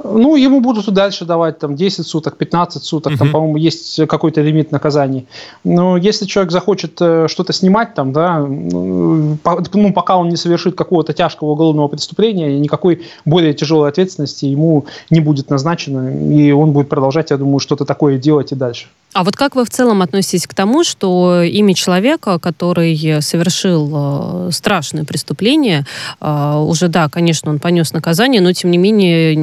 Ну, 0.03 0.35
ему 0.35 0.61
будут 0.61 0.93
дальше 0.93 1.25
давать 1.25 1.59
там 1.59 1.75
10 1.75 2.05
суток, 2.05 2.37
15 2.37 2.83
суток, 2.83 3.13
угу. 3.13 3.19
там, 3.19 3.31
по-моему, 3.31 3.57
есть 3.57 4.05
какой-то 4.07 4.41
лимит 4.41 4.71
наказаний. 4.71 5.27
Но 5.63 5.97
если 5.97 6.25
человек 6.25 6.51
захочет 6.51 7.01
э, 7.01 7.27
что-то 7.27 7.51
снимать 7.53 7.95
там, 7.95 8.13
да, 8.13 8.39
ну, 8.39 9.37
ну, 9.73 9.93
пока 9.93 10.17
он 10.17 10.29
не 10.29 10.37
совершит 10.37 10.75
какого-то 10.75 11.13
тяжкого 11.13 11.49
уголовного 11.49 11.87
преступления, 11.87 12.59
никакой 12.59 13.01
более 13.25 13.53
тяжелой 13.53 13.89
ответственности 13.89 14.45
ему 14.45 14.85
не 15.09 15.19
будет 15.19 15.49
назначено, 15.49 16.31
и 16.31 16.51
он 16.51 16.73
будет 16.73 16.89
продолжать, 16.89 17.31
я 17.31 17.37
думаю, 17.37 17.59
что-то 17.59 17.85
такое 17.85 18.17
делать 18.17 18.51
и 18.51 18.55
дальше. 18.55 18.87
А 19.13 19.23
вот 19.23 19.35
как 19.35 19.55
вы 19.55 19.65
в 19.65 19.69
целом 19.69 20.01
относитесь 20.03 20.45
к 20.45 20.53
тому, 20.53 20.83
что 20.83 21.41
имя 21.41 21.73
человека, 21.73 22.37
который 22.37 23.21
совершил 23.21 23.89
э, 23.91 24.51
страшное 24.51 25.05
преступление, 25.05 25.85
э, 26.21 26.55
уже, 26.57 26.87
да, 26.87 27.09
конечно, 27.09 27.49
он 27.49 27.59
понес 27.59 27.93
наказание, 27.93 28.41
но, 28.41 28.53
тем 28.53 28.69
не 28.69 28.77
менее, 28.77 29.35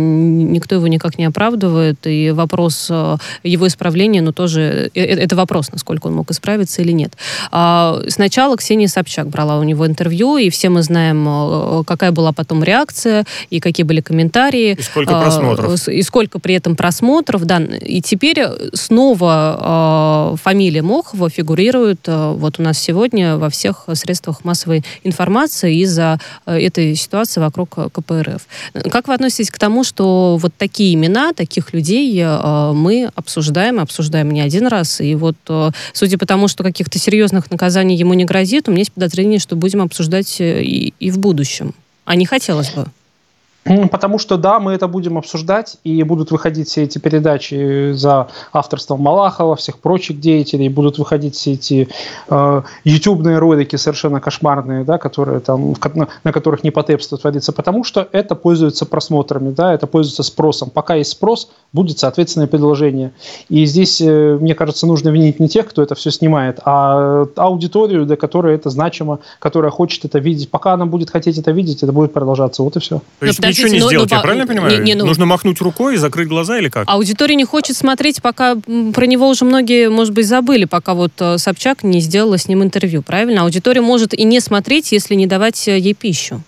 никто 0.52 0.74
его 0.74 0.86
никак 0.86 1.18
не 1.18 1.24
оправдывает, 1.24 2.06
и 2.06 2.30
вопрос 2.30 2.88
э, 2.90 3.16
его 3.42 3.66
исправления, 3.66 4.22
ну, 4.22 4.32
тоже, 4.32 4.90
э, 4.94 5.00
э, 5.00 5.16
это 5.16 5.36
вопрос, 5.36 5.72
насколько 5.72 6.06
он 6.06 6.14
мог 6.14 6.30
исправиться 6.30 6.82
или 6.82 6.92
нет. 6.92 7.12
А, 7.50 8.00
сначала 8.08 8.56
Ксения 8.56 8.88
Собчак 8.88 9.28
брала 9.28 9.58
у 9.58 9.62
него 9.62 9.86
интервью, 9.86 10.36
и 10.36 10.50
все 10.50 10.68
мы 10.68 10.82
знаем, 10.82 11.84
какая 11.84 12.12
была 12.12 12.32
потом 12.32 12.62
реакция, 12.62 13.24
и 13.50 13.60
какие 13.60 13.84
были 13.84 14.00
комментарии. 14.00 14.76
И 14.78 14.82
сколько 14.82 15.20
просмотров. 15.20 15.88
И 15.88 16.02
сколько 16.02 16.38
при 16.38 16.54
этом 16.54 16.76
просмотров, 16.76 17.44
да. 17.44 17.58
И 17.58 18.00
теперь 18.00 18.44
снова 18.72 20.36
фамилия 20.42 20.82
Мохова 20.82 21.30
фигурирует 21.30 22.00
вот 22.06 22.58
у 22.58 22.62
нас 22.62 22.78
сегодня 22.78 23.36
во 23.36 23.50
всех 23.50 23.84
средствах 23.94 24.44
массовой 24.44 24.84
информации 25.02 25.76
из-за 25.82 26.20
этой 26.46 26.94
ситуации 26.94 27.40
вокруг 27.40 27.70
КПРФ. 27.92 28.46
Как 28.90 29.08
вы 29.08 29.14
относитесь 29.14 29.50
к 29.50 29.58
тому, 29.58 29.84
что 29.84 30.33
вот 30.36 30.52
такие 30.56 30.94
имена, 30.94 31.32
таких 31.32 31.72
людей 31.72 32.18
э, 32.20 32.72
мы 32.72 33.10
обсуждаем, 33.14 33.80
обсуждаем 33.80 34.30
не 34.30 34.40
один 34.40 34.66
раз. 34.66 35.00
И 35.00 35.14
вот, 35.14 35.36
э, 35.48 35.70
судя 35.92 36.18
по 36.18 36.26
тому, 36.26 36.48
что 36.48 36.64
каких-то 36.64 36.98
серьезных 36.98 37.50
наказаний 37.50 37.96
ему 37.96 38.14
не 38.14 38.24
грозит, 38.24 38.68
у 38.68 38.72
меня 38.72 38.80
есть 38.80 38.92
подозрение, 38.92 39.38
что 39.38 39.56
будем 39.56 39.82
обсуждать 39.82 40.40
э, 40.40 40.62
и, 40.62 40.94
и 41.00 41.10
в 41.10 41.18
будущем. 41.18 41.74
А 42.04 42.16
не 42.16 42.26
хотелось 42.26 42.70
бы. 42.70 42.86
Потому 43.64 44.18
что, 44.18 44.36
да, 44.36 44.60
мы 44.60 44.72
это 44.72 44.88
будем 44.88 45.16
обсуждать, 45.16 45.76
и 45.84 46.02
будут 46.02 46.30
выходить 46.30 46.68
все 46.68 46.82
эти 46.82 46.98
передачи 46.98 47.92
за 47.92 48.28
авторством 48.52 49.00
Малахова, 49.00 49.56
всех 49.56 49.78
прочих 49.78 50.20
деятелей, 50.20 50.68
будут 50.68 50.98
выходить 50.98 51.34
все 51.34 51.52
эти 51.52 51.88
э, 52.28 52.62
ютубные 52.84 53.38
ролики 53.38 53.76
совершенно 53.76 54.20
кошмарные, 54.20 54.84
да, 54.84 54.98
которые 54.98 55.40
там, 55.40 55.74
на, 55.94 56.08
на 56.24 56.32
которых 56.32 56.62
непотепство 56.62 57.16
творится, 57.16 57.52
потому 57.52 57.84
что 57.84 58.06
это 58.12 58.34
пользуется 58.34 58.84
просмотрами, 58.84 59.50
да, 59.50 59.72
это 59.72 59.86
пользуется 59.86 60.22
спросом. 60.22 60.68
Пока 60.68 60.96
есть 60.96 61.12
спрос, 61.12 61.50
будет 61.72 61.98
соответственное 61.98 62.46
предложение. 62.46 63.12
И 63.48 63.64
здесь, 63.64 64.00
э, 64.00 64.38
мне 64.40 64.54
кажется, 64.54 64.86
нужно 64.86 65.08
винить 65.08 65.40
не 65.40 65.48
тех, 65.48 65.66
кто 65.68 65.82
это 65.82 65.94
все 65.94 66.10
снимает, 66.10 66.60
а 66.64 67.26
аудиторию, 67.36 68.04
для 68.04 68.16
которой 68.16 68.54
это 68.54 68.68
значимо, 68.68 69.20
которая 69.38 69.70
хочет 69.70 70.04
это 70.04 70.18
видеть. 70.18 70.50
Пока 70.50 70.74
она 70.74 70.84
будет 70.84 71.10
хотеть 71.10 71.38
это 71.38 71.50
видеть, 71.50 71.82
это 71.82 71.92
будет 71.92 72.12
продолжаться. 72.12 72.62
Вот 72.62 72.76
и 72.76 72.80
все. 72.80 73.00
То 73.20 73.26
есть 73.26 73.40
ничего 73.62 73.74
не 73.74 73.80
но, 73.80 73.88
сделать, 73.88 74.10
но, 74.10 74.16
я 74.16 74.22
правильно 74.22 74.46
понимаю? 74.46 74.78
Не, 74.78 74.92
не, 74.92 74.94
ну, 74.94 75.06
Нужно 75.06 75.26
махнуть 75.26 75.60
рукой 75.60 75.94
и 75.94 75.96
закрыть 75.96 76.28
глаза 76.28 76.58
или 76.58 76.68
как? 76.68 76.84
Аудитория 76.88 77.34
не 77.34 77.44
хочет 77.44 77.76
смотреть, 77.76 78.22
пока 78.22 78.56
про 78.56 79.06
него 79.06 79.28
уже 79.28 79.44
многие, 79.44 79.88
может 79.88 80.14
быть, 80.14 80.26
забыли, 80.26 80.64
пока 80.64 80.94
вот 80.94 81.12
э, 81.18 81.38
Собчак 81.38 81.82
не 81.82 82.00
сделала 82.00 82.38
с 82.38 82.48
ним 82.48 82.62
интервью, 82.62 83.02
правильно? 83.02 83.42
Аудитория 83.42 83.80
может 83.80 84.14
и 84.14 84.24
не 84.24 84.40
смотреть, 84.40 84.92
если 84.92 85.14
не 85.14 85.26
давать 85.26 85.68
э, 85.68 85.78
ей 85.78 85.94
пищу. 85.94 86.42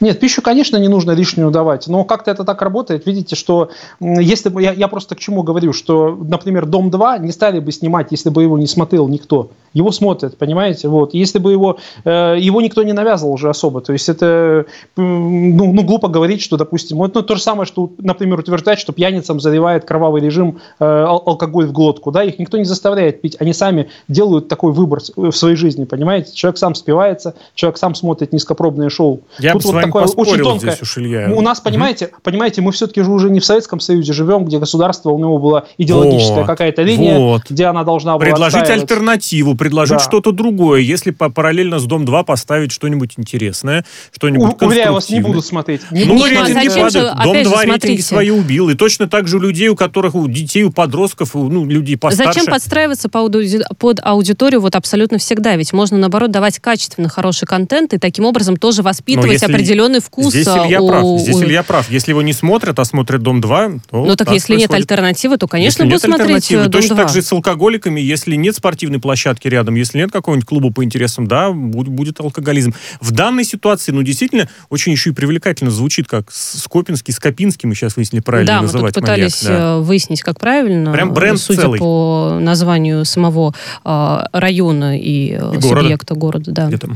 Нет, 0.00 0.20
пищу, 0.20 0.42
конечно, 0.42 0.76
не 0.76 0.88
нужно 0.88 1.12
лишнюю 1.12 1.50
давать, 1.50 1.86
но 1.88 2.04
как-то 2.04 2.30
это 2.30 2.44
так 2.44 2.62
работает. 2.62 3.06
Видите, 3.06 3.36
что 3.36 3.70
если 4.00 4.48
бы 4.48 4.62
я, 4.62 4.72
я 4.72 4.88
просто 4.88 5.14
к 5.14 5.18
чему 5.18 5.42
говорю, 5.42 5.72
что, 5.72 6.16
например, 6.16 6.66
Дом 6.66 6.90
2 6.90 7.18
не 7.18 7.32
стали 7.32 7.60
бы 7.60 7.72
снимать, 7.72 8.08
если 8.10 8.30
бы 8.30 8.42
его 8.42 8.58
не 8.58 8.66
смотрел 8.66 9.08
никто. 9.08 9.50
Его 9.72 9.92
смотрят, 9.92 10.38
понимаете? 10.38 10.88
Вот. 10.88 11.12
Если 11.12 11.38
бы 11.38 11.52
его, 11.52 11.78
э, 12.04 12.36
его 12.38 12.62
никто 12.62 12.82
не 12.82 12.94
навязывал 12.94 13.34
уже 13.34 13.50
особо. 13.50 13.82
То 13.82 13.92
есть 13.92 14.08
это 14.08 14.64
ну, 14.96 15.72
ну, 15.72 15.82
глупо 15.82 16.08
говорить, 16.08 16.40
что, 16.40 16.56
допустим, 16.56 16.98
вот, 16.98 17.14
ну, 17.14 17.22
то 17.22 17.34
же 17.34 17.42
самое, 17.42 17.66
что, 17.66 17.90
например, 17.98 18.38
утверждать, 18.38 18.78
что 18.78 18.92
пьяницам 18.92 19.38
заливает 19.38 19.84
кровавый 19.84 20.22
режим 20.22 20.60
э, 20.78 20.84
алкоголь 20.84 21.66
в 21.66 21.72
глотку. 21.72 22.10
Да? 22.10 22.24
Их 22.24 22.38
никто 22.38 22.56
не 22.56 22.64
заставляет 22.64 23.20
пить. 23.20 23.36
Они 23.38 23.52
сами 23.52 23.88
делают 24.08 24.48
такой 24.48 24.72
выбор 24.72 25.00
в 25.14 25.32
своей 25.32 25.56
жизни, 25.56 25.84
понимаете? 25.84 26.32
Человек 26.34 26.58
сам 26.58 26.74
спивается, 26.74 27.34
человек 27.54 27.78
сам 27.78 27.94
смотрит 27.94 28.32
низкопробное 28.32 28.88
шоу. 28.88 29.20
Я 29.38 29.52
Тут 29.52 29.65
вот 29.72 29.82
такое 29.82 30.04
очень 30.04 30.42
тонкое. 30.42 30.70
Здесь 30.72 30.82
уж, 30.82 30.98
Илья. 30.98 31.30
У 31.32 31.40
нас, 31.40 31.60
понимаете, 31.60 32.06
угу. 32.06 32.16
понимаете, 32.22 32.62
мы 32.62 32.72
все-таки 32.72 33.02
же 33.02 33.10
уже 33.10 33.30
не 33.30 33.40
в 33.40 33.44
Советском 33.44 33.80
Союзе 33.80 34.12
живем, 34.12 34.44
где 34.44 34.58
государство, 34.58 35.10
у 35.10 35.18
него 35.18 35.38
была 35.38 35.64
идеологическая 35.78 36.40
вот, 36.40 36.46
какая-то 36.46 36.82
линия, 36.82 37.18
вот. 37.18 37.42
где 37.48 37.66
она 37.66 37.84
должна 37.84 38.14
была 38.14 38.24
Предложить 38.24 38.68
альтернативу, 38.68 39.54
предложить 39.54 39.98
да. 39.98 40.04
что-то 40.04 40.32
другое, 40.32 40.80
если 40.80 41.10
параллельно 41.10 41.78
с 41.78 41.84
Дом-2 41.84 42.24
поставить 42.24 42.72
что-нибудь 42.72 43.14
интересное, 43.16 43.84
что-нибудь 44.12 44.60
У, 44.60 44.66
Уверяю 44.66 44.94
вас, 44.94 45.10
не 45.10 45.20
буду 45.20 45.42
смотреть. 45.42 45.82
Не 45.90 46.04
ну, 46.04 46.14
буду 46.14 46.26
рейтинги 46.26 46.68
падают. 46.68 47.16
Дом-2 47.22 47.64
рейтинги 47.64 48.00
свои 48.00 48.30
убил. 48.30 48.68
И 48.68 48.74
точно 48.74 49.08
так 49.08 49.28
же 49.28 49.36
у 49.36 49.40
людей, 49.40 49.68
у 49.68 49.76
которых, 49.76 50.14
у 50.14 50.26
детей, 50.28 50.64
у 50.64 50.70
подростков, 50.70 51.36
у 51.36 51.48
ну, 51.48 51.64
людей 51.64 51.96
постарше. 51.96 52.32
Зачем 52.32 52.52
подстраиваться 52.52 53.08
под 53.08 54.00
аудиторию 54.02 54.60
вот 54.60 54.76
абсолютно 54.76 55.18
всегда? 55.18 55.56
Ведь 55.56 55.72
можно, 55.72 55.98
наоборот, 55.98 56.30
давать 56.30 56.58
качественно 56.58 57.08
хороший 57.08 57.46
контент 57.46 57.94
и 57.94 57.98
таким 57.98 58.24
образом 58.24 58.56
тоже 58.56 58.82
воспитывать 58.82 59.42
определенный 59.46 60.00
вкус 60.00 60.32
Здесь 60.32 60.46
Илья 60.46 60.80
у, 60.80 60.88
прав. 60.88 61.20
Здесь 61.20 61.42
Илья 61.42 61.62
прав. 61.62 61.90
Если 61.90 62.10
его 62.10 62.22
не 62.22 62.32
смотрят, 62.32 62.78
а 62.78 62.84
смотрят 62.84 63.22
Дом-2, 63.22 63.80
то 63.90 64.04
Ну 64.04 64.16
так, 64.16 64.26
так 64.26 64.34
если 64.34 64.54
происходит. 64.54 64.70
нет 64.70 64.72
альтернативы, 64.72 65.36
то, 65.38 65.48
конечно, 65.48 65.82
если 65.82 65.90
будут 65.90 66.02
смотреть 66.02 66.48
Дом-2. 66.50 66.70
Точно 66.70 66.96
так 66.96 67.08
же 67.08 67.22
с 67.22 67.32
алкоголиками. 67.32 68.00
Если 68.00 68.34
нет 68.36 68.56
спортивной 68.56 69.00
площадки 69.00 69.48
рядом, 69.48 69.74
если 69.74 69.98
нет 69.98 70.10
какого-нибудь 70.12 70.48
клуба 70.48 70.72
по 70.72 70.84
интересам, 70.84 71.26
да, 71.26 71.50
будет, 71.50 71.88
будет 71.88 72.20
алкоголизм. 72.20 72.74
В 73.00 73.12
данной 73.12 73.44
ситуации, 73.44 73.92
ну, 73.92 74.02
действительно, 74.02 74.48
очень 74.70 74.92
еще 74.92 75.10
и 75.10 75.12
привлекательно 75.12 75.70
звучит, 75.70 76.06
как 76.08 76.30
Скопинский, 76.30 77.12
Скопинский, 77.12 77.68
мы 77.68 77.74
сейчас 77.74 77.96
выяснили 77.96 78.22
правильно 78.22 78.54
да, 78.54 78.62
называть. 78.62 78.94
Да, 78.94 79.00
мы 79.00 79.06
пытались 79.06 79.42
маньяк, 79.42 79.60
да. 79.60 79.66
Э, 79.76 79.80
выяснить, 79.80 80.22
как 80.22 80.38
правильно. 80.40 80.92
Прям 80.92 81.12
бренд 81.12 81.40
Судя 81.40 81.62
целый. 81.62 81.78
по 81.78 82.38
названию 82.40 83.04
самого 83.04 83.54
э, 83.84 84.18
района 84.32 84.98
и, 84.98 85.32
э, 85.32 85.56
и 85.56 85.60
субъекта 85.60 86.14
города. 86.14 86.50
да. 86.52 86.66
Где-то. 86.66 86.90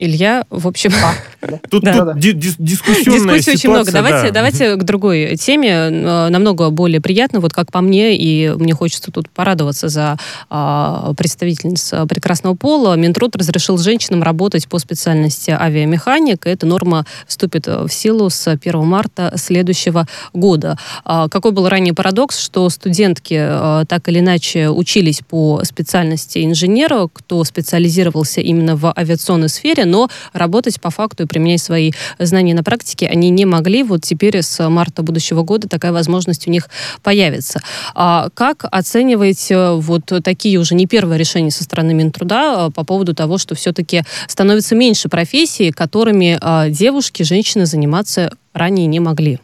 Илья, 0.00 0.44
в 0.48 0.66
общем... 0.66 0.92
А, 1.04 1.14
тут 1.70 1.84
да. 1.84 2.12
тут 2.12 2.18
дис 2.18 2.56
дискуссионная 2.58 3.36
Дискуссий 3.36 3.52
очень 3.52 3.70
много. 3.70 3.92
Давайте, 3.92 4.28
да. 4.28 4.34
давайте 4.34 4.76
к 4.76 4.82
другой 4.82 5.36
теме, 5.36 5.90
намного 5.90 6.70
более 6.70 7.00
приятно, 7.00 7.40
вот 7.40 7.52
как 7.52 7.70
по 7.70 7.82
мне, 7.82 8.16
и 8.16 8.48
мне 8.48 8.72
хочется 8.72 9.12
тут 9.12 9.28
порадоваться 9.28 9.88
за 9.88 10.16
а, 10.48 11.12
представительниц 11.16 11.92
прекрасного 12.08 12.54
пола. 12.54 12.96
Минтруд 12.96 13.36
разрешил 13.36 13.76
женщинам 13.76 14.22
работать 14.22 14.68
по 14.68 14.78
специальности 14.78 15.50
авиамеханик. 15.50 16.46
Эта 16.46 16.66
норма 16.66 17.04
вступит 17.26 17.66
в 17.66 17.90
силу 17.90 18.30
с 18.30 18.48
1 18.48 18.84
марта 18.84 19.34
следующего 19.36 20.06
года. 20.32 20.78
А, 21.04 21.28
какой 21.28 21.52
был 21.52 21.68
ранее 21.68 21.92
парадокс, 21.94 22.38
что 22.38 22.68
студентки 22.70 23.36
а, 23.38 23.84
так 23.84 24.08
или 24.08 24.20
иначе 24.20 24.70
учились 24.70 25.20
по 25.28 25.62
специальности 25.64 26.44
инженера, 26.44 27.08
кто 27.12 27.44
специализировался 27.44 28.40
именно 28.40 28.76
в 28.76 28.92
авиационной 28.96 29.48
сфере, 29.48 29.84
но 29.90 30.08
работать 30.32 30.80
по 30.80 30.90
факту 30.90 31.24
и 31.24 31.26
применять 31.26 31.60
свои 31.60 31.92
знания 32.18 32.54
на 32.54 32.62
практике 32.62 33.06
они 33.06 33.30
не 33.30 33.44
могли. 33.44 33.82
Вот 33.82 34.02
теперь 34.02 34.42
с 34.42 34.68
марта 34.68 35.02
будущего 35.02 35.42
года 35.42 35.68
такая 35.68 35.92
возможность 35.92 36.46
у 36.46 36.50
них 36.50 36.68
появится. 37.02 37.60
А 37.94 38.28
как 38.34 38.64
оцениваете 38.70 39.72
вот 39.72 40.12
такие 40.22 40.58
уже 40.58 40.74
не 40.74 40.86
первые 40.86 41.18
решения 41.18 41.50
со 41.50 41.64
стороны 41.64 41.94
Минтруда 41.94 42.66
а, 42.66 42.70
по 42.70 42.84
поводу 42.84 43.14
того, 43.14 43.38
что 43.38 43.54
все-таки 43.54 44.02
становится 44.26 44.74
меньше 44.74 45.08
профессий, 45.08 45.70
которыми 45.72 46.38
а, 46.40 46.68
девушки, 46.68 47.22
женщины 47.22 47.66
заниматься 47.66 48.32
ранее 48.52 48.86
не 48.86 49.00
могли? 49.00 49.40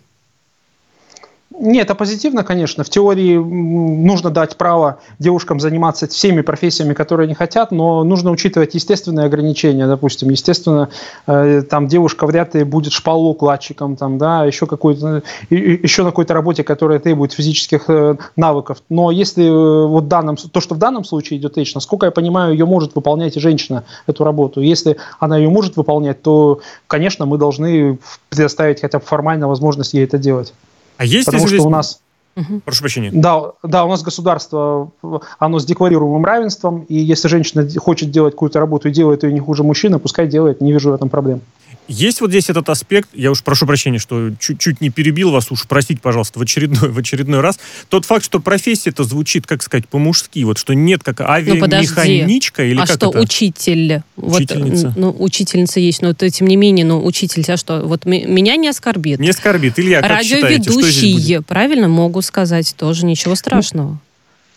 Нет, 1.58 1.86
это 1.86 1.94
позитивно, 1.94 2.44
конечно. 2.44 2.84
В 2.84 2.90
теории 2.90 3.36
нужно 3.38 4.30
дать 4.30 4.56
право 4.56 4.98
девушкам 5.18 5.58
заниматься 5.58 6.06
всеми 6.06 6.42
профессиями, 6.42 6.92
которые 6.92 7.24
они 7.26 7.34
хотят, 7.34 7.70
но 7.70 8.04
нужно 8.04 8.30
учитывать 8.30 8.74
естественные 8.74 9.26
ограничения. 9.26 9.86
Допустим, 9.86 10.28
естественно, 10.28 10.90
э, 11.26 11.62
там 11.62 11.88
девушка 11.88 12.26
вряд 12.26 12.54
ли 12.54 12.64
будет 12.64 12.92
шпалоукладчиком, 12.92 13.96
там, 13.96 14.18
да, 14.18 14.44
еще, 14.44 14.66
какой-то, 14.66 15.22
еще 15.48 16.02
на 16.02 16.10
какой-то 16.10 16.34
работе, 16.34 16.62
которая 16.62 16.98
требует 16.98 17.32
физических 17.32 17.88
э, 17.88 18.16
навыков. 18.36 18.82
Но 18.90 19.10
если 19.10 19.46
э, 19.46 19.86
вот 19.86 20.08
данном, 20.08 20.36
то, 20.36 20.60
что 20.60 20.74
в 20.74 20.78
данном 20.78 21.04
случае 21.04 21.38
идет 21.38 21.56
речь, 21.56 21.74
насколько 21.74 22.04
я 22.04 22.12
понимаю, 22.12 22.52
ее 22.52 22.66
может 22.66 22.94
выполнять 22.94 23.36
и 23.36 23.40
женщина, 23.40 23.84
эту 24.06 24.24
работу. 24.24 24.60
Если 24.60 24.98
она 25.20 25.38
ее 25.38 25.48
может 25.48 25.76
выполнять, 25.76 26.20
то, 26.20 26.60
конечно, 26.86 27.24
мы 27.24 27.38
должны 27.38 27.98
предоставить 28.28 28.82
хотя 28.82 28.98
бы 28.98 29.04
формально 29.04 29.48
возможность 29.48 29.94
ей 29.94 30.04
это 30.04 30.18
делать. 30.18 30.52
А 30.96 31.04
есть 31.04 31.26
Потому 31.26 31.46
что 31.46 31.56
здесь... 31.56 31.66
у 31.66 31.70
нас... 31.70 32.00
Угу. 32.36 32.60
Прошу 32.66 32.80
прощения. 32.80 33.10
Да, 33.14 33.52
да, 33.62 33.84
у 33.86 33.88
нас 33.88 34.02
государство, 34.02 34.90
оно 35.38 35.58
с 35.58 35.64
декларируемым 35.64 36.22
равенством, 36.22 36.82
и 36.82 36.94
если 36.94 37.28
женщина 37.28 37.66
хочет 37.78 38.10
делать 38.10 38.34
какую-то 38.34 38.60
работу 38.60 38.88
и 38.88 38.92
делает 38.92 39.22
ее 39.22 39.32
не 39.32 39.40
хуже 39.40 39.62
мужчины, 39.62 39.98
пускай 39.98 40.26
делает, 40.26 40.60
не 40.60 40.72
вижу 40.72 40.90
в 40.90 40.94
этом 40.94 41.08
проблем. 41.08 41.40
Есть 41.88 42.20
вот 42.20 42.30
здесь 42.30 42.50
этот 42.50 42.68
аспект, 42.68 43.08
я 43.12 43.30
уж 43.30 43.42
прошу 43.42 43.66
прощения, 43.66 43.98
что 43.98 44.30
чуть-чуть 44.38 44.80
не 44.80 44.90
перебил 44.90 45.30
вас, 45.30 45.50
уж 45.50 45.66
простите, 45.68 46.00
пожалуйста, 46.00 46.38
в 46.38 46.42
очередной, 46.42 46.90
в 46.90 46.98
очередной 46.98 47.40
раз. 47.40 47.58
Тот 47.88 48.04
факт, 48.04 48.24
что 48.24 48.40
профессия 48.40 48.90
это 48.90 49.04
звучит, 49.04 49.46
как 49.46 49.62
сказать, 49.62 49.88
по-мужски, 49.88 50.42
вот 50.44 50.58
что 50.58 50.74
нет 50.74 51.02
как 51.02 51.20
ну, 51.20 51.26
авиамеханичка 51.26 52.62
ну, 52.62 52.68
или 52.68 52.78
а 52.78 52.86
как 52.86 52.96
что, 52.96 53.10
это? 53.10 53.20
учитель? 53.20 54.02
Учительница. 54.16 54.88
Вот, 54.88 54.96
ну, 54.96 55.16
учительница 55.18 55.80
есть, 55.80 56.02
но 56.02 56.10
это, 56.10 56.28
тем 56.30 56.46
не 56.48 56.56
менее, 56.56 56.84
ну, 56.84 57.04
учитель, 57.04 57.44
а 57.48 57.56
что, 57.56 57.82
вот 57.82 58.04
меня 58.04 58.56
не 58.56 58.68
оскорбит. 58.68 59.20
Не 59.20 59.30
оскорбит. 59.30 59.78
Илья, 59.78 60.00
как 60.00 60.10
Радиоведущие, 60.10 61.42
правильно 61.42 61.88
могу 61.88 62.22
сказать, 62.22 62.74
тоже 62.76 63.06
ничего 63.06 63.34
страшного. 63.34 63.98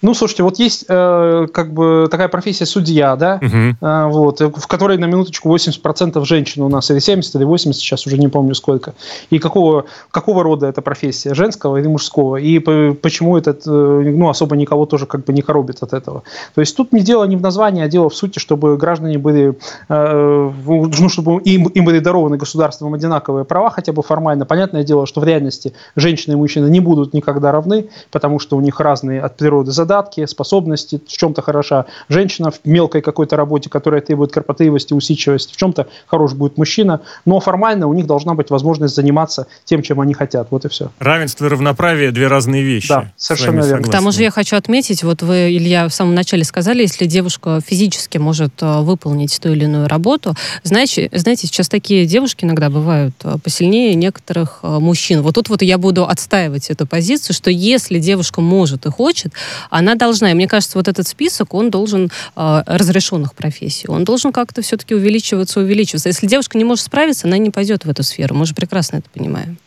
Ну, 0.02 0.14
слушайте, 0.14 0.44
вот 0.44 0.60
есть 0.60 0.86
э, 0.88 1.48
как 1.54 1.74
бы 1.74 2.08
такая 2.10 2.30
профессия 2.30 2.66
судья, 2.66 3.18
да, 3.18 3.40
угу. 3.42 3.76
э, 3.82 4.08
вот, 4.08 4.40
в 4.40 4.68
которой 4.68 4.98
на 4.98 5.06
минуточку 5.06 5.54
80% 5.54 6.24
женщин 6.24 6.62
у 6.62 6.70
нас, 6.70 6.90
или 6.90 7.00
70, 7.00 7.36
или 7.36 7.44
80, 7.44 7.82
сейчас 7.82 8.08
уже 8.08 8.18
не 8.18 8.30
помню 8.30 8.56
сколько. 8.56 8.94
И 9.30 9.40
какого, 9.40 9.86
какого 10.12 10.44
рода 10.44 10.68
эта 10.68 10.82
профессия, 10.82 11.34
женского 11.34 11.78
или 11.78 11.88
мужского? 11.88 12.38
И 12.38 12.60
по, 12.60 12.96
почему 13.02 13.38
этот, 13.38 13.68
э, 13.68 13.70
ну, 13.70 14.30
особо 14.30 14.56
никого 14.56 14.86
тоже 14.86 15.06
как 15.06 15.26
бы 15.26 15.34
не 15.34 15.42
коробит 15.42 15.84
от 15.84 15.92
этого? 15.92 16.24
То 16.56 16.62
есть 16.62 16.78
тут 16.78 16.94
не 16.94 17.02
дело 17.02 17.26
не 17.26 17.36
в 17.36 17.42
названии, 17.42 17.84
а 17.84 17.90
дело 17.90 18.10
в 18.10 18.16
сути, 18.16 18.40
чтобы 18.40 18.78
граждане 18.78 19.18
были, 19.18 19.58
э, 19.90 20.52
ну, 20.66 21.10
чтобы 21.10 21.42
им, 21.42 21.68
им 21.68 21.86
были 21.86 22.00
дарованы 22.00 22.38
государством 22.38 22.94
одинаковые 22.94 23.44
права, 23.44 23.70
хотя 23.70 23.92
бы 23.92 24.02
формально. 24.02 24.46
Понятное 24.46 24.86
дело, 24.86 25.06
что 25.06 25.20
в 25.20 25.26
реальности 25.26 25.74
женщины 25.98 26.34
и 26.34 26.38
мужчины 26.38 26.70
не 26.70 26.80
будут 26.80 27.14
никогда 27.14 27.52
равны, 27.52 27.90
потому 28.12 28.40
что 28.40 28.56
у 28.56 28.62
них 28.62 28.80
разные 28.80 29.22
от 29.22 29.36
природы 29.36 29.72
задачи, 29.72 29.89
задатки, 29.90 30.26
способности, 30.28 31.02
в 31.08 31.12
чем-то 31.12 31.42
хороша 31.42 31.86
женщина 32.10 32.52
в 32.52 32.60
мелкой 32.64 33.02
какой-то 33.02 33.36
работе, 33.36 33.70
которая 33.70 34.02
требует 34.02 34.32
кропотливости, 34.32 34.94
усидчивости, 34.94 35.54
в 35.54 35.58
чем-то 35.58 35.88
хорош 36.06 36.34
будет 36.34 36.58
мужчина, 36.58 37.02
но 37.26 37.40
формально 37.40 37.88
у 37.88 37.94
них 37.94 38.06
должна 38.06 38.36
быть 38.36 38.52
возможность 38.52 38.96
заниматься 38.96 39.48
тем, 39.66 39.82
чем 39.82 40.00
они 40.00 40.14
хотят. 40.14 40.48
Вот 40.52 40.66
и 40.66 40.70
все. 40.70 40.92
Равенство 41.00 41.46
и 41.46 41.50
равноправие– 41.50 42.12
две 42.20 42.28
разные 42.28 42.64
вещи. 42.64 42.90
Да, 42.90 43.12
совершенно 43.18 43.66
верно. 43.66 43.88
К 43.88 43.92
тому 43.92 44.12
же 44.12 44.22
я 44.22 44.32
хочу 44.32 44.56
отметить, 44.56 45.04
вот 45.04 45.24
вы, 45.24 45.58
Илья, 45.58 45.88
в 45.88 45.94
самом 45.94 46.14
начале 46.14 46.44
сказали, 46.44 46.82
если 46.82 47.06
девушка 47.06 47.60
физически 47.66 48.20
может 48.20 48.54
э, 48.62 48.82
выполнить 48.82 49.40
ту 49.42 49.50
или 49.50 49.64
иную 49.64 49.88
работу, 49.88 50.36
знаете, 50.64 51.10
знаете, 51.14 51.48
сейчас 51.48 51.68
такие 51.68 52.06
девушки 52.06 52.46
иногда 52.46 52.70
бывают 52.70 53.16
э, 53.24 53.38
посильнее 53.44 53.96
некоторых 53.96 54.60
э, 54.62 54.68
мужчин. 54.80 55.22
Вот 55.24 55.36
тут 55.36 55.50
вот 55.50 55.64
я 55.64 55.78
буду 55.80 56.06
отстаивать 56.06 56.70
эту 56.70 56.86
позицию, 56.86 57.36
что 57.36 57.50
если 57.50 57.98
девушка 57.98 58.42
может 58.42 58.86
и 58.86 58.90
хочет, 58.90 59.34
она 59.80 59.96
должна. 59.96 60.32
И 60.32 60.34
мне 60.34 60.48
кажется, 60.48 60.78
вот 60.78 60.88
этот 60.88 61.08
список, 61.08 61.54
он 61.54 61.70
должен 61.72 62.12
э, 62.36 62.64
разрешенных 62.66 63.34
профессий, 63.34 63.88
он 63.88 64.04
должен 64.04 64.32
как-то 64.32 64.62
все-таки 64.62 64.96
увеличиваться, 64.96 65.60
увеличиваться. 65.60 66.10
Если 66.10 66.28
девушка 66.28 66.58
не 66.58 66.64
может 66.64 66.86
справиться, 66.86 67.28
она 67.28 67.38
не 67.38 67.50
пойдет 67.50 67.86
в 67.86 67.90
эту 67.90 68.04
сферу. 68.04 68.36
Мы 68.36 68.46
же 68.46 68.54
прекрасно 68.54 68.98
это 68.98 69.10
понимаем. 69.10 69.58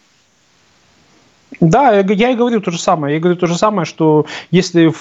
Да, 1.63 1.93
я 1.93 2.31
и 2.31 2.35
говорю 2.35 2.61
то 2.61 2.73
же 2.73 2.79
самое. 2.79 3.15
Я 3.15 3.21
говорю 3.21 3.39
то 3.39 3.47
же 3.47 3.57
самое, 3.57 3.87
что 3.87 4.27
если 4.51 4.93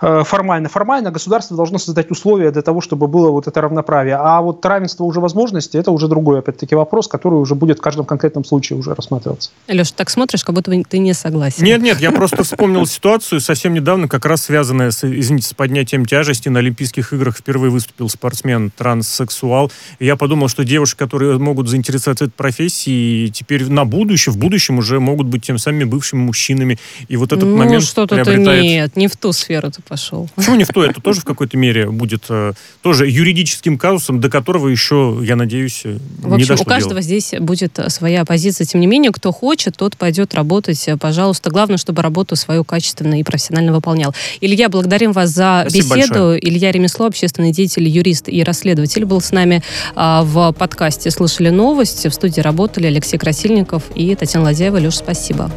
э, 0.00 0.22
формально, 0.24 0.68
формально 0.68 1.10
государство 1.10 1.56
должно 1.56 1.78
создать 1.78 2.12
условия 2.12 2.52
для 2.52 2.62
того, 2.62 2.80
чтобы 2.80 3.08
было 3.08 3.32
вот 3.32 3.48
это 3.48 3.60
равноправие. 3.60 4.14
А 4.14 4.40
вот 4.40 4.64
равенство 4.64 5.02
уже 5.02 5.18
возможности, 5.18 5.76
это 5.76 5.90
уже 5.90 6.06
другой, 6.06 6.38
опять-таки, 6.38 6.76
вопрос, 6.76 7.08
который 7.08 7.34
уже 7.34 7.56
будет 7.56 7.78
в 7.78 7.80
каждом 7.80 8.06
конкретном 8.06 8.44
случае 8.44 8.78
уже 8.78 8.94
рассматриваться. 8.94 9.50
Леша, 9.66 9.92
так 9.96 10.08
смотришь, 10.10 10.44
как 10.44 10.54
будто 10.54 10.70
ты 10.88 10.98
не 10.98 11.12
согласен. 11.12 11.64
Нет, 11.64 11.82
нет, 11.82 11.98
я 11.98 12.12
просто 12.12 12.44
вспомнил 12.44 12.86
ситуацию 12.86 13.40
совсем 13.40 13.74
недавно, 13.74 14.06
как 14.06 14.26
раз 14.26 14.42
связанная 14.42 14.92
с, 14.92 15.02
извините, 15.02 15.48
с 15.48 15.54
поднятием 15.54 16.06
тяжести. 16.06 16.48
На 16.48 16.60
Олимпийских 16.60 17.12
играх 17.12 17.36
впервые 17.36 17.72
выступил 17.72 18.08
спортсмен 18.08 18.70
транссексуал. 18.70 19.72
И 19.98 20.06
я 20.06 20.14
подумал, 20.14 20.46
что 20.46 20.64
девушки, 20.64 20.98
которые 20.98 21.36
могут 21.38 21.68
заинтересоваться 21.68 22.26
этой 22.26 22.32
профессией, 22.32 23.28
теперь 23.32 23.68
на 23.68 23.84
будущее, 23.84 24.32
в 24.32 24.38
будущем 24.38 24.78
уже 24.78 25.00
могут 25.00 25.26
быть 25.26 25.42
тем 25.42 25.58
самыми 25.58 25.95
бывшими 25.96 26.20
мужчинами. 26.20 26.78
И 27.08 27.16
вот 27.16 27.32
этот 27.32 27.48
ну, 27.48 27.56
момент 27.56 27.82
что-то 27.82 28.16
приобретает... 28.16 28.62
нет, 28.62 28.96
не 28.96 29.08
в 29.08 29.16
ту 29.16 29.32
сферу 29.32 29.70
ты 29.70 29.80
пошел. 29.82 30.28
Почему 30.34 30.56
не 30.56 30.64
в 30.64 30.68
ту? 30.68 30.82
Это 30.82 31.00
тоже 31.00 31.22
в 31.22 31.24
какой-то 31.24 31.56
мере 31.56 31.90
будет 31.90 32.24
э, 32.28 32.52
тоже 32.82 33.08
юридическим 33.08 33.78
казусом, 33.78 34.20
до 34.20 34.28
которого 34.28 34.68
еще, 34.68 35.18
я 35.22 35.36
надеюсь, 35.36 35.82
э, 35.84 35.98
в 36.18 36.26
общем, 36.26 36.36
не 36.36 36.44
дошло 36.44 36.62
у 36.62 36.68
каждого 36.68 37.00
дело. 37.00 37.20
здесь 37.20 37.34
будет 37.40 37.78
своя 37.88 38.24
позиция. 38.24 38.66
Тем 38.66 38.80
не 38.80 38.86
менее, 38.86 39.10
кто 39.10 39.32
хочет, 39.32 39.76
тот 39.76 39.96
пойдет 39.96 40.34
работать. 40.34 40.88
Пожалуйста, 41.00 41.50
главное, 41.50 41.78
чтобы 41.78 42.02
работу 42.02 42.36
свою 42.36 42.64
качественно 42.64 43.18
и 43.18 43.22
профессионально 43.22 43.72
выполнял. 43.72 44.14
Илья, 44.40 44.68
благодарим 44.68 45.12
вас 45.12 45.30
за 45.30 45.64
Спасибо 45.68 45.96
беседу. 45.96 46.12
большое. 46.12 46.48
Илья 46.48 46.72
Ремесло, 46.72 47.06
общественный 47.06 47.52
деятель, 47.52 47.88
юрист 47.88 48.28
и 48.28 48.42
расследователь, 48.42 49.04
был 49.04 49.20
с 49.20 49.32
нами 49.32 49.62
а, 49.94 50.22
в 50.22 50.52
подкасте 50.52 51.10
«Слышали 51.10 51.50
новости». 51.50 52.08
В 52.08 52.14
студии 52.14 52.40
работали 52.40 52.86
Алексей 52.86 53.18
Красильников 53.18 53.84
и 53.94 54.14
Татьяна 54.14 54.46
Ладяева. 54.46 54.76
Леш, 54.78 54.96
спасибо. 54.96 55.50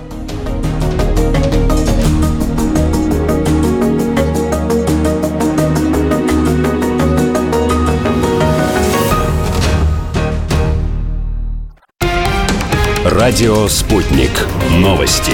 Радио 13.10 13.68
«Спутник». 13.68 14.30
Новости. 14.78 15.34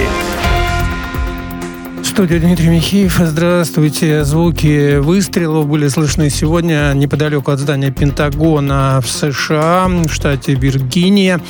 Студия 2.03 2.39
Дмитрий 2.39 2.69
Михеев. 2.69 3.19
Здравствуйте. 3.21 4.23
Звуки 4.23 4.95
выстрелов 4.99 5.67
были 5.67 5.89
слышны 5.89 6.29
сегодня 6.29 6.93
неподалеку 6.93 7.51
от 7.51 7.59
здания 7.59 7.91
Пентагона 7.91 9.01
в 9.03 9.09
США, 9.09 9.87
в 9.89 10.07
штате 10.07 10.53
Виргиния. 10.53 11.41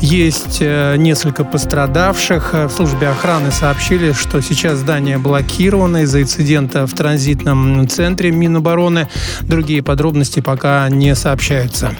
Есть 0.00 0.58
э, 0.60 0.96
несколько 0.96 1.44
пострадавших. 1.44 2.54
В 2.54 2.70
службе 2.70 3.08
охраны 3.10 3.50
сообщили, 3.50 4.12
что 4.12 4.40
сейчас 4.40 4.78
здание 4.78 5.18
блокировано 5.18 6.04
из-за 6.04 6.22
инцидента 6.22 6.86
в 6.86 6.94
транзитном 6.94 7.86
центре 7.86 8.30
Минобороны. 8.30 9.08
Другие 9.42 9.82
подробности 9.82 10.40
пока 10.40 10.88
не 10.88 11.14
сообщаются. 11.14 11.90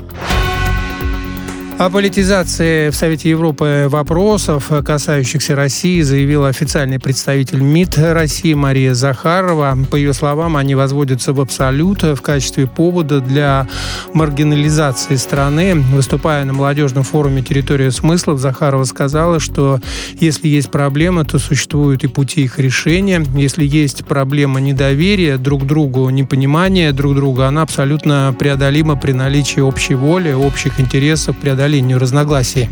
О 1.79 1.91
политизации 1.91 2.89
в 2.89 2.97
Совете 2.97 3.29
Европы 3.29 3.85
вопросов, 3.91 4.71
касающихся 4.83 5.55
России, 5.55 6.01
заявил 6.01 6.47
официальный 6.47 6.99
представитель 6.99 7.61
МИД 7.61 7.99
России 7.99 8.55
Мария 8.55 8.95
Захарова. 8.95 9.77
По 9.91 9.97
ее 9.97 10.15
словам, 10.15 10.57
они 10.57 10.75
возводятся 10.75 11.35
в 11.35 11.41
абсолют 11.41 12.03
в 12.03 12.17
качестве 12.23 12.67
повода 12.67 13.21
для 13.21 13.69
маргинализации 14.15 15.17
страны. 15.17 15.75
Выступая 15.93 16.47
на 16.47 16.55
молодежном 16.55 17.05
форуме 17.05 17.43
«Территория 17.43 17.91
смыслов», 17.91 18.41
Захарова 18.41 18.85
сказала, 18.85 19.39
что 19.39 19.79
если 20.19 20.49
есть 20.49 20.71
проблемы, 20.71 21.27
то 21.27 21.39
существуют 21.39 22.05
и 22.05 22.07
пути 22.07 22.45
их 22.45 22.59
решения. 22.59 23.23
Если 23.37 23.67
есть 23.67 24.07
проблема 24.07 24.63
недоверия 24.63 25.37
друг 25.37 25.67
другу, 25.67 26.09
непонимания 26.09 26.93
друг 26.93 27.15
друга, 27.17 27.49
она 27.49 27.61
абсолютно 27.61 28.35
преодолима 28.39 28.97
при 28.97 29.13
наличии 29.13 29.61
общей 29.61 29.95
воли, 29.95 30.33
общих 30.33 30.81
интересов, 30.81 31.37
преодоления 31.37 31.66
преодолению 31.67 31.99
разногласий. 31.99 32.69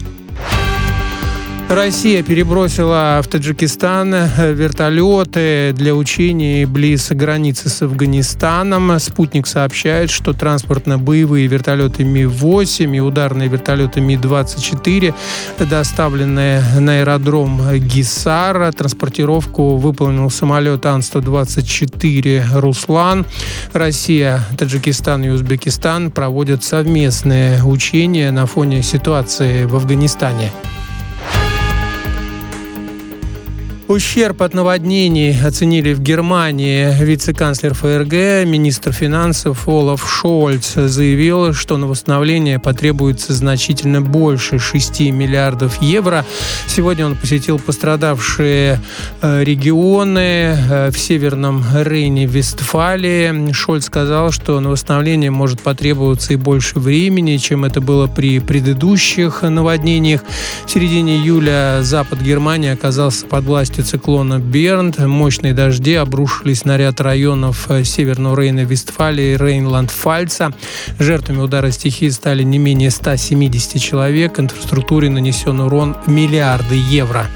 Россия 1.69 2.23
перебросила 2.23 3.21
в 3.25 3.29
Таджикистан 3.29 4.15
вертолеты 4.39 5.73
для 5.73 5.95
учений 5.95 6.67
близ 6.67 7.11
границы 7.11 7.69
с 7.69 7.83
Афганистаном. 7.83 8.99
Спутник 9.01 9.47
сообщает, 9.47 10.11
что 10.11 10.33
транспортно-боевые 10.33 11.47
вертолеты 11.47 12.05
Ми-8 12.05 12.97
и 12.97 13.01
ударные 13.01 13.49
вертолеты 13.49 14.01
Ми-24 14.03 15.15
доставлены 15.69 16.63
на 16.79 16.99
аэродром 16.99 17.61
Гисар. 17.79 18.73
Транспортировку 18.73 19.77
выполнил 19.77 20.31
самолет 20.31 20.85
Ан-124 20.87 22.61
«Руслан». 22.61 23.27
Россия, 23.73 24.45
Таджикистан 24.59 25.25
и 25.25 25.31
Узбекистан 25.31 26.11
проводят 26.11 26.63
совместные 26.63 27.65
учения 27.65 28.31
на 28.31 28.47
фоне 28.47 28.83
ситуации 28.83 29.65
в 29.65 29.75
Афганистане. 29.75 30.53
Ущерб 33.87 34.41
от 34.41 34.55
наводнений 34.55 35.39
оценили 35.47 35.93
в 35.93 36.01
Германии. 36.01 36.91
Вице-канцлер 37.05 37.75
ФРГ, 37.75 38.49
министр 38.49 38.93
финансов 38.93 39.69
Олаф 39.69 40.11
Шольц 40.11 40.73
заявил, 40.75 41.53
что 41.53 41.77
на 41.77 41.87
восстановление 41.87 42.59
потребуется 42.59 43.35
значительно 43.35 44.01
больше 44.01 44.59
6 44.59 45.01
миллиардов 45.01 45.83
евро. 45.83 46.25
Сегодня 46.67 47.05
он 47.05 47.15
посетил 47.15 47.59
пострадавшие 47.59 48.81
э, 49.21 49.45
регионы 49.45 50.57
э, 50.57 50.91
в 50.91 50.99
Северном 50.99 51.63
Рейне, 51.75 52.25
Вестфалии. 52.25 53.53
Шольц 53.53 53.85
сказал, 53.85 54.33
что 54.33 54.61
на 54.61 54.71
восстановление 54.71 55.31
может 55.31 55.61
потребоваться 55.61 56.33
и 56.33 56.37
больше 56.37 56.79
времени, 56.79 57.37
чем 57.37 57.67
это 57.67 57.83
было 57.83 58.07
при 58.07 58.39
предыдущих 58.39 59.43
наводнениях. 59.43 60.23
В 60.65 60.71
середине 60.71 61.17
июля 61.17 61.81
запад 61.83 62.23
Германии 62.23 62.71
оказался 62.71 63.27
под 63.27 63.45
властью 63.45 63.74
властью 63.75 63.85
циклона 63.99 64.39
Бернт. 64.39 64.99
Мощные 64.99 65.53
дожди 65.53 65.95
обрушились 65.95 66.65
на 66.65 66.77
ряд 66.77 67.01
районов 67.01 67.71
э, 67.71 67.83
Северного 67.83 68.41
Рейна-Вестфалии 68.41 69.33
и 69.33 69.37
Рейнланд-Фальца. 69.37 70.55
Жертвами 71.01 71.39
удара 71.39 71.71
стихии 71.73 72.09
стали 72.11 72.45
не 72.45 72.59
менее 72.59 72.91
170 72.91 73.81
человек. 73.81 74.39
Инфраструктуре 74.39 75.11
нанесен 75.11 75.61
урон 75.61 75.97
миллиарды 76.07 76.77
евро. 76.77 77.27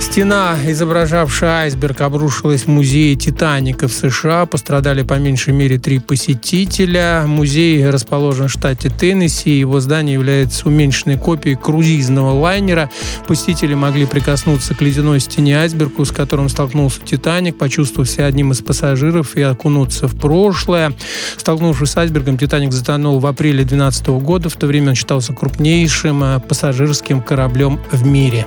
Стена, 0.00 0.56
изображавшая 0.66 1.64
айсберг, 1.64 2.00
обрушилась 2.00 2.62
в 2.62 2.68
музее 2.68 3.14
Титаника 3.16 3.86
в 3.86 3.92
США. 3.92 4.46
Пострадали 4.46 5.02
по 5.02 5.14
меньшей 5.18 5.52
мере 5.52 5.78
три 5.78 5.98
посетителя. 5.98 7.24
Музей 7.26 7.88
расположен 7.88 8.48
в 8.48 8.50
штате 8.50 8.88
Теннесси. 8.88 9.50
Его 9.50 9.78
здание 9.78 10.14
является 10.14 10.66
уменьшенной 10.66 11.18
копией 11.18 11.54
круизного 11.54 12.32
лайнера. 12.32 12.90
Посетители 13.28 13.74
могли 13.74 14.06
прикоснуться 14.06 14.74
к 14.74 14.80
ледяной 14.80 15.20
стене 15.20 15.60
айсбергу, 15.60 16.06
с 16.06 16.10
которым 16.10 16.48
столкнулся 16.48 17.00
Титаник, 17.04 17.58
почувствовав 17.58 18.08
себя 18.08 18.24
одним 18.24 18.52
из 18.52 18.62
пассажиров 18.62 19.36
и 19.36 19.42
окунуться 19.42 20.08
в 20.08 20.18
прошлое. 20.18 20.94
Столкнувшись 21.36 21.90
с 21.90 21.96
айсбергом, 21.98 22.38
Титаник 22.38 22.72
затонул 22.72 23.18
в 23.18 23.26
апреле 23.26 23.64
2012 23.64 24.08
года. 24.08 24.48
В 24.48 24.56
то 24.56 24.66
время 24.66 24.88
он 24.88 24.94
считался 24.94 25.34
крупнейшим 25.34 26.24
э, 26.24 26.40
пассажирским 26.40 27.20
кораблем 27.20 27.78
в 27.92 28.06
мире. 28.06 28.46